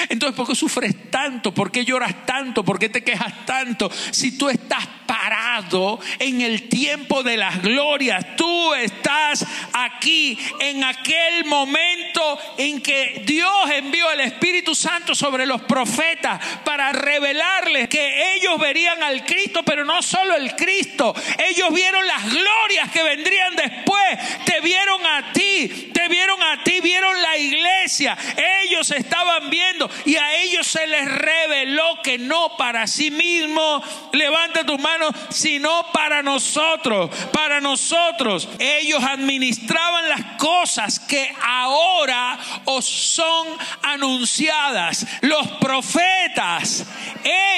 Entonces, 0.08 0.36
¿por 0.36 0.46
qué 0.46 0.54
sufres 0.54 1.10
tanto? 1.10 1.54
¿Por 1.54 1.70
qué 1.70 1.84
lloras 1.84 2.26
tanto? 2.26 2.64
¿Por 2.64 2.78
qué 2.78 2.88
te 2.88 3.04
quejas 3.04 3.46
tanto? 3.46 3.90
Si 4.10 4.36
tú 4.36 4.48
estás 4.48 4.86
parado 5.06 6.00
en 6.18 6.40
el 6.40 6.68
tiempo 6.68 7.22
de 7.22 7.36
las 7.36 7.62
glorias, 7.62 8.36
tú 8.36 8.74
estás 8.74 9.46
aquí 9.72 10.38
en 10.60 10.84
aquel 10.84 11.44
momento 11.44 12.38
en 12.58 12.80
que 12.80 13.22
Dios 13.24 13.70
envió 13.72 14.10
el 14.12 14.20
Espíritu 14.20 14.74
Santo 14.74 15.14
sobre 15.14 15.46
los 15.46 15.62
profetas 15.62 16.40
para 16.64 16.92
revelarles 16.92 17.88
que 17.88 18.34
ellos 18.34 18.58
verían 18.58 19.02
al 19.02 19.24
Cristo, 19.24 19.62
pero 19.62 19.84
no 19.84 20.02
solo 20.02 20.34
el 20.34 20.54
Cristo, 20.56 21.14
ellos 21.48 21.72
vieron 21.72 22.06
las 22.06 22.24
glorias 22.24 22.90
que 22.92 23.02
vendrían 23.02 23.54
después, 23.54 24.44
te 24.44 24.60
vieron 24.60 25.06
a 25.06 25.32
ti, 25.32 25.90
te 25.92 26.08
vieron 26.08 26.42
a 26.42 26.62
ti, 26.64 26.80
vieron 26.80 27.20
la 27.22 27.36
iglesia, 27.36 28.16
ellos 28.64 28.90
estaban 28.90 29.48
viendo 29.50 29.75
y 30.04 30.16
a 30.16 30.36
ellos 30.42 30.66
se 30.66 30.86
les 30.86 31.06
reveló 31.06 32.00
que 32.02 32.18
no 32.18 32.56
para 32.56 32.86
sí 32.86 33.10
mismo, 33.10 33.82
levanta 34.12 34.64
tus 34.64 34.78
manos, 34.78 35.12
sino 35.30 35.90
para 35.92 36.22
nosotros, 36.22 37.10
para 37.32 37.60
nosotros. 37.60 38.48
Ellos 38.58 39.02
administraban 39.02 40.08
las 40.08 40.36
cosas 40.38 41.00
que 41.00 41.34
ahora 41.42 42.38
os 42.64 42.84
son 42.84 43.46
anunciadas. 43.82 45.06
Los 45.22 45.46
profetas, 45.58 46.86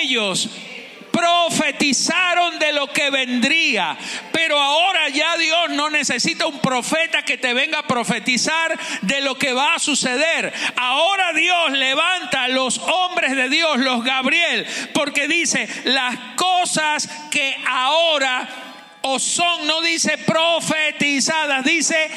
ellos 0.01 0.49
profetizaron 1.19 2.59
de 2.59 2.73
lo 2.73 2.93
que 2.93 3.11
vendría. 3.11 3.97
Pero 4.33 4.59
ahora 4.59 5.09
ya 5.09 5.37
Dios 5.37 5.71
no 5.71 5.91
necesita 5.91 6.47
un 6.47 6.61
profeta 6.61 7.25
que 7.25 7.39
te 7.39 7.55
venga 7.55 7.81
a 7.81 7.87
profetizar 7.87 8.79
de 9.03 9.21
lo 9.21 9.37
que 9.37 9.53
va 9.53 9.75
a 9.75 9.79
suceder. 9.79 10.53
Ahora 10.77 11.33
Dios 11.33 11.73
levanta 11.73 12.45
a 12.45 12.49
los 12.49 12.79
hombres 12.79 13.35
de 13.35 13.49
Dios, 13.49 13.79
los 13.79 14.05
Gabriel, 14.05 14.67
porque 14.95 15.29
dice 15.29 15.69
las 15.85 16.17
cosas 16.37 17.09
que 17.31 17.57
ahora 17.67 18.68
o 19.03 19.19
son, 19.19 19.67
no 19.67 19.81
dice 19.81 20.19
profetizadas, 20.19 21.65
dice 21.65 22.11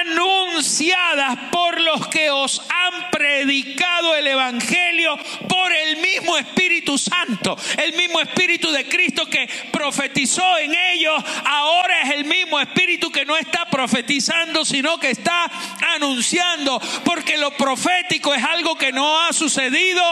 anunciadas 0.00 1.38
por 1.50 1.80
los 1.80 2.06
que 2.08 2.30
os 2.30 2.60
han 2.68 3.10
predicado 3.10 4.16
el 4.16 4.26
Evangelio 4.26 5.16
por 5.48 5.72
el 5.72 5.98
mismo 5.98 6.36
Espíritu 6.36 6.98
Santo. 6.98 7.56
El 7.76 7.94
mismo 7.94 8.20
Espíritu 8.20 8.70
de 8.70 8.88
Cristo 8.88 9.26
que 9.26 9.48
profetizó 9.70 10.58
en 10.58 10.74
ellos, 10.74 11.22
ahora 11.44 12.02
es 12.02 12.10
el 12.10 12.24
mismo 12.24 12.60
Espíritu 12.60 13.10
que 13.10 13.24
no 13.24 13.36
está 13.36 13.66
profetizando, 13.66 14.64
sino 14.64 14.98
que 14.98 15.10
está 15.10 15.50
anunciando, 15.94 16.80
porque 17.04 17.36
lo 17.38 17.50
profético 17.52 18.34
es 18.34 18.42
algo 18.42 18.76
que 18.76 18.92
no 18.92 19.20
ha 19.20 19.32
sucedido 19.32 20.02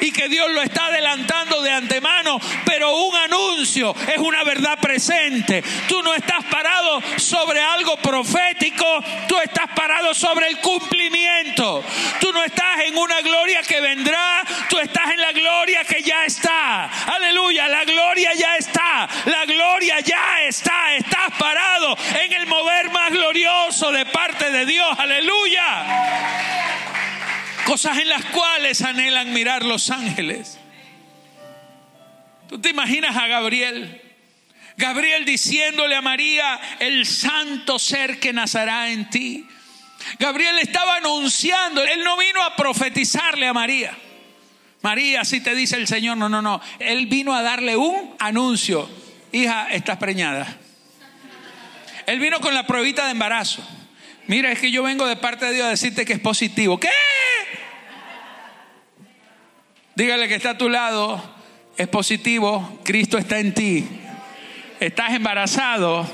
y 0.00 0.12
que 0.12 0.28
Dios 0.28 0.50
lo 0.50 0.62
está 0.62 0.86
adelantando 0.86 1.62
de 1.62 1.70
antemano, 1.70 2.40
pero 2.64 2.96
un 3.04 3.16
anuncio 3.16 3.94
es 4.12 4.18
una 4.18 4.42
verdad 4.44 4.78
presente. 4.80 5.43
Tú 5.88 6.02
no 6.02 6.14
estás 6.14 6.44
parado 6.44 7.02
sobre 7.16 7.60
algo 7.60 7.96
profético, 7.96 9.02
tú 9.28 9.38
estás 9.38 9.68
parado 9.74 10.14
sobre 10.14 10.48
el 10.48 10.58
cumplimiento. 10.58 11.84
Tú 12.20 12.32
no 12.32 12.42
estás 12.42 12.80
en 12.86 12.96
una 12.96 13.20
gloria 13.20 13.62
que 13.62 13.80
vendrá, 13.80 14.42
tú 14.68 14.78
estás 14.78 15.10
en 15.10 15.20
la 15.20 15.32
gloria 15.32 15.84
que 15.84 16.02
ya 16.02 16.24
está. 16.24 16.84
Aleluya, 16.84 17.68
la 17.68 17.84
gloria 17.84 18.32
ya 18.34 18.56
está, 18.56 19.08
la 19.26 19.44
gloria 19.44 20.00
ya 20.00 20.42
está. 20.46 20.94
Estás 20.94 21.30
parado 21.38 21.96
en 22.22 22.32
el 22.32 22.46
mover 22.46 22.90
más 22.90 23.10
glorioso 23.10 23.92
de 23.92 24.06
parte 24.06 24.50
de 24.50 24.66
Dios. 24.66 24.98
Aleluya. 24.98 25.84
Cosas 27.66 27.98
en 27.98 28.08
las 28.08 28.24
cuales 28.26 28.82
anhelan 28.82 29.32
mirar 29.32 29.64
los 29.64 29.90
ángeles. 29.90 30.58
¿Tú 32.48 32.60
te 32.60 32.70
imaginas 32.70 33.16
a 33.16 33.26
Gabriel? 33.26 34.03
Gabriel 34.76 35.24
diciéndole 35.24 35.94
a 35.94 36.02
María, 36.02 36.60
el 36.80 37.06
santo 37.06 37.78
ser 37.78 38.18
que 38.18 38.32
nacerá 38.32 38.90
en 38.90 39.08
ti. 39.08 39.46
Gabriel 40.18 40.58
estaba 40.58 40.96
anunciando, 40.96 41.82
él 41.82 42.02
no 42.02 42.16
vino 42.16 42.42
a 42.42 42.56
profetizarle 42.56 43.46
a 43.46 43.52
María. 43.52 43.96
María, 44.82 45.22
así 45.22 45.40
te 45.40 45.54
dice 45.54 45.76
el 45.76 45.86
Señor, 45.86 46.16
no, 46.16 46.28
no, 46.28 46.42
no. 46.42 46.60
Él 46.78 47.06
vino 47.06 47.34
a 47.34 47.42
darle 47.42 47.76
un 47.76 48.14
anuncio. 48.18 48.88
Hija, 49.32 49.68
estás 49.70 49.96
preñada. 49.96 50.58
Él 52.06 52.18
vino 52.18 52.40
con 52.40 52.52
la 52.52 52.66
pruebita 52.66 53.04
de 53.06 53.12
embarazo. 53.12 53.66
Mira, 54.26 54.52
es 54.52 54.58
que 54.58 54.70
yo 54.70 54.82
vengo 54.82 55.06
de 55.06 55.16
parte 55.16 55.46
de 55.46 55.54
Dios 55.54 55.66
a 55.66 55.70
decirte 55.70 56.04
que 56.04 56.14
es 56.14 56.20
positivo. 56.20 56.78
¿Qué? 56.78 56.90
Dígale 59.94 60.28
que 60.28 60.34
está 60.34 60.50
a 60.50 60.58
tu 60.58 60.68
lado, 60.68 61.22
es 61.76 61.86
positivo, 61.88 62.80
Cristo 62.84 63.16
está 63.16 63.38
en 63.38 63.54
ti 63.54 64.03
estás 64.80 65.12
embarazado, 65.12 66.06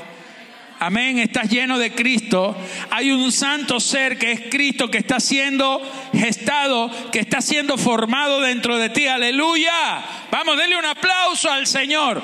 amén, 0.79 1.19
estás 1.19 1.49
lleno 1.49 1.77
de 1.77 1.93
Cristo, 1.93 2.57
hay 2.89 3.11
un 3.11 3.31
santo 3.31 3.79
ser 3.79 4.17
que 4.17 4.31
es 4.31 4.41
Cristo 4.49 4.89
que 4.89 4.97
está 4.97 5.19
siendo 5.19 5.81
gestado, 6.13 6.91
que 7.11 7.19
está 7.19 7.41
siendo 7.41 7.77
formado 7.77 8.41
dentro 8.41 8.77
de 8.77 8.89
ti, 8.89 9.07
aleluya. 9.07 9.71
Vamos, 10.31 10.57
denle 10.57 10.77
un 10.77 10.85
aplauso 10.85 11.51
al 11.51 11.67
Señor. 11.67 12.21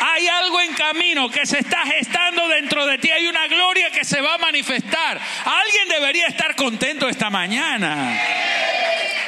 Hay 0.00 0.26
algo 0.26 0.60
en 0.60 0.74
camino 0.74 1.30
que 1.30 1.46
se 1.46 1.58
está 1.58 1.82
gestando 1.82 2.46
dentro 2.48 2.86
de 2.86 2.98
ti, 2.98 3.10
hay 3.10 3.26
una 3.26 3.46
gloria 3.46 3.90
que 3.90 4.04
se 4.04 4.20
va 4.20 4.34
a 4.34 4.38
manifestar. 4.38 5.20
Alguien 5.44 5.88
debería 5.88 6.26
estar 6.26 6.54
contento 6.56 7.08
esta 7.08 7.30
mañana 7.30 8.20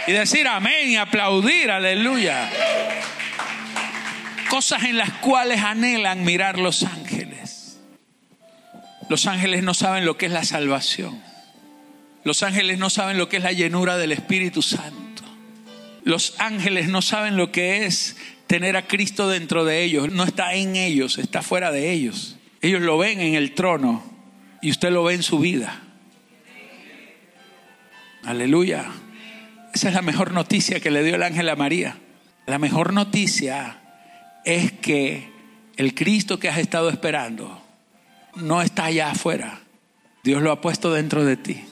y 0.07 0.13
decir 0.13 0.47
amén 0.47 0.91
y 0.91 0.97
aplaudir, 0.97 1.71
aleluya 1.71 2.51
cosas 4.47 4.85
en 4.85 4.97
las 4.97 5.11
cuales 5.13 5.63
anhelan 5.63 6.25
mirar 6.25 6.59
los 6.59 6.83
ángeles. 6.83 7.79
Los 9.09 9.27
ángeles 9.27 9.63
no 9.63 9.75
saben 9.75 10.05
lo 10.05 10.17
que 10.17 10.27
es 10.27 10.33
la 10.33 10.45
salvación. 10.45 11.23
Los 12.25 12.43
ángeles 12.43 12.79
no 12.79 12.91
saben 12.91 13.19
lo 13.19 13.29
que 13.29 13.37
es 13.37 13.43
la 13.43 13.53
llenura 13.53 13.97
del 13.97 14.13
Espíritu 14.13 14.63
Santo. 14.63 15.23
Los 16.03 16.35
ángeles 16.39 16.89
no 16.89 17.03
saben 17.03 17.37
lo 17.37 17.53
que 17.53 17.87
es 17.87 18.17
tener 18.47 18.77
a 18.77 18.87
Cristo 18.87 19.29
dentro 19.29 19.65
de 19.65 19.85
ellos. 19.85 20.11
No 20.11 20.25
está 20.25 20.55
en 20.55 20.77
ellos, 20.77 21.19
está 21.19 21.43
fuera 21.43 21.71
de 21.71 21.93
ellos. 21.93 22.37
Ellos 22.61 22.83
lo 22.83 22.99
ven 22.99 23.21
en 23.21 23.35
el 23.35 23.55
trono 23.55 24.03
y 24.61 24.71
usted 24.71 24.91
lo 24.91 25.05
ve 25.05 25.15
en 25.15 25.23
su 25.23 25.39
vida. 25.39 25.83
Aleluya. 28.25 28.87
Esa 29.73 29.89
es 29.89 29.95
la 29.95 30.03
mejor 30.03 30.33
noticia 30.33 30.81
que 30.81 30.91
le 30.91 31.05
dio 31.05 31.15
el 31.15 31.23
ángel 31.23 31.49
a 31.49 31.55
María. 31.55 31.99
La 32.47 32.59
mejor 32.59 32.93
noticia 32.93 33.81
es 34.47 34.73
que 34.73 35.29
el 35.77 35.95
Cristo 35.95 36.39
que 36.39 36.49
has 36.49 36.59
estado 36.59 36.89
esperando 36.89 37.61
no 38.37 38.63
está 38.63 38.85
allá 38.85 39.11
afuera. 39.11 39.61
Dios 40.23 40.41
lo 40.41 40.53
ha 40.53 40.61
puesto 40.61 40.95
dentro 40.95 41.25
de 41.25 41.37
ti. 41.37 41.65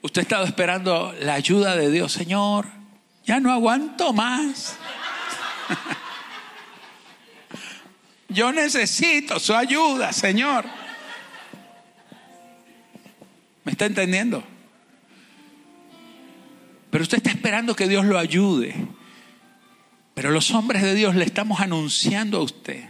Usted 0.00 0.20
ha 0.20 0.22
estado 0.22 0.44
esperando 0.44 1.12
la 1.20 1.34
ayuda 1.34 1.76
de 1.76 1.90
Dios. 1.90 2.12
Señor, 2.12 2.66
ya 3.26 3.40
no 3.40 3.52
aguanto 3.52 4.12
más. 4.12 4.76
Yo 8.28 8.52
necesito 8.52 9.40
su 9.40 9.54
ayuda, 9.54 10.12
Señor. 10.12 10.64
¿Me 13.64 13.72
está 13.72 13.86
entendiendo? 13.86 14.42
Pero 16.90 17.02
usted 17.02 17.18
está 17.18 17.30
esperando 17.30 17.74
que 17.74 17.88
Dios 17.88 18.04
lo 18.04 18.18
ayude. 18.18 18.74
Pero 20.22 20.34
los 20.34 20.52
hombres 20.52 20.82
de 20.82 20.94
Dios 20.94 21.16
le 21.16 21.24
estamos 21.24 21.58
anunciando 21.58 22.38
a 22.38 22.42
usted 22.42 22.84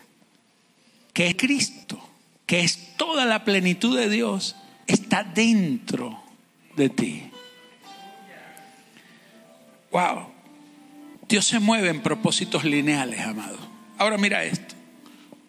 que 1.14 1.28
es 1.28 1.34
Cristo, 1.34 1.98
que 2.44 2.60
es 2.60 2.94
toda 2.98 3.24
la 3.24 3.42
plenitud 3.42 3.98
de 3.98 4.10
Dios, 4.10 4.54
está 4.86 5.24
dentro 5.24 6.22
de 6.76 6.90
ti. 6.90 7.30
Wow. 9.92 10.26
Dios 11.26 11.46
se 11.46 11.58
mueve 11.58 11.88
en 11.88 12.02
propósitos 12.02 12.64
lineales, 12.64 13.20
amado. 13.20 13.56
Ahora 13.96 14.18
mira 14.18 14.44
esto. 14.44 14.74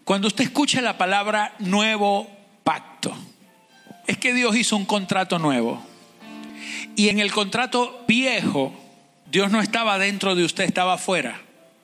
Cuando 0.05 0.27
usted 0.27 0.45
escucha 0.45 0.79
la 0.79 0.97
palabra 0.97 1.53
nuevo 1.59 2.29
pacto, 2.63 3.13
es 4.07 4.17
que 4.17 4.33
Dios 4.33 4.55
hizo 4.55 4.77
un 4.77 4.85
contrato 4.85 5.37
nuevo. 5.37 5.85
Y 6.95 7.09
en 7.09 7.19
el 7.19 7.33
contrato 7.33 8.05
viejo, 8.07 8.73
Dios 9.29 9.51
no 9.51 9.59
estaba 9.59 9.99
dentro 9.99 10.33
de 10.33 10.45
usted, 10.45 10.63
estaba 10.63 10.93
afuera. 10.93 11.42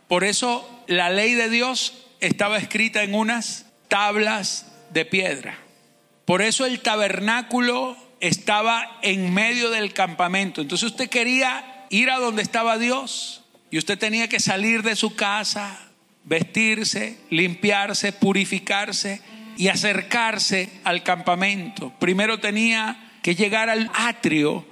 Por 0.09 0.23
eso 0.23 0.67
la 0.87 1.11
ley 1.11 1.35
de 1.35 1.49
Dios 1.49 1.93
estaba 2.19 2.57
escrita 2.57 3.03
en 3.03 3.13
unas 3.13 3.67
tablas 3.87 4.65
de 4.91 5.05
piedra. 5.05 5.59
Por 6.25 6.41
eso 6.41 6.65
el 6.65 6.79
tabernáculo 6.79 7.95
estaba 8.19 8.97
en 9.03 9.31
medio 9.33 9.69
del 9.69 9.93
campamento. 9.93 10.61
Entonces 10.61 10.89
usted 10.91 11.09
quería 11.09 11.85
ir 11.91 12.09
a 12.09 12.17
donde 12.17 12.41
estaba 12.41 12.79
Dios 12.79 13.43
y 13.69 13.77
usted 13.77 13.99
tenía 13.99 14.27
que 14.27 14.39
salir 14.39 14.81
de 14.81 14.95
su 14.95 15.15
casa, 15.15 15.79
vestirse, 16.23 17.19
limpiarse, 17.29 18.11
purificarse 18.11 19.21
y 19.57 19.67
acercarse 19.67 20.71
al 20.85 21.03
campamento. 21.03 21.93
Primero 21.99 22.39
tenía 22.39 23.11
que 23.21 23.35
llegar 23.35 23.69
al 23.69 23.91
atrio 23.93 24.65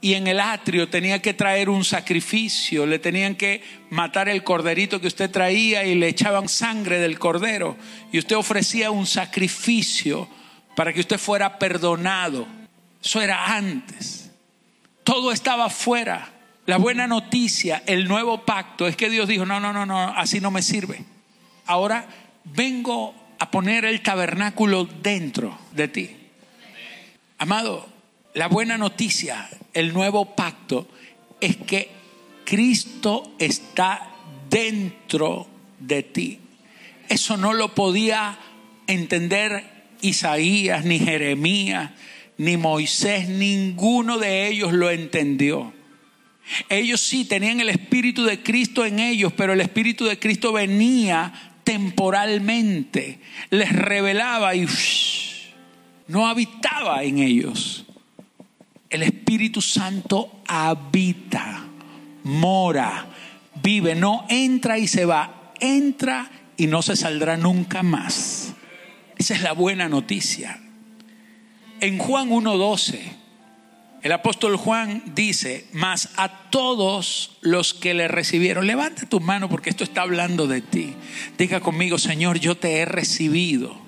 y 0.00 0.14
en 0.14 0.26
el 0.26 0.40
atrio 0.40 0.88
tenía 0.88 1.20
que 1.20 1.34
traer 1.34 1.68
un 1.68 1.84
sacrificio, 1.84 2.86
le 2.86 2.98
tenían 2.98 3.34
que 3.34 3.62
matar 3.90 4.28
el 4.28 4.42
corderito 4.42 5.00
que 5.00 5.08
usted 5.08 5.30
traía 5.30 5.84
y 5.84 5.94
le 5.94 6.08
echaban 6.08 6.48
sangre 6.48 6.98
del 6.98 7.18
cordero 7.18 7.76
y 8.10 8.18
usted 8.18 8.36
ofrecía 8.36 8.90
un 8.90 9.06
sacrificio 9.06 10.28
para 10.74 10.92
que 10.92 11.00
usted 11.00 11.18
fuera 11.18 11.58
perdonado. 11.58 12.46
Eso 13.02 13.20
era 13.20 13.54
antes. 13.54 14.30
Todo 15.04 15.32
estaba 15.32 15.68
fuera. 15.68 16.32
La 16.66 16.78
buena 16.78 17.06
noticia, 17.06 17.82
el 17.86 18.06
nuevo 18.06 18.44
pacto, 18.44 18.86
es 18.86 18.96
que 18.96 19.10
Dios 19.10 19.28
dijo, 19.28 19.44
no, 19.44 19.60
no, 19.60 19.72
no, 19.72 19.84
no, 19.84 20.00
así 20.16 20.40
no 20.40 20.50
me 20.50 20.62
sirve. 20.62 21.04
Ahora 21.66 22.06
vengo 22.44 23.14
a 23.38 23.50
poner 23.50 23.84
el 23.84 24.02
tabernáculo 24.02 24.84
dentro 24.84 25.58
de 25.72 25.88
ti. 25.88 26.16
Amado, 27.38 27.88
la 28.34 28.48
buena 28.48 28.78
noticia, 28.78 29.48
el 29.72 29.92
nuevo 29.92 30.34
pacto, 30.34 30.88
es 31.40 31.56
que 31.56 31.90
Cristo 32.44 33.34
está 33.38 34.10
dentro 34.48 35.46
de 35.78 36.02
ti. 36.02 36.38
Eso 37.08 37.36
no 37.36 37.52
lo 37.52 37.74
podía 37.74 38.38
entender 38.86 39.64
Isaías, 40.00 40.84
ni 40.84 40.98
Jeremías, 40.98 41.90
ni 42.38 42.56
Moisés, 42.56 43.28
ninguno 43.28 44.18
de 44.18 44.48
ellos 44.48 44.72
lo 44.72 44.90
entendió. 44.90 45.72
Ellos 46.68 47.00
sí 47.00 47.24
tenían 47.24 47.60
el 47.60 47.68
Espíritu 47.68 48.24
de 48.24 48.42
Cristo 48.42 48.84
en 48.84 48.98
ellos, 48.98 49.32
pero 49.36 49.52
el 49.52 49.60
Espíritu 49.60 50.06
de 50.06 50.18
Cristo 50.18 50.52
venía 50.52 51.32
temporalmente, 51.64 53.20
les 53.50 53.72
revelaba 53.72 54.54
y 54.54 54.66
no 56.08 56.26
habitaba 56.26 57.04
en 57.04 57.18
ellos. 57.18 57.84
El 58.90 59.04
Espíritu 59.04 59.62
Santo 59.62 60.42
habita, 60.48 61.64
mora, 62.24 63.06
vive, 63.62 63.94
no 63.94 64.26
entra 64.28 64.78
y 64.78 64.88
se 64.88 65.04
va, 65.04 65.52
entra 65.60 66.28
y 66.56 66.66
no 66.66 66.82
se 66.82 66.96
saldrá 66.96 67.36
nunca 67.36 67.84
más. 67.84 68.54
Esa 69.16 69.34
es 69.34 69.42
la 69.42 69.52
buena 69.52 69.88
noticia. 69.88 70.60
En 71.80 71.98
Juan 71.98 72.30
1.12, 72.30 72.98
el 74.02 74.12
apóstol 74.12 74.56
Juan 74.56 75.02
dice, 75.14 75.66
mas 75.72 76.08
a 76.16 76.50
todos 76.50 77.38
los 77.42 77.74
que 77.74 77.94
le 77.94 78.08
recibieron, 78.08 78.66
levanta 78.66 79.06
tu 79.06 79.20
mano 79.20 79.48
porque 79.48 79.70
esto 79.70 79.84
está 79.84 80.02
hablando 80.02 80.48
de 80.48 80.62
ti. 80.62 80.94
Diga 81.38 81.60
conmigo, 81.60 81.96
Señor, 81.96 82.40
yo 82.40 82.56
te 82.56 82.78
he 82.78 82.86
recibido 82.86 83.78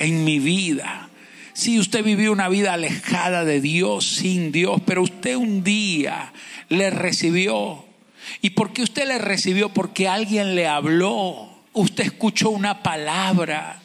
en 0.00 0.24
mi 0.24 0.40
vida 0.40 1.10
si 1.52 1.78
usted 1.78 2.02
vivió 2.04 2.32
una 2.32 2.48
vida 2.48 2.72
alejada 2.72 3.44
de 3.44 3.60
Dios, 3.60 4.06
sin 4.06 4.52
Dios, 4.52 4.80
pero 4.86 5.02
usted 5.02 5.36
un 5.36 5.62
día 5.62 6.32
le 6.68 6.90
recibió. 6.90 7.84
¿Y 8.40 8.50
por 8.50 8.72
qué 8.72 8.82
usted 8.82 9.06
le 9.06 9.18
recibió? 9.18 9.68
Porque 9.68 10.08
alguien 10.08 10.54
le 10.54 10.66
habló. 10.66 11.50
Usted 11.72 12.04
escuchó 12.04 12.50
una 12.50 12.82
palabra. 12.82 13.80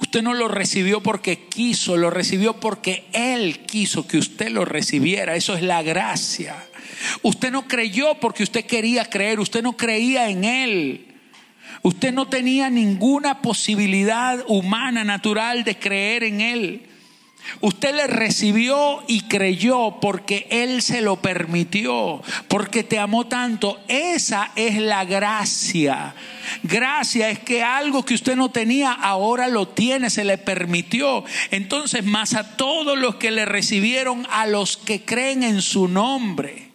Usted 0.00 0.22
no 0.22 0.34
lo 0.34 0.48
recibió 0.48 1.02
porque 1.02 1.46
quiso, 1.48 1.96
lo 1.96 2.10
recibió 2.10 2.58
porque 2.58 3.04
Él 3.12 3.60
quiso 3.60 4.06
que 4.06 4.18
usted 4.18 4.50
lo 4.50 4.64
recibiera. 4.64 5.36
Eso 5.36 5.54
es 5.54 5.62
la 5.62 5.82
gracia. 5.82 6.56
Usted 7.22 7.50
no 7.52 7.68
creyó 7.68 8.16
porque 8.20 8.42
usted 8.42 8.64
quería 8.64 9.04
creer, 9.04 9.40
usted 9.40 9.62
no 9.62 9.76
creía 9.76 10.28
en 10.28 10.44
Él. 10.44 11.06
Usted 11.82 12.12
no 12.12 12.28
tenía 12.28 12.70
ninguna 12.70 13.42
posibilidad 13.42 14.42
humana, 14.48 15.04
natural 15.04 15.64
de 15.64 15.78
creer 15.78 16.24
en 16.24 16.40
Él. 16.40 16.82
Usted 17.60 17.94
le 17.94 18.06
recibió 18.06 19.02
y 19.06 19.22
creyó 19.22 19.98
porque 20.00 20.46
Él 20.50 20.82
se 20.82 21.00
lo 21.00 21.16
permitió, 21.16 22.22
porque 22.48 22.82
te 22.82 22.98
amó 22.98 23.26
tanto. 23.26 23.80
Esa 23.88 24.50
es 24.56 24.78
la 24.78 25.04
gracia. 25.04 26.14
Gracia 26.62 27.30
es 27.30 27.38
que 27.38 27.62
algo 27.62 28.04
que 28.04 28.14
usted 28.14 28.36
no 28.36 28.50
tenía, 28.50 28.92
ahora 28.92 29.48
lo 29.48 29.68
tiene, 29.68 30.10
se 30.10 30.24
le 30.24 30.38
permitió. 30.38 31.24
Entonces, 31.50 32.04
más 32.04 32.34
a 32.34 32.56
todos 32.56 32.98
los 32.98 33.16
que 33.16 33.30
le 33.30 33.44
recibieron, 33.44 34.26
a 34.30 34.46
los 34.46 34.76
que 34.76 35.04
creen 35.04 35.42
en 35.42 35.62
su 35.62 35.88
nombre, 35.88 36.70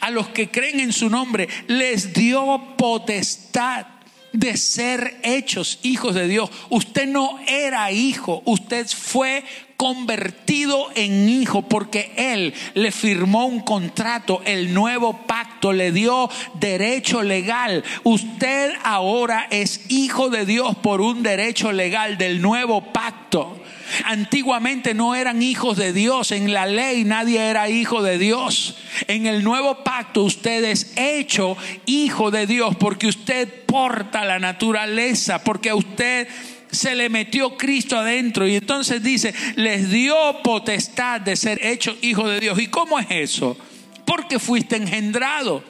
a 0.00 0.10
los 0.10 0.28
que 0.28 0.50
creen 0.50 0.80
en 0.80 0.92
su 0.92 1.08
nombre, 1.08 1.48
les 1.66 2.12
dio 2.12 2.74
potestad 2.76 3.86
de 4.32 4.56
ser 4.56 5.18
hechos 5.22 5.78
hijos 5.82 6.14
de 6.14 6.28
Dios. 6.28 6.50
Usted 6.68 7.06
no 7.06 7.38
era 7.46 7.90
hijo, 7.90 8.42
usted 8.44 8.86
fue 8.86 9.44
convertido 9.80 10.88
en 10.94 11.26
hijo 11.30 11.62
porque 11.62 12.12
Él 12.14 12.52
le 12.74 12.92
firmó 12.92 13.46
un 13.46 13.60
contrato, 13.60 14.42
el 14.44 14.74
nuevo 14.74 15.24
pacto 15.26 15.72
le 15.72 15.90
dio 15.90 16.28
derecho 16.56 17.22
legal. 17.22 17.82
Usted 18.04 18.74
ahora 18.84 19.46
es 19.50 19.86
hijo 19.88 20.28
de 20.28 20.44
Dios 20.44 20.76
por 20.76 21.00
un 21.00 21.22
derecho 21.22 21.72
legal 21.72 22.18
del 22.18 22.42
nuevo 22.42 22.92
pacto. 22.92 23.58
Antiguamente 24.04 24.92
no 24.92 25.14
eran 25.14 25.40
hijos 25.40 25.78
de 25.78 25.94
Dios, 25.94 26.30
en 26.30 26.52
la 26.52 26.66
ley 26.66 27.04
nadie 27.04 27.40
era 27.40 27.70
hijo 27.70 28.02
de 28.02 28.18
Dios. 28.18 28.76
En 29.06 29.24
el 29.24 29.42
nuevo 29.42 29.82
pacto 29.82 30.24
usted 30.24 30.62
es 30.62 30.92
hecho 30.96 31.56
hijo 31.86 32.30
de 32.30 32.46
Dios 32.46 32.76
porque 32.76 33.06
usted 33.06 33.64
porta 33.64 34.26
la 34.26 34.38
naturaleza, 34.38 35.42
porque 35.42 35.72
usted 35.72 36.28
se 36.70 36.94
le 36.94 37.08
metió 37.08 37.56
Cristo 37.56 37.96
adentro 37.96 38.46
y 38.46 38.56
entonces 38.56 39.02
dice, 39.02 39.34
les 39.56 39.90
dio 39.90 40.14
potestad 40.42 41.20
de 41.20 41.36
ser 41.36 41.64
hechos 41.64 41.96
hijos 42.02 42.30
de 42.30 42.40
Dios. 42.40 42.58
¿Y 42.60 42.68
cómo 42.68 42.98
es 42.98 43.06
eso? 43.10 43.56
Porque 44.04 44.38
fuiste 44.38 44.76
engendrado. 44.76 45.64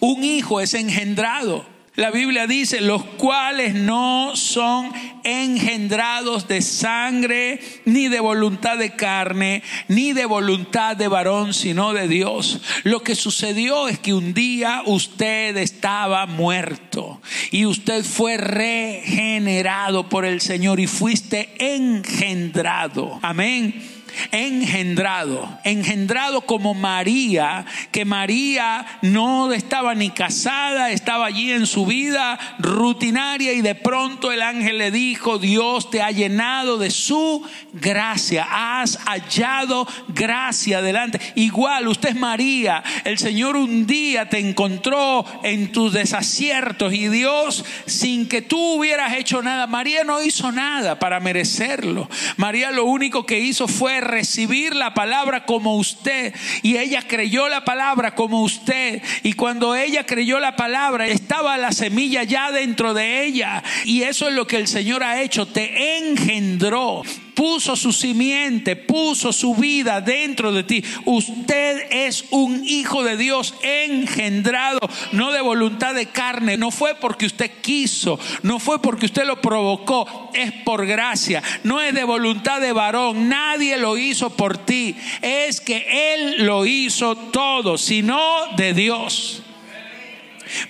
Un 0.00 0.22
hijo 0.24 0.60
es 0.60 0.74
engendrado. 0.74 1.66
La 1.94 2.10
Biblia 2.10 2.46
dice, 2.46 2.80
los 2.80 3.04
cuales 3.04 3.74
no 3.74 4.34
son 4.34 4.90
engendrados 5.24 6.48
de 6.48 6.62
sangre, 6.62 7.60
ni 7.84 8.08
de 8.08 8.18
voluntad 8.18 8.78
de 8.78 8.96
carne, 8.96 9.62
ni 9.88 10.14
de 10.14 10.24
voluntad 10.24 10.96
de 10.96 11.08
varón, 11.08 11.52
sino 11.52 11.92
de 11.92 12.08
Dios. 12.08 12.62
Lo 12.84 13.02
que 13.02 13.14
sucedió 13.14 13.88
es 13.88 13.98
que 13.98 14.14
un 14.14 14.32
día 14.32 14.82
usted 14.86 15.54
estaba 15.58 16.24
muerto 16.24 17.20
y 17.50 17.66
usted 17.66 18.04
fue 18.04 18.38
regenerado 18.38 20.08
por 20.08 20.24
el 20.24 20.40
Señor 20.40 20.80
y 20.80 20.86
fuiste 20.86 21.50
engendrado. 21.58 23.20
Amén 23.20 24.01
engendrado, 24.30 25.58
engendrado 25.64 26.42
como 26.42 26.74
María, 26.74 27.64
que 27.90 28.04
María 28.04 28.86
no 29.02 29.52
estaba 29.52 29.94
ni 29.94 30.10
casada, 30.10 30.90
estaba 30.90 31.26
allí 31.26 31.52
en 31.52 31.66
su 31.66 31.86
vida 31.86 32.38
rutinaria 32.58 33.52
y 33.52 33.62
de 33.62 33.74
pronto 33.74 34.32
el 34.32 34.42
ángel 34.42 34.78
le 34.78 34.90
dijo, 34.90 35.38
Dios 35.38 35.90
te 35.90 36.02
ha 36.02 36.10
llenado 36.10 36.78
de 36.78 36.90
su 36.90 37.42
gracia, 37.72 38.46
has 38.50 38.98
hallado 39.04 39.86
gracia 40.08 40.82
delante. 40.82 41.20
Igual, 41.34 41.88
usted 41.88 42.10
es 42.10 42.16
María, 42.16 42.82
el 43.04 43.18
Señor 43.18 43.56
un 43.56 43.86
día 43.86 44.28
te 44.28 44.38
encontró 44.38 45.24
en 45.42 45.72
tus 45.72 45.92
desaciertos 45.92 46.92
y 46.92 47.08
Dios, 47.08 47.64
sin 47.86 48.28
que 48.28 48.42
tú 48.42 48.58
hubieras 48.74 49.14
hecho 49.14 49.42
nada, 49.42 49.66
María 49.66 50.04
no 50.04 50.22
hizo 50.22 50.52
nada 50.52 50.98
para 50.98 51.20
merecerlo. 51.20 52.08
María 52.36 52.70
lo 52.70 52.84
único 52.84 53.26
que 53.26 53.40
hizo 53.40 53.68
fue 53.68 54.00
recibir 54.02 54.76
la 54.76 54.94
palabra 54.94 55.44
como 55.44 55.76
usted. 55.76 56.34
Y 56.62 56.76
ella 56.76 57.02
creyó 57.06 57.48
la 57.48 57.64
palabra 57.64 58.14
como 58.14 58.42
usted. 58.42 59.02
Y 59.22 59.32
cuando 59.32 59.74
ella 59.74 60.04
creyó 60.04 60.38
la 60.40 60.56
palabra, 60.56 61.06
estaba 61.06 61.56
la 61.56 61.72
semilla 61.72 62.22
ya 62.24 62.52
dentro 62.52 62.94
de 62.94 63.24
ella. 63.24 63.62
Y 63.84 64.02
eso 64.02 64.28
es 64.28 64.34
lo 64.34 64.46
que 64.46 64.56
el 64.56 64.68
Señor 64.68 65.02
ha 65.02 65.22
hecho. 65.22 65.46
Te 65.46 65.98
engendró 65.98 67.02
puso 67.34 67.76
su 67.76 67.92
simiente, 67.92 68.76
puso 68.76 69.32
su 69.32 69.54
vida 69.54 70.00
dentro 70.00 70.52
de 70.52 70.64
ti. 70.64 70.84
Usted 71.04 71.86
es 71.90 72.24
un 72.30 72.62
hijo 72.66 73.02
de 73.02 73.16
Dios 73.16 73.54
engendrado, 73.62 74.80
no 75.12 75.32
de 75.32 75.40
voluntad 75.40 75.94
de 75.94 76.06
carne. 76.06 76.56
No 76.56 76.70
fue 76.70 76.94
porque 76.94 77.26
usted 77.26 77.50
quiso, 77.60 78.18
no 78.42 78.58
fue 78.58 78.80
porque 78.80 79.06
usted 79.06 79.24
lo 79.24 79.40
provocó, 79.40 80.30
es 80.34 80.52
por 80.64 80.86
gracia. 80.86 81.42
No 81.64 81.80
es 81.80 81.94
de 81.94 82.04
voluntad 82.04 82.60
de 82.60 82.72
varón, 82.72 83.28
nadie 83.28 83.76
lo 83.76 83.96
hizo 83.96 84.30
por 84.30 84.58
ti. 84.58 84.96
Es 85.20 85.60
que 85.60 86.14
Él 86.14 86.46
lo 86.46 86.66
hizo 86.66 87.16
todo, 87.16 87.78
sino 87.78 88.18
de 88.56 88.74
Dios. 88.74 89.42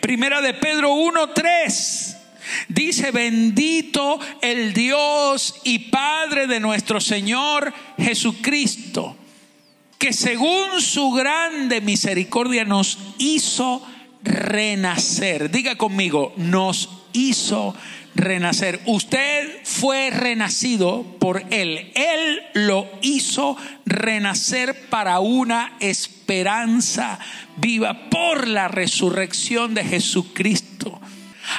Primera 0.00 0.40
de 0.40 0.54
Pedro 0.54 0.94
1.3 0.94 2.11
Dice, 2.68 3.10
bendito 3.10 4.18
el 4.40 4.72
Dios 4.72 5.56
y 5.64 5.78
Padre 5.90 6.46
de 6.46 6.60
nuestro 6.60 7.00
Señor 7.00 7.72
Jesucristo, 7.98 9.16
que 9.98 10.12
según 10.12 10.80
su 10.80 11.10
grande 11.12 11.80
misericordia 11.80 12.64
nos 12.64 12.98
hizo 13.18 13.86
renacer. 14.22 15.50
Diga 15.50 15.76
conmigo, 15.76 16.32
nos 16.36 16.88
hizo 17.12 17.74
renacer. 18.14 18.80
Usted 18.86 19.60
fue 19.64 20.10
renacido 20.10 21.04
por 21.18 21.44
Él. 21.50 21.92
Él 21.94 22.40
lo 22.54 22.88
hizo 23.00 23.56
renacer 23.86 24.88
para 24.88 25.20
una 25.20 25.76
esperanza 25.80 27.18
viva 27.56 28.10
por 28.10 28.48
la 28.48 28.68
resurrección 28.68 29.74
de 29.74 29.84
Jesucristo. 29.84 31.00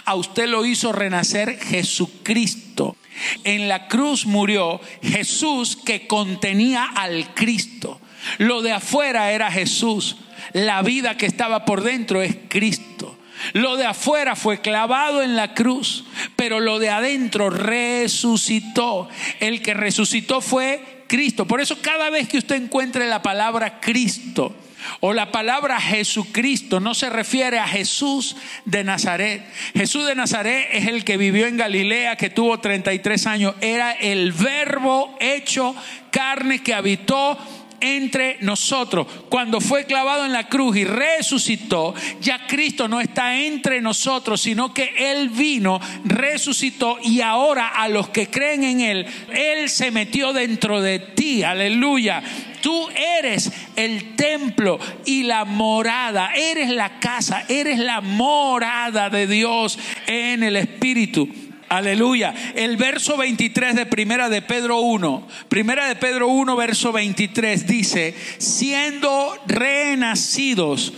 A 0.05 0.15
usted 0.15 0.47
lo 0.47 0.65
hizo 0.65 0.91
renacer 0.91 1.59
Jesucristo. 1.59 2.95
En 3.43 3.67
la 3.67 3.87
cruz 3.87 4.25
murió 4.25 4.81
Jesús 5.01 5.75
que 5.75 6.07
contenía 6.07 6.85
al 6.85 7.33
Cristo. 7.33 7.99
Lo 8.37 8.61
de 8.61 8.71
afuera 8.71 9.31
era 9.31 9.51
Jesús. 9.51 10.17
La 10.53 10.81
vida 10.81 11.17
que 11.17 11.25
estaba 11.25 11.65
por 11.65 11.83
dentro 11.83 12.21
es 12.21 12.35
Cristo. 12.47 13.17
Lo 13.51 13.75
de 13.75 13.85
afuera 13.85 14.35
fue 14.35 14.61
clavado 14.61 15.21
en 15.21 15.35
la 15.35 15.53
cruz, 15.53 16.05
pero 16.35 16.59
lo 16.59 16.79
de 16.79 16.89
adentro 16.89 17.49
resucitó. 17.49 19.09
El 19.39 19.61
que 19.61 19.73
resucitó 19.73 20.39
fue 20.39 21.03
Cristo. 21.07 21.45
Por 21.45 21.59
eso 21.59 21.77
cada 21.81 22.09
vez 22.09 22.29
que 22.29 22.37
usted 22.37 22.55
encuentre 22.55 23.07
la 23.07 23.21
palabra 23.21 23.79
Cristo, 23.81 24.55
o 24.99 25.13
la 25.13 25.31
palabra 25.31 25.79
Jesucristo 25.79 26.79
no 26.79 26.93
se 26.93 27.09
refiere 27.09 27.59
a 27.59 27.67
Jesús 27.67 28.35
de 28.65 28.83
Nazaret. 28.83 29.45
Jesús 29.73 30.05
de 30.05 30.15
Nazaret 30.15 30.67
es 30.71 30.87
el 30.87 31.03
que 31.03 31.17
vivió 31.17 31.47
en 31.47 31.57
Galilea, 31.57 32.15
que 32.15 32.29
tuvo 32.29 32.59
33 32.59 33.27
años. 33.27 33.55
Era 33.61 33.91
el 33.91 34.31
verbo 34.31 35.15
hecho 35.19 35.75
carne 36.11 36.61
que 36.61 36.73
habitó 36.73 37.37
entre 37.83 38.37
nosotros. 38.39 39.05
Cuando 39.27 39.59
fue 39.59 39.85
clavado 39.85 40.25
en 40.25 40.31
la 40.31 40.47
cruz 40.47 40.77
y 40.77 40.85
resucitó, 40.85 41.93
ya 42.21 42.47
Cristo 42.47 42.87
no 42.87 43.01
está 43.01 43.37
entre 43.37 43.81
nosotros, 43.81 44.41
sino 44.41 44.73
que 44.73 44.93
Él 44.97 45.29
vino, 45.29 45.81
resucitó 46.05 46.97
y 47.03 47.19
ahora 47.19 47.67
a 47.67 47.89
los 47.89 48.09
que 48.09 48.27
creen 48.27 48.63
en 48.63 48.81
Él, 48.81 49.05
Él 49.33 49.69
se 49.69 49.91
metió 49.91 50.31
dentro 50.31 50.81
de 50.81 50.99
ti. 50.99 51.43
Aleluya. 51.43 52.23
Tú 52.61 52.87
eres 53.19 53.51
el 53.75 54.15
templo 54.15 54.79
y 55.05 55.23
la 55.23 55.43
morada, 55.43 56.31
eres 56.33 56.69
la 56.69 57.01
casa, 57.01 57.43
eres 57.49 57.77
la 57.77 57.99
morada 57.99 59.09
de 59.09 59.27
Dios 59.27 59.77
en 60.07 60.43
el 60.43 60.55
Espíritu. 60.55 61.27
Aleluya. 61.77 62.35
El 62.53 62.77
verso 62.77 63.17
23 63.17 63.75
de 63.75 63.85
Primera 63.87 64.29
de 64.29 64.43
Pedro 64.43 64.81
1, 64.81 65.27
Primera 65.49 65.87
de 65.87 65.95
Pedro 65.95 66.27
1, 66.27 66.55
verso 66.55 66.91
23 66.91 67.65
dice, 67.65 68.13
siendo 68.37 69.35
renacidos, 69.47 70.93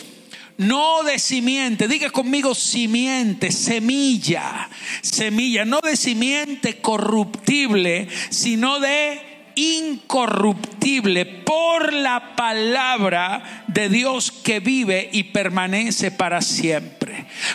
no 0.57 1.03
de 1.03 1.17
simiente, 1.17 1.87
diga 1.87 2.09
conmigo 2.09 2.53
simiente, 2.53 3.53
semilla, 3.53 4.69
semilla, 5.01 5.63
no 5.63 5.79
de 5.79 5.95
simiente 5.95 6.81
corruptible, 6.81 8.09
sino 8.29 8.81
de 8.81 9.21
incorruptible 9.55 11.25
por 11.25 11.93
la 11.93 12.35
palabra 12.35 13.63
de 13.67 13.87
Dios 13.87 14.29
que 14.31 14.59
vive 14.59 15.09
y 15.13 15.23
permanece 15.23 16.11
para 16.11 16.41
siempre. 16.41 16.94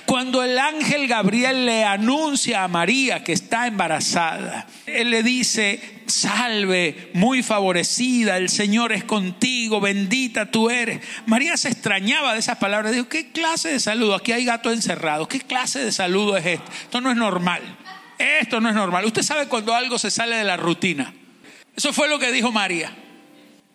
Cuando 0.06 0.42
el 0.42 0.58
ángel 0.58 1.06
Gabriel 1.06 1.66
le 1.66 1.84
anuncia 1.84 2.64
a 2.64 2.68
María 2.68 3.24
que 3.24 3.32
está 3.32 3.66
embarazada, 3.66 4.66
él 4.86 5.10
le 5.10 5.22
dice, 5.22 6.02
salve, 6.06 7.10
muy 7.14 7.42
favorecida, 7.42 8.36
el 8.36 8.48
Señor 8.48 8.92
es 8.92 9.04
contigo, 9.04 9.80
bendita 9.80 10.50
tú 10.50 10.70
eres. 10.70 11.00
María 11.26 11.56
se 11.56 11.68
extrañaba 11.68 12.34
de 12.34 12.40
esas 12.40 12.58
palabras, 12.58 12.92
dijo, 12.92 13.08
¿qué 13.08 13.30
clase 13.32 13.70
de 13.70 13.80
saludo? 13.80 14.14
Aquí 14.14 14.32
hay 14.32 14.44
gato 14.44 14.72
encerrado, 14.72 15.28
¿qué 15.28 15.40
clase 15.40 15.84
de 15.84 15.92
saludo 15.92 16.36
es 16.36 16.46
esto? 16.46 16.70
Esto 16.82 17.00
no 17.00 17.10
es 17.10 17.16
normal. 17.16 17.62
Esto 18.18 18.60
no 18.60 18.68
es 18.68 18.74
normal. 18.74 19.06
Usted 19.06 19.22
sabe 19.22 19.46
cuando 19.46 19.74
algo 19.74 19.98
se 19.98 20.10
sale 20.10 20.36
de 20.36 20.44
la 20.44 20.58
rutina. 20.58 21.14
Eso 21.74 21.92
fue 21.92 22.08
lo 22.08 22.18
que 22.18 22.30
dijo 22.30 22.52
María. 22.52 22.92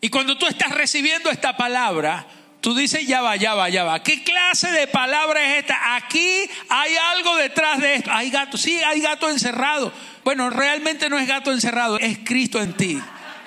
Y 0.01 0.09
cuando 0.09 0.37
tú 0.37 0.45
estás 0.45 0.71
recibiendo 0.71 1.31
esta 1.31 1.57
palabra, 1.57 2.27
tú 2.65 2.73
dices, 2.73 3.05
ya 3.05 3.21
va, 3.21 3.35
ya 3.35 3.53
va, 3.53 3.69
ya 3.69 3.83
va. 3.83 4.01
¿Qué 4.01 4.23
clase 4.23 4.71
de 4.71 4.87
palabra 4.87 5.39
es 5.43 5.59
esta? 5.59 5.95
Aquí 5.97 6.49
hay 6.67 6.95
algo 7.13 7.35
detrás 7.35 7.79
de 7.79 7.93
esto. 7.93 8.11
Hay 8.11 8.31
gato, 8.31 8.57
sí, 8.57 8.81
hay 8.83 9.01
gato 9.01 9.29
encerrado. 9.29 9.93
Bueno, 10.23 10.49
realmente 10.49 11.07
no 11.07 11.19
es 11.19 11.27
gato 11.27 11.51
encerrado, 11.51 11.99
es 11.99 12.17
Cristo 12.23 12.59
en 12.59 12.73
ti. 12.73 12.99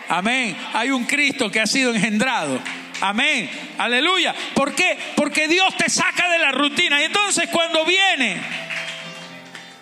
Amén. 0.09 0.57
Hay 0.73 0.93
un 0.93 1.05
Cristo 1.05 1.51
que 1.51 1.59
ha 1.59 1.67
sido 1.67 1.93
engendrado. 1.93 2.61
Amén. 3.01 3.51
Aleluya. 3.77 4.37
¿Por 4.55 4.77
qué? 4.77 4.97
Porque 5.17 5.49
Dios 5.49 5.77
te 5.77 5.91
saca 5.91 6.31
de 6.31 6.39
la 6.39 6.53
rutina. 6.53 7.01
Y 7.01 7.07
entonces 7.07 7.49
cuando 7.51 7.85
viene, 7.85 8.37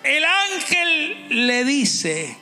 el 0.03 0.25
ángel 0.25 1.45
le 1.45 1.63
dice 1.63 2.35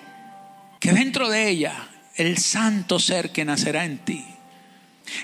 que 0.79 0.93
dentro 0.93 1.27
de 1.27 1.49
ella 1.49 1.89
el 2.15 2.37
santo 2.37 2.99
ser 2.99 3.33
que 3.33 3.43
nacerá 3.43 3.83
en 3.83 3.97
ti. 3.97 4.34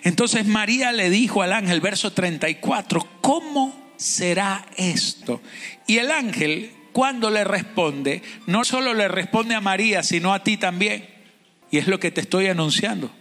Entonces 0.03 0.45
María 0.45 0.91
le 0.91 1.09
dijo 1.09 1.41
al 1.41 1.53
ángel, 1.53 1.81
verso 1.81 2.11
34, 2.13 3.07
¿cómo 3.21 3.93
será 3.97 4.65
esto? 4.77 5.41
Y 5.87 5.97
el 5.97 6.11
ángel, 6.11 6.71
cuando 6.91 7.29
le 7.29 7.43
responde, 7.43 8.21
no 8.47 8.63
solo 8.63 8.93
le 8.93 9.07
responde 9.07 9.55
a 9.55 9.61
María, 9.61 10.03
sino 10.03 10.33
a 10.33 10.43
ti 10.43 10.57
también. 10.57 11.07
Y 11.69 11.77
es 11.77 11.87
lo 11.87 11.99
que 11.99 12.11
te 12.11 12.21
estoy 12.21 12.47
anunciando. 12.47 13.11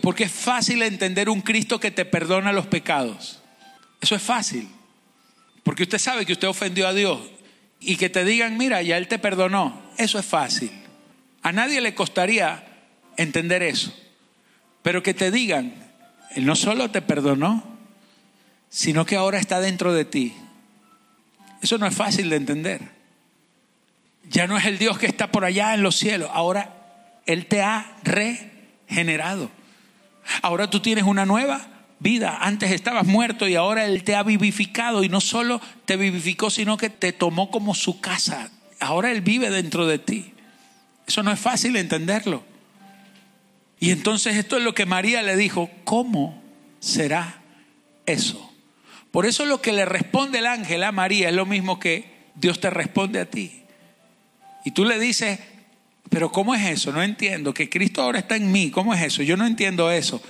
Porque 0.00 0.24
es 0.24 0.32
fácil 0.32 0.82
entender 0.82 1.28
un 1.28 1.42
Cristo 1.42 1.78
que 1.78 1.90
te 1.90 2.04
perdona 2.04 2.52
los 2.52 2.66
pecados. 2.66 3.40
Eso 4.00 4.16
es 4.16 4.22
fácil. 4.22 4.68
Porque 5.62 5.84
usted 5.84 5.98
sabe 5.98 6.26
que 6.26 6.32
usted 6.32 6.48
ofendió 6.48 6.88
a 6.88 6.94
Dios 6.94 7.20
y 7.80 7.96
que 7.96 8.08
te 8.08 8.24
digan, 8.24 8.56
mira, 8.56 8.82
ya 8.82 8.96
Él 8.96 9.08
te 9.08 9.18
perdonó. 9.18 9.80
Eso 9.98 10.18
es 10.18 10.26
fácil. 10.26 10.72
A 11.42 11.52
nadie 11.52 11.80
le 11.80 11.94
costaría 11.94 12.64
entender 13.16 13.62
eso. 13.62 13.94
Pero 14.82 15.02
que 15.02 15.14
te 15.14 15.30
digan, 15.30 15.74
Él 16.34 16.46
no 16.46 16.56
solo 16.56 16.90
te 16.90 17.02
perdonó, 17.02 17.62
sino 18.68 19.04
que 19.04 19.16
ahora 19.16 19.38
está 19.38 19.60
dentro 19.60 19.92
de 19.92 20.04
ti. 20.04 20.34
Eso 21.60 21.78
no 21.78 21.86
es 21.86 21.94
fácil 21.94 22.30
de 22.30 22.36
entender. 22.36 22.80
Ya 24.28 24.46
no 24.46 24.56
es 24.56 24.64
el 24.64 24.78
Dios 24.78 24.98
que 24.98 25.06
está 25.06 25.30
por 25.30 25.44
allá 25.44 25.74
en 25.74 25.82
los 25.82 25.96
cielos, 25.96 26.30
ahora 26.32 27.20
Él 27.26 27.46
te 27.46 27.62
ha 27.62 27.96
regenerado. 28.02 29.50
Ahora 30.40 30.70
tú 30.70 30.80
tienes 30.80 31.04
una 31.04 31.26
nueva 31.26 31.66
vida. 31.98 32.38
Antes 32.40 32.70
estabas 32.70 33.06
muerto 33.06 33.46
y 33.48 33.54
ahora 33.54 33.84
Él 33.84 34.04
te 34.04 34.14
ha 34.14 34.22
vivificado 34.22 35.04
y 35.04 35.08
no 35.08 35.20
solo 35.20 35.60
te 35.84 35.96
vivificó, 35.96 36.50
sino 36.50 36.76
que 36.76 36.90
te 36.90 37.12
tomó 37.12 37.50
como 37.50 37.74
su 37.74 38.00
casa. 38.00 38.50
Ahora 38.80 39.10
Él 39.12 39.20
vive 39.20 39.50
dentro 39.50 39.86
de 39.86 39.98
ti. 39.98 40.32
Eso 41.06 41.22
no 41.22 41.30
es 41.30 41.38
fácil 41.38 41.76
entenderlo. 41.76 42.44
Y 43.82 43.90
entonces 43.90 44.36
esto 44.36 44.56
es 44.56 44.62
lo 44.62 44.76
que 44.76 44.86
María 44.86 45.22
le 45.22 45.36
dijo, 45.36 45.68
¿cómo 45.82 46.40
será 46.78 47.42
eso? 48.06 48.54
Por 49.10 49.26
eso 49.26 49.44
lo 49.44 49.60
que 49.60 49.72
le 49.72 49.84
responde 49.84 50.38
el 50.38 50.46
ángel 50.46 50.84
a 50.84 50.92
María 50.92 51.30
es 51.30 51.34
lo 51.34 51.46
mismo 51.46 51.80
que 51.80 52.04
Dios 52.36 52.60
te 52.60 52.70
responde 52.70 53.18
a 53.18 53.28
ti. 53.28 53.64
Y 54.64 54.70
tú 54.70 54.84
le 54.84 55.00
dices, 55.00 55.40
pero 56.10 56.30
¿cómo 56.30 56.54
es 56.54 56.64
eso? 56.64 56.92
No 56.92 57.02
entiendo, 57.02 57.52
que 57.52 57.68
Cristo 57.68 58.02
ahora 58.02 58.20
está 58.20 58.36
en 58.36 58.52
mí, 58.52 58.70
¿cómo 58.70 58.94
es 58.94 59.02
eso? 59.02 59.24
Yo 59.24 59.36
no 59.36 59.48
entiendo 59.48 59.90
eso. 59.90 60.22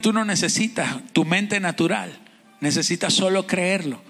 Tú 0.00 0.14
no 0.14 0.24
necesitas 0.24 0.96
tu 1.12 1.26
mente 1.26 1.60
natural, 1.60 2.18
necesitas 2.62 3.12
solo 3.12 3.46
creerlo, 3.46 4.00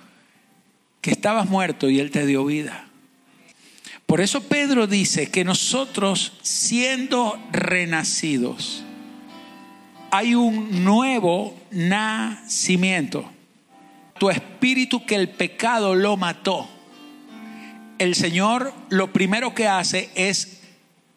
que 1.01 1.11
estabas 1.11 1.49
muerto 1.49 1.91
y 1.91 1.99
Él 1.99 2.13
te 2.13 2.25
dio 2.25 2.45
vida. 2.45 2.86
Por 4.07 4.21
eso 4.21 4.41
Pedro 4.45 4.87
dice 4.87 5.31
que 5.31 5.45
nosotros, 5.45 6.33
siendo 6.43 7.39
renacidos, 7.51 8.85
hay 10.13 10.35
un 10.35 10.85
nuevo 10.85 11.55
nacimiento. 11.73 13.29
Tu 14.19 14.31
espíritu 14.31 15.05
que 15.05 15.17
el 15.17 15.29
pecado 15.29 15.95
lo 15.95 16.17
mató. 16.17 16.69
El 17.99 18.15
Señor 18.15 18.73
lo 18.89 19.13
primero 19.13 19.55
que 19.55 19.67
hace 19.67 20.09
es 20.15 20.63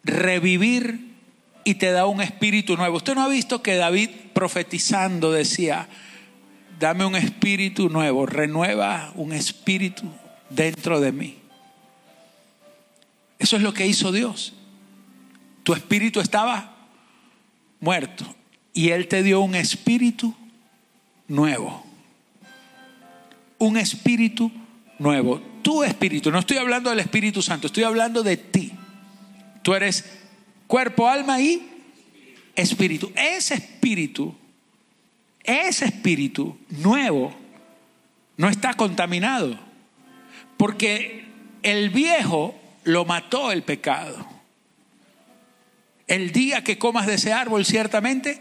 revivir 0.02 1.10
y 1.64 1.74
te 1.74 1.92
da 1.92 2.06
un 2.06 2.20
espíritu 2.20 2.76
nuevo. 2.76 2.96
Usted 2.96 3.14
no 3.14 3.22
ha 3.22 3.28
visto 3.28 3.62
que 3.62 3.76
David 3.76 4.10
profetizando 4.32 5.30
decía, 5.30 5.88
dame 6.78 7.04
un 7.04 7.14
espíritu 7.14 7.88
nuevo, 7.88 8.26
renueva 8.26 9.12
un 9.14 9.32
espíritu 9.32 10.04
dentro 10.48 11.00
de 11.00 11.12
mí. 11.12 11.39
Eso 13.40 13.56
es 13.56 13.62
lo 13.62 13.72
que 13.72 13.86
hizo 13.86 14.12
Dios. 14.12 14.52
Tu 15.62 15.72
espíritu 15.72 16.20
estaba 16.20 16.76
muerto 17.80 18.36
y 18.74 18.90
Él 18.90 19.08
te 19.08 19.22
dio 19.22 19.40
un 19.40 19.54
espíritu 19.54 20.34
nuevo. 21.26 21.84
Un 23.58 23.78
espíritu 23.78 24.52
nuevo. 24.98 25.40
Tu 25.62 25.82
espíritu, 25.82 26.30
no 26.30 26.38
estoy 26.38 26.58
hablando 26.58 26.90
del 26.90 27.00
Espíritu 27.00 27.42
Santo, 27.42 27.66
estoy 27.66 27.84
hablando 27.84 28.22
de 28.22 28.36
ti. 28.36 28.72
Tú 29.62 29.74
eres 29.74 30.04
cuerpo, 30.66 31.08
alma 31.08 31.40
y 31.40 31.66
espíritu. 32.54 33.10
Ese 33.14 33.54
espíritu, 33.54 34.34
ese 35.42 35.86
espíritu 35.86 36.58
nuevo 36.68 37.34
no 38.36 38.50
está 38.50 38.74
contaminado. 38.74 39.58
Porque 40.58 41.24
el 41.62 41.88
viejo 41.88 42.59
lo 42.84 43.04
mató 43.04 43.52
el 43.52 43.62
pecado. 43.62 44.26
El 46.06 46.32
día 46.32 46.64
que 46.64 46.78
comas 46.78 47.06
de 47.06 47.14
ese 47.14 47.32
árbol, 47.32 47.64
ciertamente 47.64 48.40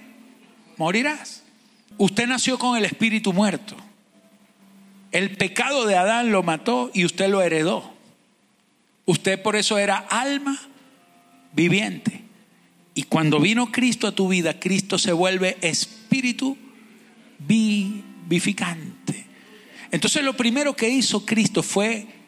morirás. 0.77 1.43
Usted 1.97 2.27
nació 2.27 2.57
con 2.57 2.77
el 2.77 2.85
espíritu 2.85 3.33
muerto. 3.33 3.75
El 5.11 5.37
pecado 5.37 5.85
de 5.85 5.95
Adán 5.95 6.31
lo 6.31 6.43
mató 6.43 6.91
y 6.93 7.05
usted 7.05 7.29
lo 7.29 7.41
heredó. 7.41 7.93
Usted 9.05 9.41
por 9.41 9.55
eso 9.55 9.77
era 9.77 9.97
alma 9.97 10.59
viviente. 11.51 12.23
Y 12.93 13.03
cuando 13.03 13.39
vino 13.39 13.71
Cristo 13.71 14.07
a 14.07 14.11
tu 14.11 14.27
vida, 14.27 14.59
Cristo 14.59 14.97
se 14.97 15.11
vuelve 15.11 15.57
espíritu 15.61 16.57
vivificante. 17.39 19.25
Entonces 19.91 20.23
lo 20.23 20.35
primero 20.37 20.75
que 20.75 20.89
hizo 20.89 21.25
Cristo 21.25 21.63
fue 21.63 22.18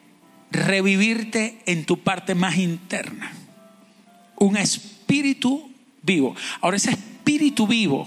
revivirte 0.52 1.58
en 1.66 1.84
tu 1.84 1.98
parte 1.98 2.34
más 2.34 2.58
interna. 2.58 3.32
Un 4.36 4.56
espíritu 4.56 5.70
vivo. 6.02 6.36
Ahora 6.60 6.76
ese 6.76 6.90
espíritu 6.90 7.66
vivo 7.66 8.06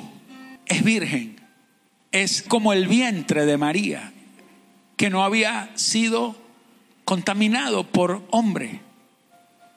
es 0.65 0.83
virgen. 0.83 1.39
Es 2.11 2.41
como 2.41 2.71
el 2.71 2.87
vientre 2.87 3.45
de 3.45 3.57
María, 3.57 4.13
que 4.95 5.09
no 5.09 5.23
había 5.23 5.69
sido 5.75 6.35
contaminado 7.03 7.85
por 7.85 8.25
hombre. 8.31 8.79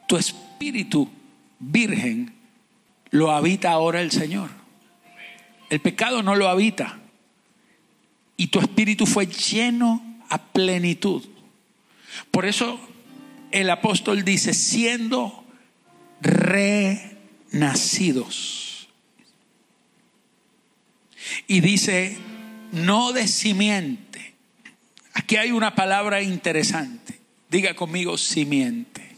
Tu 0.06 0.16
espíritu 0.16 1.08
virgen 1.58 2.34
lo 3.10 3.32
habita 3.32 3.72
ahora 3.72 4.00
el 4.00 4.12
Señor. 4.12 4.50
El 5.70 5.80
pecado 5.80 6.22
no 6.22 6.36
lo 6.36 6.48
habita. 6.48 6.98
Y 8.36 8.48
tu 8.48 8.60
espíritu 8.60 9.06
fue 9.06 9.26
lleno 9.26 10.02
a 10.28 10.38
plenitud. 10.38 11.24
Por 12.30 12.46
eso 12.46 12.80
el 13.50 13.70
apóstol 13.70 14.24
dice, 14.24 14.54
siendo 14.54 15.44
renacidos. 17.50 18.88
Y 21.46 21.60
dice, 21.60 22.16
no 22.72 23.12
de 23.12 23.28
simiente. 23.28 24.34
Aquí 25.14 25.36
hay 25.36 25.50
una 25.50 25.74
palabra 25.74 26.22
interesante. 26.22 27.18
Diga 27.50 27.74
conmigo 27.74 28.18
simiente. 28.18 29.08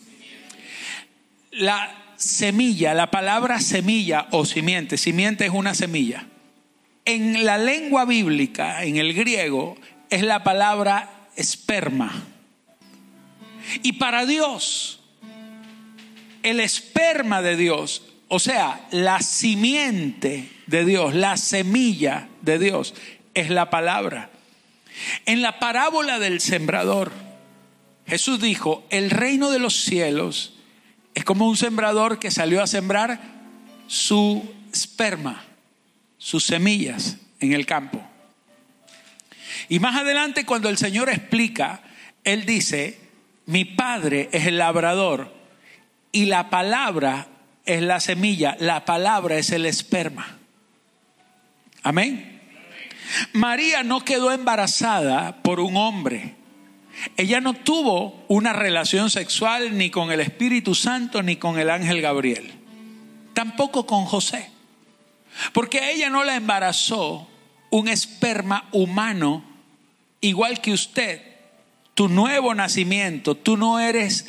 La 1.51 2.15
semilla, 2.17 2.95
la 2.95 3.11
palabra 3.11 3.61
semilla 3.61 4.29
o 4.31 4.45
simiente, 4.45 4.97
simiente 4.97 5.47
es 5.47 5.51
una 5.51 5.75
semilla. 5.75 6.27
En 7.05 7.45
la 7.45 7.59
lengua 7.59 8.05
bíblica, 8.05 8.85
en 8.85 8.97
el 8.97 9.15
griego, 9.15 9.77
es 10.11 10.23
la 10.23 10.45
palabra 10.45 11.29
esperma. 11.35 12.25
Y 13.83 13.93
para 13.95 14.27
Dios, 14.27 15.01
el 16.43 16.61
esperma 16.61 17.43
de 17.43 17.57
Dios, 17.57 18.03
o 18.29 18.39
sea, 18.39 18.87
la 18.91 19.21
simiente 19.21 20.51
de 20.67 20.85
Dios, 20.85 21.15
la 21.15 21.37
semilla 21.37 22.29
de 22.43 22.59
Dios, 22.59 22.95
es 23.35 23.51
la 23.51 23.71
palabra. 23.71 24.31
En 25.27 25.43
la 25.43 25.59
parábola 25.59 26.19
del 26.19 26.41
sembrador, 26.41 27.13
Jesús 28.07 28.41
dijo, 28.41 28.85
el 28.91 29.11
reino 29.11 29.51
de 29.51 29.59
los 29.59 29.75
cielos 29.75 30.55
es 31.15 31.25
como 31.25 31.49
un 31.49 31.57
sembrador 31.57 32.19
que 32.19 32.31
salió 32.31 32.63
a 32.63 32.67
sembrar 32.67 33.21
su 33.87 34.49
esperma, 34.73 35.45
sus 36.19 36.45
semillas 36.45 37.17
en 37.41 37.53
el 37.53 37.67
campo. 37.67 38.01
Y 39.69 39.81
más 39.81 39.97
adelante 39.97 40.45
cuando 40.45 40.69
el 40.69 40.79
Señor 40.79 41.09
explica, 41.09 41.83
Él 42.25 42.47
dice, 42.47 43.00
mi 43.51 43.65
Padre 43.65 44.29
es 44.33 44.47
el 44.47 44.59
labrador 44.59 45.35
y 46.13 46.27
la 46.27 46.51
palabra 46.51 47.27
es 47.65 47.83
la 47.83 47.99
semilla, 47.99 48.57
la 48.61 48.85
palabra 48.85 49.39
es 49.39 49.51
el 49.51 49.67
esperma. 49.67 50.39
Amén. 51.83 52.41
María 53.33 53.83
no 53.83 54.05
quedó 54.05 54.31
embarazada 54.31 55.43
por 55.43 55.59
un 55.59 55.77
hombre. 55.77 56.37
Ella 57.17 57.41
no 57.41 57.55
tuvo 57.55 58.25
una 58.29 58.53
relación 58.53 59.11
sexual 59.11 59.77
ni 59.77 59.91
con 59.91 60.13
el 60.13 60.21
Espíritu 60.21 60.77
Santo 60.77 61.21
ni 61.21 61.35
con 61.35 61.59
el 61.59 61.71
ángel 61.71 62.01
Gabriel. 62.01 62.53
Tampoco 63.35 63.85
con 63.85 64.05
José. 64.05 64.49
Porque 65.53 65.91
ella 65.91 66.09
no 66.09 66.23
la 66.23 66.37
embarazó 66.37 67.29
un 67.71 67.89
esperma 67.89 68.69
humano 68.71 69.43
igual 70.21 70.61
que 70.61 70.73
usted. 70.73 71.30
Tu 71.95 72.09
nuevo 72.09 72.55
nacimiento, 72.55 73.35
tú 73.35 73.57
no 73.57 73.79
eres 73.81 74.27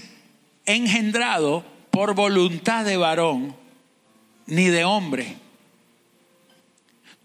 engendrado 0.66 1.66
por 1.90 2.16
voluntad 2.16 2.86
de 2.86 2.98
varón 2.98 3.56
ni 4.46 4.66
de 4.66 4.84
hombre. 4.84 5.38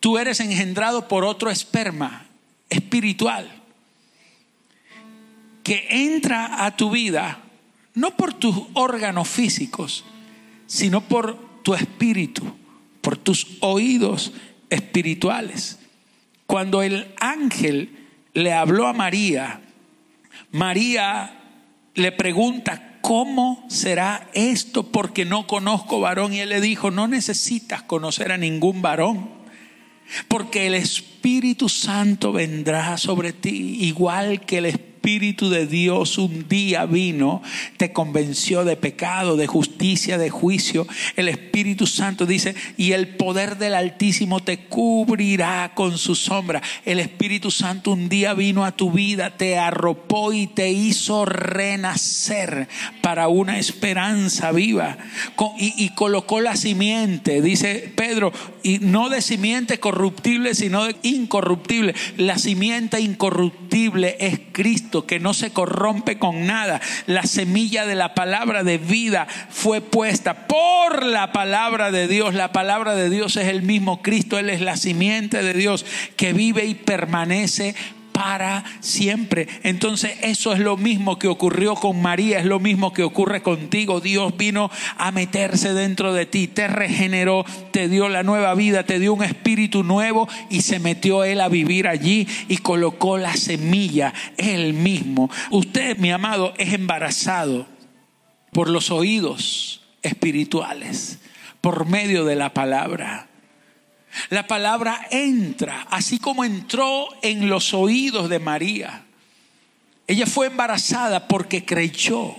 Tú 0.00 0.18
eres 0.18 0.40
engendrado 0.40 1.08
por 1.08 1.24
otro 1.24 1.50
esperma 1.50 2.26
espiritual 2.70 3.50
que 5.62 5.86
entra 5.90 6.64
a 6.64 6.76
tu 6.76 6.90
vida 6.90 7.42
no 7.96 8.14
por 8.14 8.34
tus 8.34 8.54
órganos 8.74 9.26
físicos, 9.26 10.04
sino 10.66 11.00
por 11.00 11.62
tu 11.62 11.74
espíritu, 11.74 12.44
por 13.00 13.16
tus 13.16 13.56
oídos 13.60 14.32
espirituales. 14.70 15.80
Cuando 16.46 16.82
el 16.82 17.12
ángel 17.18 17.96
le 18.34 18.52
habló 18.52 18.86
a 18.86 18.92
María, 18.92 19.62
María 20.56 21.38
le 21.94 22.12
pregunta, 22.12 22.98
¿cómo 23.02 23.66
será 23.68 24.26
esto? 24.32 24.90
Porque 24.90 25.26
no 25.26 25.46
conozco 25.46 26.00
varón. 26.00 26.32
Y 26.32 26.40
él 26.40 26.48
le 26.48 26.62
dijo, 26.62 26.90
no 26.90 27.08
necesitas 27.08 27.82
conocer 27.82 28.32
a 28.32 28.38
ningún 28.38 28.80
varón, 28.80 29.28
porque 30.28 30.66
el 30.66 30.74
Espíritu 30.74 31.68
Santo 31.68 32.32
vendrá 32.32 32.96
sobre 32.96 33.34
ti, 33.34 33.84
igual 33.84 34.40
que 34.46 34.56
el 34.56 34.66
Espíritu 34.66 34.95
Espíritu 35.06 35.50
de 35.50 35.68
Dios 35.68 36.18
un 36.18 36.48
día 36.48 36.84
vino, 36.84 37.40
te 37.76 37.92
convenció 37.92 38.64
de 38.64 38.76
pecado, 38.76 39.36
de 39.36 39.46
justicia, 39.46 40.18
de 40.18 40.30
juicio. 40.30 40.84
El 41.14 41.28
Espíritu 41.28 41.86
Santo 41.86 42.26
dice, 42.26 42.56
y 42.76 42.90
el 42.90 43.14
poder 43.14 43.56
del 43.56 43.74
Altísimo 43.74 44.40
te 44.40 44.64
cubrirá 44.64 45.70
con 45.76 45.96
su 45.96 46.16
sombra. 46.16 46.60
El 46.84 46.98
Espíritu 46.98 47.52
Santo 47.52 47.92
un 47.92 48.08
día 48.08 48.34
vino 48.34 48.64
a 48.64 48.72
tu 48.72 48.90
vida, 48.90 49.36
te 49.36 49.58
arropó 49.58 50.32
y 50.32 50.48
te 50.48 50.72
hizo 50.72 51.24
renacer 51.24 52.66
para 53.00 53.28
una 53.28 53.60
esperanza 53.60 54.50
viva. 54.50 54.98
Y, 55.56 55.84
y 55.84 55.90
colocó 55.90 56.40
la 56.40 56.56
simiente, 56.56 57.42
dice 57.42 57.92
Pedro, 57.94 58.32
y 58.66 58.80
no 58.80 59.08
de 59.08 59.22
simiente 59.22 59.78
corruptible, 59.78 60.56
sino 60.56 60.86
de 60.86 60.96
incorruptible. 61.02 61.94
La 62.16 62.36
simiente 62.36 63.00
incorruptible 63.00 64.16
es 64.18 64.40
Cristo 64.50 65.06
que 65.06 65.20
no 65.20 65.34
se 65.34 65.52
corrompe 65.52 66.18
con 66.18 66.46
nada. 66.46 66.80
La 67.06 67.22
semilla 67.22 67.86
de 67.86 67.94
la 67.94 68.12
palabra 68.14 68.64
de 68.64 68.78
vida 68.78 69.28
fue 69.50 69.80
puesta 69.80 70.48
por 70.48 71.04
la 71.04 71.30
palabra 71.30 71.92
de 71.92 72.08
Dios. 72.08 72.34
La 72.34 72.50
palabra 72.50 72.96
de 72.96 73.08
Dios 73.08 73.36
es 73.36 73.46
el 73.46 73.62
mismo 73.62 74.02
Cristo, 74.02 74.36
Él 74.36 74.50
es 74.50 74.60
la 74.60 74.76
simiente 74.76 75.44
de 75.44 75.54
Dios 75.54 75.86
que 76.16 76.32
vive 76.32 76.66
y 76.66 76.74
permanece 76.74 77.76
para 78.16 78.64
siempre. 78.80 79.46
Entonces 79.62 80.16
eso 80.22 80.54
es 80.54 80.58
lo 80.58 80.78
mismo 80.78 81.18
que 81.18 81.28
ocurrió 81.28 81.74
con 81.74 82.00
María, 82.00 82.38
es 82.38 82.46
lo 82.46 82.58
mismo 82.58 82.94
que 82.94 83.02
ocurre 83.02 83.42
contigo. 83.42 84.00
Dios 84.00 84.34
vino 84.38 84.70
a 84.96 85.12
meterse 85.12 85.74
dentro 85.74 86.14
de 86.14 86.24
ti, 86.24 86.48
te 86.48 86.66
regeneró, 86.66 87.44
te 87.72 87.90
dio 87.90 88.08
la 88.08 88.22
nueva 88.22 88.54
vida, 88.54 88.86
te 88.86 88.98
dio 88.98 89.12
un 89.12 89.22
espíritu 89.22 89.82
nuevo 89.82 90.30
y 90.48 90.62
se 90.62 90.78
metió 90.78 91.24
Él 91.24 91.42
a 91.42 91.50
vivir 91.50 91.88
allí 91.88 92.26
y 92.48 92.56
colocó 92.56 93.18
la 93.18 93.36
semilla, 93.36 94.14
Él 94.38 94.72
mismo. 94.72 95.30
Usted, 95.50 95.98
mi 95.98 96.10
amado, 96.10 96.54
es 96.56 96.72
embarazado 96.72 97.66
por 98.50 98.70
los 98.70 98.90
oídos 98.90 99.82
espirituales, 100.00 101.18
por 101.60 101.84
medio 101.84 102.24
de 102.24 102.36
la 102.36 102.54
palabra. 102.54 103.28
La 104.30 104.46
palabra 104.46 105.06
entra, 105.10 105.86
así 105.90 106.18
como 106.18 106.44
entró 106.44 107.08
en 107.22 107.48
los 107.48 107.74
oídos 107.74 108.28
de 108.28 108.38
María. 108.38 109.04
Ella 110.06 110.26
fue 110.26 110.46
embarazada 110.46 111.28
porque 111.28 111.64
creyó, 111.64 112.34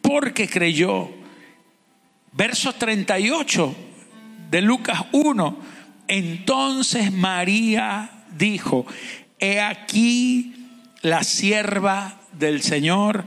porque 0.00 0.48
creyó. 0.48 1.10
Verso 2.32 2.72
38 2.72 3.74
de 4.50 4.62
Lucas 4.62 5.04
1. 5.12 5.58
Entonces 6.08 7.12
María 7.12 8.24
dijo, 8.36 8.86
he 9.38 9.60
aquí 9.60 10.54
la 11.02 11.24
sierva 11.24 12.20
del 12.32 12.62
Señor, 12.62 13.26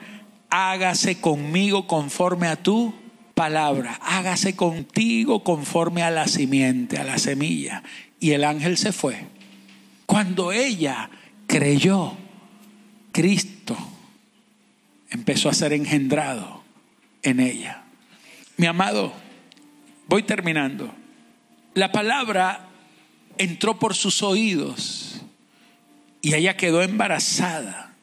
hágase 0.50 1.20
conmigo 1.20 1.88
conforme 1.88 2.48
a 2.48 2.56
tú 2.56 2.94
palabra, 3.34 4.00
hágase 4.02 4.56
contigo 4.56 5.44
conforme 5.44 6.04
a 6.04 6.12
la 6.12 6.28
simiente, 6.28 6.98
a 6.98 7.04
la 7.04 7.18
semilla. 7.18 7.84
Y 8.20 8.32
el 8.32 8.44
ángel 8.44 8.78
se 8.78 8.92
fue. 8.92 9.26
Cuando 10.06 10.52
ella 10.52 11.10
creyó, 11.48 12.14
Cristo 13.12 13.76
empezó 15.10 15.50
a 15.50 15.54
ser 15.54 15.74
engendrado 15.74 16.64
en 17.22 17.40
ella. 17.40 17.84
Mi 18.58 18.68
amado, 18.68 19.14
voy 20.08 20.24
terminando. 20.24 20.94
La 21.74 21.92
palabra 21.92 22.70
entró 23.38 23.80
por 23.80 23.96
sus 23.96 24.22
oídos 24.22 25.22
y 26.22 26.36
ella 26.36 26.56
quedó 26.56 26.82
embarazada. 26.82 27.94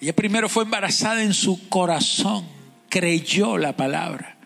Ella 0.00 0.14
primero 0.14 0.48
fue 0.48 0.64
embarazada 0.64 1.22
en 1.22 1.34
su 1.34 1.68
corazón 1.68 2.59
creyó 2.90 3.56
la 3.56 3.76
palabra. 3.76 4.36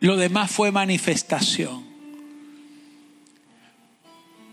Lo 0.00 0.16
demás 0.16 0.50
fue 0.50 0.72
manifestación. 0.72 1.86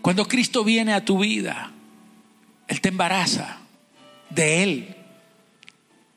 Cuando 0.02 0.28
Cristo 0.28 0.62
viene 0.62 0.92
a 0.92 1.04
tu 1.04 1.18
vida, 1.18 1.72
Él 2.68 2.80
te 2.80 2.90
embaraza 2.90 3.58
de 4.30 4.62
Él. 4.62 4.96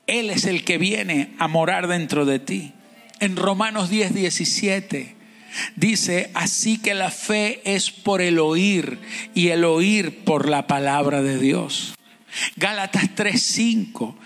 Él 0.05 0.29
es 0.29 0.45
el 0.45 0.63
que 0.63 0.77
viene 0.77 1.33
a 1.39 1.47
morar 1.47 1.87
dentro 1.87 2.25
de 2.25 2.39
ti. 2.39 2.73
En 3.19 3.35
Romanos 3.35 3.89
10, 3.89 4.13
17 4.13 5.15
dice, 5.75 6.31
así 6.33 6.77
que 6.77 6.93
la 6.93 7.11
fe 7.11 7.61
es 7.65 7.91
por 7.91 8.21
el 8.21 8.39
oír 8.39 8.99
y 9.33 9.49
el 9.49 9.63
oír 9.63 10.23
por 10.23 10.47
la 10.47 10.67
palabra 10.67 11.21
de 11.21 11.37
Dios. 11.37 11.95
Gálatas 12.55 13.09
3, 13.15 13.41
5. 13.41 14.17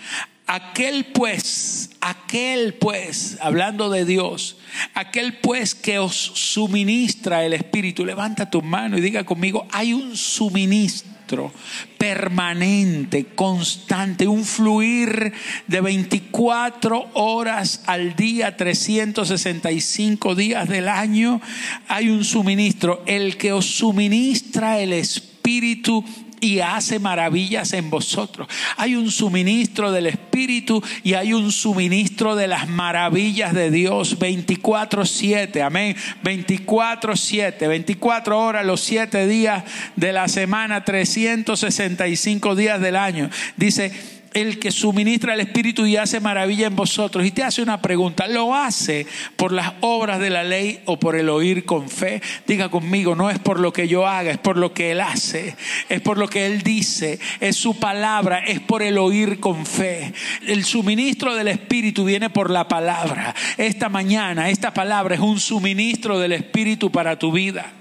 Aquel 0.46 1.06
pues, 1.06 1.90
aquel 2.00 2.74
pues, 2.74 3.38
hablando 3.40 3.88
de 3.88 4.04
Dios, 4.04 4.58
aquel 4.92 5.38
pues 5.38 5.74
que 5.74 5.98
os 5.98 6.14
suministra 6.14 7.44
el 7.44 7.54
Espíritu, 7.54 8.04
levanta 8.04 8.50
tu 8.50 8.60
mano 8.60 8.98
y 8.98 9.00
diga 9.00 9.24
conmigo, 9.24 9.66
hay 9.72 9.94
un 9.94 10.14
suministro 10.16 11.50
permanente, 11.96 13.26
constante, 13.34 14.28
un 14.28 14.44
fluir 14.44 15.32
de 15.66 15.80
24 15.80 17.10
horas 17.14 17.82
al 17.86 18.14
día, 18.14 18.56
365 18.56 20.34
días 20.34 20.68
del 20.68 20.88
año, 20.88 21.40
hay 21.88 22.10
un 22.10 22.22
suministro, 22.22 23.02
el 23.06 23.38
que 23.38 23.52
os 23.52 23.64
suministra 23.64 24.78
el 24.78 24.92
Espíritu 24.92 26.04
y 26.40 26.60
hace 26.60 26.98
maravillas 26.98 27.72
en 27.72 27.90
vosotros. 27.90 28.48
Hay 28.76 28.96
un 28.96 29.10
suministro 29.10 29.92
del 29.92 30.06
Espíritu 30.06 30.82
y 31.02 31.14
hay 31.14 31.32
un 31.32 31.52
suministro 31.52 32.36
de 32.36 32.48
las 32.48 32.68
maravillas 32.68 33.54
de 33.54 33.70
Dios 33.70 34.18
24/7. 34.18 35.62
Amén. 35.62 35.96
24/7. 36.22 37.68
24 37.68 38.38
horas 38.38 38.64
los 38.66 38.80
7 38.80 39.26
días 39.26 39.64
de 39.96 40.12
la 40.12 40.28
semana, 40.28 40.84
365 40.84 42.54
días 42.54 42.80
del 42.80 42.96
año. 42.96 43.30
Dice, 43.56 43.92
el 44.34 44.58
que 44.58 44.70
suministra 44.70 45.34
el 45.34 45.40
Espíritu 45.40 45.86
y 45.86 45.96
hace 45.96 46.20
maravilla 46.20 46.66
en 46.66 46.76
vosotros. 46.76 47.24
Y 47.24 47.30
te 47.30 47.42
hace 47.42 47.62
una 47.62 47.80
pregunta, 47.80 48.26
¿lo 48.26 48.54
hace 48.54 49.06
por 49.36 49.52
las 49.52 49.72
obras 49.80 50.18
de 50.18 50.30
la 50.30 50.44
ley 50.44 50.80
o 50.84 50.98
por 50.98 51.16
el 51.16 51.28
oír 51.28 51.64
con 51.64 51.88
fe? 51.88 52.20
Diga 52.46 52.68
conmigo, 52.68 53.14
no 53.14 53.30
es 53.30 53.38
por 53.38 53.60
lo 53.60 53.72
que 53.72 53.88
yo 53.88 54.06
haga, 54.06 54.32
es 54.32 54.38
por 54.38 54.56
lo 54.56 54.74
que 54.74 54.90
Él 54.90 55.00
hace, 55.00 55.56
es 55.88 56.00
por 56.00 56.18
lo 56.18 56.28
que 56.28 56.46
Él 56.46 56.62
dice, 56.62 57.18
es 57.40 57.56
su 57.56 57.78
palabra, 57.78 58.40
es 58.40 58.60
por 58.60 58.82
el 58.82 58.98
oír 58.98 59.40
con 59.40 59.64
fe. 59.64 60.12
El 60.46 60.64
suministro 60.64 61.34
del 61.34 61.48
Espíritu 61.48 62.04
viene 62.04 62.28
por 62.28 62.50
la 62.50 62.66
palabra. 62.66 63.34
Esta 63.56 63.88
mañana, 63.88 64.50
esta 64.50 64.74
palabra 64.74 65.14
es 65.14 65.20
un 65.20 65.38
suministro 65.38 66.18
del 66.18 66.32
Espíritu 66.32 66.90
para 66.90 67.18
tu 67.18 67.30
vida. 67.30 67.72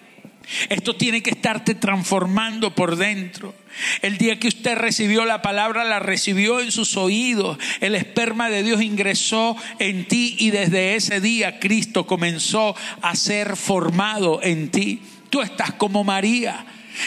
Esto 0.69 0.95
tiene 0.95 1.23
que 1.23 1.31
estarte 1.31 1.73
transformando 1.75 2.75
por 2.75 2.95
dentro. 2.95 3.55
El 4.01 4.17
día 4.17 4.39
que 4.39 4.47
usted 4.47 4.77
recibió 4.77 5.25
la 5.25 5.41
palabra, 5.41 5.83
la 5.83 5.99
recibió 5.99 6.59
en 6.59 6.71
sus 6.71 6.97
oídos. 6.97 7.57
El 7.81 7.95
esperma 7.95 8.49
de 8.49 8.63
Dios 8.63 8.81
ingresó 8.81 9.55
en 9.79 10.07
ti 10.07 10.35
y 10.39 10.51
desde 10.51 10.95
ese 10.95 11.21
día 11.21 11.59
Cristo 11.59 12.05
comenzó 12.05 12.75
a 13.01 13.15
ser 13.15 13.55
formado 13.55 14.41
en 14.43 14.69
ti. 14.69 15.01
Tú 15.29 15.41
estás 15.41 15.73
como 15.73 16.03
María. 16.03 16.65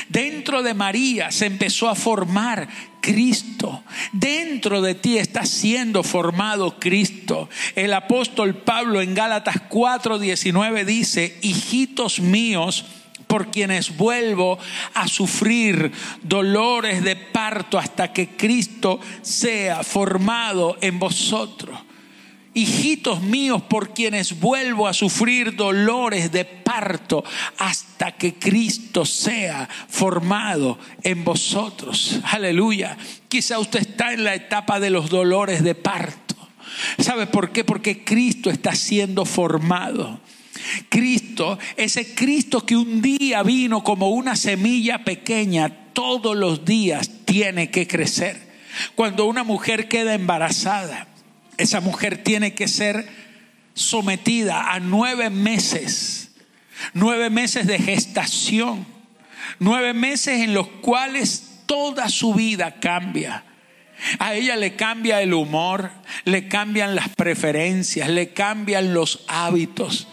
Dentro 0.09 0.63
de 0.63 0.75
María 0.75 1.31
se 1.31 1.47
empezó 1.47 1.89
a 1.89 1.95
formar 1.95 2.69
Cristo. 3.01 3.85
Dentro 4.13 4.83
de 4.83 4.97
ti 4.97 5.19
está 5.19 5.47
siendo 5.47 6.03
formado 6.03 6.81
Cristo. 6.81 7.49
El 7.77 7.93
apóstol 7.93 8.57
Pablo 8.57 9.01
en 9.01 9.15
Gálatas 9.15 9.69
4:19 9.69 10.85
dice, 10.85 11.39
hijitos 11.43 12.19
míos, 12.19 12.85
por 13.27 13.51
quienes 13.51 13.97
vuelvo 13.97 14.59
a 14.95 15.09
sufrir 15.09 15.91
dolores 16.23 17.03
de 17.03 17.17
parto 17.17 17.79
hasta 17.79 18.13
que 18.13 18.37
Cristo 18.37 19.01
sea 19.23 19.83
formado 19.83 20.77
en 20.81 20.99
vosotros. 20.99 21.79
Hijitos 22.55 23.21
míos, 23.21 23.61
por 23.69 23.93
quienes 23.93 24.41
vuelvo 24.41 24.89
a 24.89 24.95
sufrir 24.95 25.57
dolores 25.57 26.33
de 26.33 26.47
parto 26.47 27.23
hasta 27.59 28.13
que 28.13 28.35
Cristo 28.35 29.05
sea 29.05 29.69
formado 29.89 30.79
en 31.03 31.23
vosotros. 31.23 32.19
Aleluya. 32.25 32.97
Quizá 33.29 33.59
usted 33.59 33.81
está 33.81 34.15
en 34.15 34.25
la 34.25 34.35
etapa 34.35 34.81
de 34.81 34.89
los 34.89 35.11
dolores 35.11 35.63
de 35.63 35.75
parto. 35.75 36.26
¿Sabe 36.99 37.27
por 37.27 37.53
qué? 37.53 37.65
Porque 37.65 38.05
Cristo 38.05 38.51
está 38.51 38.75
siendo 38.75 39.25
formado. 39.25 40.21
Cristo, 40.89 41.59
ese 41.77 42.15
Cristo 42.15 42.65
que 42.65 42.77
un 42.77 43.03
día 43.03 43.43
vino 43.43 43.85
como 43.85 44.11
una 44.11 44.37
semilla 44.37 45.05
pequeña, 45.05 45.69
todos 45.93 46.37
los 46.37 46.65
días 46.65 47.11
tiene 47.25 47.71
que 47.71 47.87
crecer. 47.87 48.47
Cuando 48.95 49.27
una 49.27 49.45
mujer 49.45 49.89
queda 49.89 50.15
embarazada, 50.15 51.09
esa 51.57 51.81
mujer 51.81 52.23
tiene 52.23 52.55
que 52.55 52.69
ser 52.69 53.09
sometida 53.75 54.73
a 54.73 54.81
nueve 54.81 55.31
meses, 55.31 56.33
nueve 56.95 57.31
meses 57.31 57.67
de 57.67 57.79
gestación, 57.79 58.87
nueve 59.59 59.95
meses 59.95 60.41
en 60.41 60.55
los 60.55 60.69
cuales 60.69 61.63
toda 61.67 62.09
su 62.09 62.35
vida 62.35 62.79
cambia. 62.81 63.45
A 64.19 64.35
ella 64.35 64.57
le 64.57 64.77
cambia 64.77 65.23
el 65.23 65.35
humor, 65.35 65.91
le 66.25 66.49
cambian 66.49 66.95
las 66.95 67.09
preferencias, 67.11 68.09
le 68.09 68.33
cambian 68.33 68.95
los 68.95 69.25
hábitos 69.29 70.09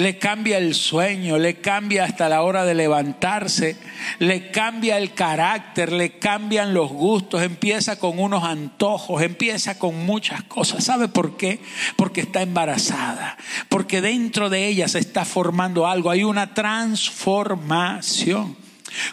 le 0.00 0.18
cambia 0.18 0.56
el 0.56 0.74
sueño, 0.74 1.36
le 1.36 1.60
cambia 1.60 2.04
hasta 2.04 2.30
la 2.30 2.40
hora 2.40 2.64
de 2.64 2.74
levantarse, 2.74 3.76
le 4.18 4.50
cambia 4.50 4.96
el 4.96 5.12
carácter, 5.12 5.92
le 5.92 6.18
cambian 6.18 6.72
los 6.72 6.90
gustos, 6.90 7.42
empieza 7.42 7.98
con 7.98 8.18
unos 8.18 8.42
antojos, 8.42 9.20
empieza 9.20 9.78
con 9.78 10.06
muchas 10.06 10.42
cosas. 10.44 10.84
¿Sabe 10.84 11.08
por 11.08 11.36
qué? 11.36 11.60
Porque 11.96 12.22
está 12.22 12.40
embarazada, 12.40 13.36
porque 13.68 14.00
dentro 14.00 14.48
de 14.48 14.68
ella 14.68 14.88
se 14.88 15.00
está 15.00 15.26
formando 15.26 15.86
algo, 15.86 16.10
hay 16.10 16.24
una 16.24 16.54
transformación. 16.54 18.56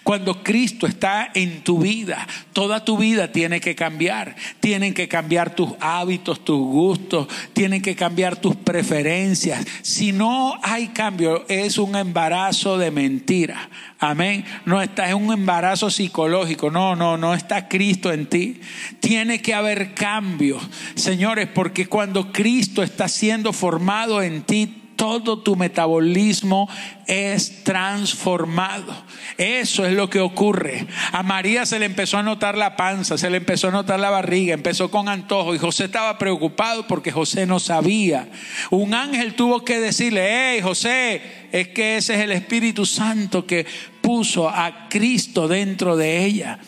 Cuando 0.03 0.43
Cristo 0.43 0.87
está 0.87 1.29
en 1.33 1.63
tu 1.63 1.79
vida, 1.79 2.27
toda 2.53 2.83
tu 2.83 2.97
vida 2.97 3.31
tiene 3.31 3.59
que 3.59 3.75
cambiar. 3.75 4.35
Tienen 4.59 4.93
que 4.93 5.07
cambiar 5.07 5.55
tus 5.55 5.71
hábitos, 5.79 6.43
tus 6.43 6.59
gustos, 6.59 7.27
tienen 7.53 7.81
que 7.81 7.95
cambiar 7.95 8.35
tus 8.35 8.55
preferencias. 8.55 9.65
Si 9.81 10.11
no 10.11 10.59
hay 10.63 10.87
cambio, 10.87 11.45
es 11.47 11.77
un 11.77 11.95
embarazo 11.95 12.77
de 12.77 12.91
mentira. 12.91 13.69
Amén. 13.99 14.45
No 14.65 14.81
está 14.81 15.09
en 15.09 15.17
un 15.17 15.33
embarazo 15.33 15.89
psicológico. 15.89 16.69
No, 16.69 16.95
no, 16.95 17.17
no 17.17 17.33
está 17.33 17.67
Cristo 17.67 18.11
en 18.11 18.27
ti. 18.27 18.61
Tiene 18.99 19.41
que 19.41 19.53
haber 19.53 19.93
cambios, 19.93 20.67
señores, 20.95 21.47
porque 21.53 21.87
cuando 21.87 22.31
Cristo 22.31 22.83
está 22.83 23.07
siendo 23.07 23.53
formado 23.53 24.21
en 24.21 24.43
ti, 24.43 24.86
todo 24.97 25.39
tu 25.39 25.55
metabolismo 25.55 26.67
es 27.05 27.63
transformado. 27.63 28.93
Eso 29.37 29.85
es 29.85 29.93
lo 29.93 30.09
que 30.09 30.19
ocurre. 30.19 30.87
A 31.13 31.23
María 31.23 31.65
se 31.65 31.79
le 31.79 31.85
empezó 31.85 32.17
a 32.17 32.23
notar 32.23 32.57
la 32.57 32.75
panza, 32.75 33.17
se 33.17 33.29
le 33.29 33.37
empezó 33.37 33.69
a 33.69 33.71
notar 33.71 33.99
la 33.99 34.09
barriga, 34.09 34.53
empezó 34.53 34.91
con 34.91 35.07
antojo 35.07 35.55
y 35.55 35.59
José 35.59 35.85
estaba 35.85 36.17
preocupado 36.17 36.87
porque 36.87 37.11
José 37.11 37.45
no 37.45 37.59
sabía. 37.59 38.27
Un 38.71 38.93
ángel 38.93 39.35
tuvo 39.35 39.63
que 39.63 39.79
decirle, 39.79 40.27
hey 40.29 40.61
José, 40.61 41.21
es 41.53 41.69
que 41.69 41.97
ese 41.97 42.15
es 42.15 42.21
el 42.21 42.31
Espíritu 42.31 42.85
Santo 42.85 43.45
que 43.45 43.65
puso 44.01 44.49
a 44.49 44.89
Cristo 44.89 45.47
dentro 45.47 45.95
de 45.95 46.25
ella. 46.25 46.59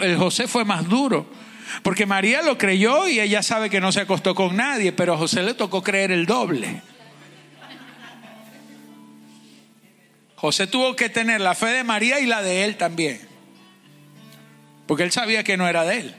El 0.00 0.16
José 0.16 0.48
fue 0.48 0.64
más 0.64 0.88
duro. 0.88 1.26
Porque 1.84 2.04
María 2.04 2.42
lo 2.42 2.58
creyó 2.58 3.06
y 3.06 3.20
ella 3.20 3.44
sabe 3.44 3.70
que 3.70 3.80
no 3.80 3.92
se 3.92 4.00
acostó 4.00 4.34
con 4.34 4.56
nadie, 4.56 4.92
pero 4.92 5.14
a 5.14 5.16
José 5.16 5.44
le 5.44 5.54
tocó 5.54 5.82
creer 5.82 6.10
el 6.10 6.26
doble. 6.26 6.82
José 10.40 10.66
tuvo 10.66 10.96
que 10.96 11.10
tener 11.10 11.38
la 11.42 11.54
fe 11.54 11.66
de 11.66 11.84
María 11.84 12.18
y 12.18 12.24
la 12.24 12.40
de 12.40 12.64
él 12.64 12.78
también. 12.78 13.20
Porque 14.86 15.02
él 15.02 15.12
sabía 15.12 15.44
que 15.44 15.58
no 15.58 15.68
era 15.68 15.84
de 15.84 15.98
él. 15.98 16.14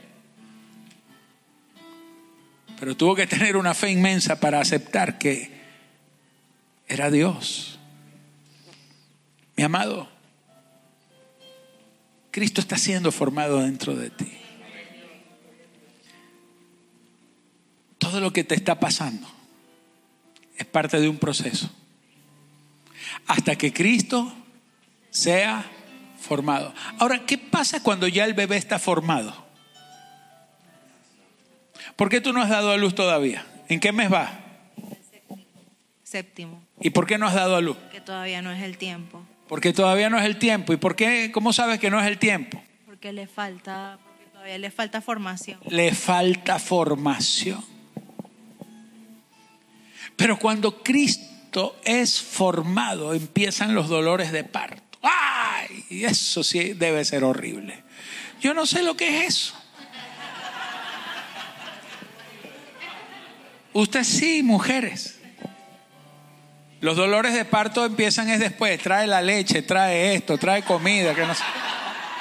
Pero 2.80 2.96
tuvo 2.96 3.16
que 3.16 3.26
tener 3.26 3.58
una 3.58 3.74
fe 3.74 3.90
inmensa 3.90 4.40
para 4.40 4.62
aceptar 4.62 5.18
que 5.18 5.50
era 6.88 7.10
Dios. 7.10 7.80
Mi 9.56 9.64
amado, 9.64 10.08
Cristo 12.30 12.62
está 12.62 12.78
siendo 12.78 13.12
formado 13.12 13.62
dentro 13.62 13.96
de 13.96 14.12
ti. 14.12 14.38
Todo 17.98 18.20
lo 18.20 18.32
que 18.32 18.44
te 18.44 18.54
está 18.54 18.80
pasando 18.80 19.28
es 20.58 20.66
parte 20.68 21.00
de 21.00 21.10
un 21.10 21.18
proceso 21.18 21.72
hasta 23.28 23.56
que 23.56 23.72
Cristo 23.74 24.34
sea 25.10 25.64
formado. 26.20 26.74
Ahora, 27.00 27.26
¿qué 27.26 27.38
pasa 27.38 27.82
cuando 27.84 28.08
ya 28.08 28.26
el 28.26 28.34
bebé 28.34 28.58
está 28.58 28.80
formado? 28.80 29.34
¿Por 31.96 32.10
qué 32.10 32.22
tú 32.22 32.34
no 32.34 32.42
has 32.42 32.50
dado 32.50 32.72
a 32.72 32.78
luz 32.78 32.96
todavía? 32.96 33.46
¿En 33.68 33.80
qué 33.80 33.92
mes 33.92 34.12
va? 34.12 34.40
Séptimo, 36.04 36.62
¿Y 36.82 36.90
por 36.90 37.08
qué 37.08 37.18
no 37.18 37.26
has 37.28 37.36
dado 37.36 37.56
a 37.56 37.62
luz? 37.62 37.78
que 37.92 38.02
todavía 38.02 38.42
no 38.42 38.52
es 38.52 38.62
el 38.64 38.78
tiempo, 38.78 39.24
Porque 39.48 39.72
todavía 39.74 40.10
no 40.10 40.18
es 40.20 40.26
el 40.26 40.38
tiempo. 40.38 40.74
¿Y 40.74 40.78
por 40.78 40.96
qué? 40.96 41.32
¿Cómo 41.34 41.54
sabes 41.54 41.80
que 41.80 41.90
no 41.90 42.00
es 42.00 42.08
el 42.08 42.18
tiempo? 42.18 42.62
porque 42.86 43.14
le 43.14 43.28
falta, 43.28 43.98
porque 44.04 44.26
todavía 44.32 44.58
le 44.58 44.70
falta 44.72 45.02
formación. 45.02 45.60
Le 45.70 45.94
falta 45.94 46.60
formación. 46.60 47.64
Pero 50.18 50.38
cuando 50.38 50.84
Cristo 50.84 51.26
es 51.84 52.22
formado, 52.22 53.14
empiezan 53.14 53.76
los 53.76 53.90
dolores 53.90 54.32
de 54.32 54.44
parto. 54.44 55.00
¡Ay! 55.02 56.04
Eso 56.04 56.44
sí 56.44 56.74
debe 56.74 57.04
ser 57.06 57.24
horrible. 57.24 57.84
Yo 58.42 58.54
no 58.54 58.66
sé 58.66 58.84
lo 58.84 58.96
que 58.96 59.20
es 59.20 59.28
eso. 59.28 59.56
Usted 63.74 64.04
sí, 64.04 64.44
mujeres. 64.44 65.20
Los 66.82 66.98
dolores 66.98 67.34
de 67.34 67.46
parto 67.46 67.86
empiezan 67.86 68.30
es 68.30 68.40
después. 68.40 68.82
Trae 68.82 69.08
la 69.08 69.22
leche, 69.22 69.62
trae 69.62 70.16
esto, 70.16 70.38
trae 70.38 70.64
comida, 70.64 71.14
que. 71.14 71.26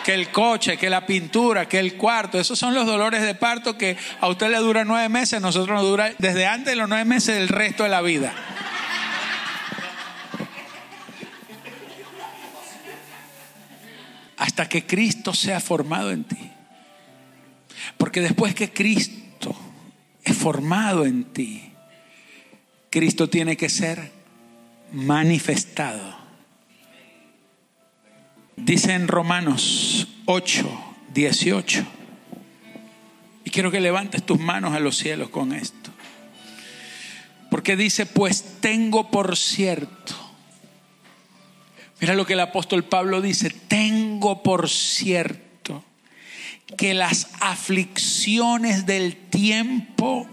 Que 0.04 0.14
el 0.14 0.30
coche, 0.30 0.78
que 0.78 0.88
la 0.88 1.04
pintura, 1.04 1.68
que 1.68 1.78
el 1.78 1.96
cuarto. 1.96 2.38
Esos 2.38 2.58
son 2.58 2.74
los 2.74 2.86
dolores 2.86 3.22
de 3.22 3.34
parto 3.34 3.76
que 3.76 3.98
a 4.20 4.28
usted 4.28 4.48
le 4.48 4.56
duran 4.56 4.88
nueve 4.88 5.08
meses, 5.10 5.34
a 5.34 5.40
nosotros 5.40 5.76
nos 5.76 5.84
dura 5.84 6.12
desde 6.18 6.46
antes 6.46 6.72
de 6.72 6.76
los 6.76 6.88
nueve 6.88 7.04
meses 7.04 7.36
el 7.36 7.48
resto 7.48 7.82
de 7.82 7.90
la 7.90 8.00
vida. 8.00 8.32
Hasta 14.50 14.68
que 14.68 14.84
Cristo 14.84 15.32
sea 15.32 15.60
formado 15.60 16.10
en 16.10 16.24
ti. 16.24 16.50
Porque 17.96 18.20
después 18.20 18.52
que 18.52 18.72
Cristo 18.72 19.54
es 20.24 20.36
formado 20.36 21.06
en 21.06 21.22
ti, 21.22 21.70
Cristo 22.90 23.30
tiene 23.30 23.56
que 23.56 23.68
ser 23.68 24.10
manifestado. 24.90 26.16
Dice 28.56 28.94
en 28.94 29.06
Romanos 29.06 30.08
8, 30.24 30.96
18. 31.14 31.86
Y 33.44 33.50
quiero 33.50 33.70
que 33.70 33.78
levantes 33.78 34.26
tus 34.26 34.40
manos 34.40 34.74
a 34.74 34.80
los 34.80 34.96
cielos 34.96 35.28
con 35.28 35.52
esto. 35.52 35.92
Porque 37.52 37.76
dice, 37.76 38.04
pues 38.04 38.56
tengo 38.60 39.12
por 39.12 39.36
cierto. 39.36 40.30
Mira 42.00 42.14
lo 42.14 42.24
que 42.24 42.32
el 42.32 42.40
apóstol 42.40 42.84
Pablo 42.84 43.20
dice, 43.20 43.50
tengo 43.50 44.00
por 44.20 44.68
cierto 44.68 45.84
que 46.76 46.94
las 46.94 47.28
aflicciones 47.40 48.86
del 48.86 49.16
tiempo 49.16 50.26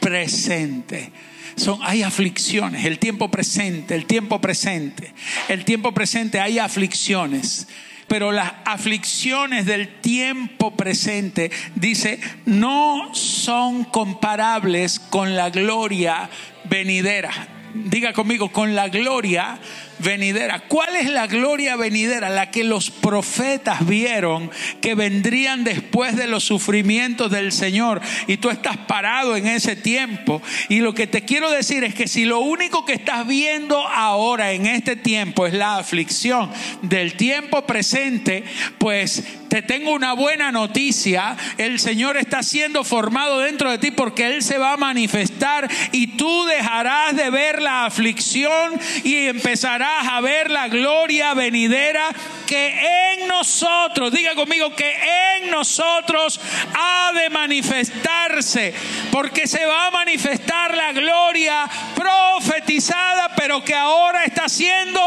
presente 0.00 1.12
son 1.56 1.80
hay 1.82 2.02
aflicciones, 2.02 2.84
el 2.86 2.98
tiempo 2.98 3.30
presente, 3.30 3.94
el 3.94 4.06
tiempo 4.06 4.40
presente, 4.40 5.12
el 5.48 5.64
tiempo 5.64 5.92
presente 5.92 6.40
hay 6.40 6.58
aflicciones. 6.58 7.68
Pero 8.08 8.32
las 8.32 8.52
aflicciones 8.64 9.66
del 9.66 10.00
tiempo 10.00 10.74
presente, 10.74 11.52
dice, 11.76 12.18
no 12.44 13.14
son 13.14 13.84
comparables 13.84 14.98
con 14.98 15.36
la 15.36 15.50
gloria 15.50 16.28
venidera. 16.64 17.30
Diga 17.72 18.12
conmigo, 18.12 18.50
con 18.50 18.74
la 18.74 18.88
gloria 18.88 19.60
venidera. 20.00 20.60
¿Cuál 20.68 20.96
es 20.96 21.10
la 21.10 21.26
gloria 21.26 21.76
venidera? 21.76 22.28
La 22.28 22.50
que 22.50 22.64
los 22.64 22.90
profetas 22.90 23.86
vieron 23.86 24.50
que 24.80 24.94
vendrían 24.94 25.64
después 25.64 26.16
de 26.16 26.26
los 26.26 26.44
sufrimientos 26.44 27.30
del 27.30 27.52
Señor. 27.52 28.00
Y 28.26 28.38
tú 28.38 28.50
estás 28.50 28.76
parado 28.76 29.36
en 29.36 29.46
ese 29.46 29.76
tiempo. 29.76 30.42
Y 30.68 30.80
lo 30.80 30.94
que 30.94 31.06
te 31.06 31.24
quiero 31.24 31.50
decir 31.50 31.84
es 31.84 31.94
que 31.94 32.08
si 32.08 32.24
lo 32.24 32.40
único 32.40 32.84
que 32.84 32.94
estás 32.94 33.26
viendo 33.26 33.78
ahora 33.86 34.52
en 34.52 34.66
este 34.66 34.96
tiempo 34.96 35.46
es 35.46 35.54
la 35.54 35.76
aflicción 35.76 36.50
del 36.82 37.14
tiempo 37.14 37.66
presente, 37.66 38.44
pues 38.78 39.24
te 39.48 39.62
tengo 39.62 39.92
una 39.92 40.12
buena 40.12 40.52
noticia. 40.52 41.36
El 41.58 41.80
Señor 41.80 42.16
está 42.16 42.42
siendo 42.42 42.84
formado 42.84 43.40
dentro 43.40 43.70
de 43.70 43.78
ti 43.78 43.90
porque 43.90 44.26
Él 44.26 44.42
se 44.42 44.58
va 44.58 44.74
a 44.74 44.76
manifestar 44.76 45.68
y 45.92 46.16
tú 46.16 46.44
dejarás 46.44 47.16
de 47.16 47.30
ver 47.30 47.60
la 47.60 47.84
aflicción 47.84 48.78
y 49.02 49.26
empezarás 49.26 49.89
a 49.98 50.20
ver 50.20 50.50
la 50.50 50.68
gloria 50.68 51.34
venidera 51.34 52.10
que 52.46 53.12
en 53.12 53.28
nosotros, 53.28 54.10
diga 54.10 54.34
conmigo, 54.34 54.74
que 54.74 54.92
en 55.36 55.50
nosotros 55.50 56.40
ha 56.74 57.12
de 57.12 57.30
manifestarse, 57.30 58.74
porque 59.12 59.46
se 59.46 59.64
va 59.66 59.86
a 59.86 59.90
manifestar 59.90 60.76
la 60.76 60.92
gloria 60.92 61.68
profetizada, 61.94 63.34
pero 63.36 63.64
que 63.64 63.74
ahora 63.74 64.24
está 64.24 64.48
siendo 64.48 65.00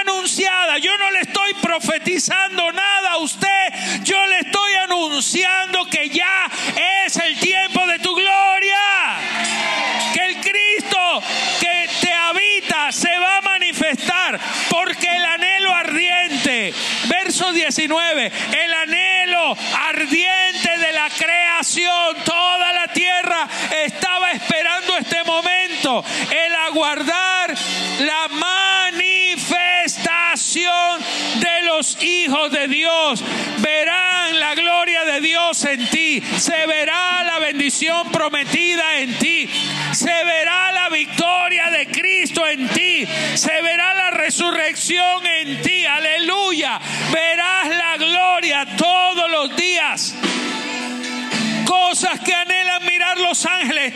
anunciada. 0.00 0.78
Yo 0.78 0.96
no 0.98 1.10
le 1.12 1.20
estoy 1.20 1.54
profetizando 1.54 2.72
nada 2.72 3.12
a 3.12 3.18
usted, 3.18 4.02
yo 4.02 4.26
le 4.26 4.38
estoy 4.40 4.74
anunciando 4.84 5.71
19, 17.74 18.26
el 18.26 18.74
anhelo 18.74 19.56
ardiente 19.88 20.76
de 20.76 20.92
la 20.92 21.08
creación, 21.08 22.16
toda 22.22 22.70
la 22.74 22.88
tierra 22.88 23.48
estaba 23.84 24.30
esperando 24.32 24.98
este 24.98 25.24
momento, 25.24 26.04
el 26.30 26.54
aguardar 26.54 27.54
la 28.00 28.28
de 30.98 31.62
los 31.66 32.02
hijos 32.02 32.50
de 32.50 32.68
Dios. 32.68 33.22
Verán 33.58 34.40
la 34.40 34.54
gloria 34.54 35.04
de 35.04 35.20
Dios 35.20 35.64
en 35.64 35.88
ti, 35.88 36.22
se 36.38 36.66
verá 36.66 37.22
la 37.24 37.38
bendición 37.38 38.10
prometida 38.10 38.98
en 38.98 39.18
ti, 39.18 39.48
se 39.92 40.24
verá 40.24 40.72
la 40.72 40.88
victoria 40.88 41.70
de 41.70 41.86
Cristo 41.86 42.46
en 42.46 42.68
ti, 42.68 43.06
se 43.34 43.62
verá 43.62 43.94
la 43.94 44.10
resurrección 44.10 45.26
en 45.26 45.62
ti, 45.62 45.84
aleluya, 45.84 46.80
verás 47.12 47.68
la 47.68 47.96
gloria 47.96 48.66
todos 48.76 49.30
los 49.30 49.56
días. 49.56 50.14
Cosas 51.64 52.20
que 52.20 52.34
anhelan 52.34 52.84
mirar 52.84 53.18
los 53.18 53.44
ángeles, 53.46 53.94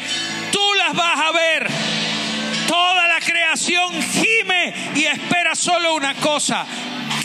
tú 0.53 0.75
las 0.79 0.95
vas 0.95 1.19
a 1.19 1.33
ver. 1.33 2.06
Toda 2.67 3.09
la 3.09 3.21
creación 3.21 3.93
gime 4.03 4.75
y 4.95 5.05
espera 5.05 5.55
solo 5.55 5.95
una 5.95 6.15
cosa, 6.15 6.67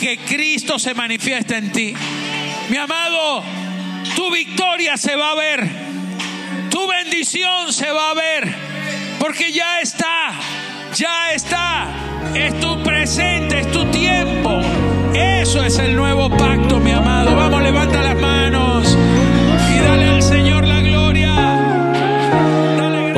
que 0.00 0.18
Cristo 0.18 0.78
se 0.78 0.94
manifieste 0.94 1.56
en 1.56 1.72
ti. 1.72 1.94
Mi 2.68 2.76
amado, 2.76 3.44
tu 4.16 4.30
victoria 4.30 4.96
se 4.96 5.16
va 5.16 5.32
a 5.32 5.34
ver, 5.34 5.68
tu 6.70 6.88
bendición 6.88 7.72
se 7.72 7.90
va 7.90 8.10
a 8.10 8.14
ver, 8.14 8.54
porque 9.18 9.52
ya 9.52 9.80
está, 9.80 10.32
ya 10.94 11.32
está, 11.32 11.88
es 12.34 12.58
tu 12.60 12.82
presente, 12.82 13.60
es 13.60 13.72
tu 13.72 13.84
tiempo. 13.86 14.60
Eso 15.14 15.62
es 15.62 15.78
el 15.78 15.94
nuevo 15.94 16.30
pacto, 16.30 16.80
mi 16.80 16.92
amado. 16.92 17.36
Vamos, 17.36 17.62
levanta 17.62 17.81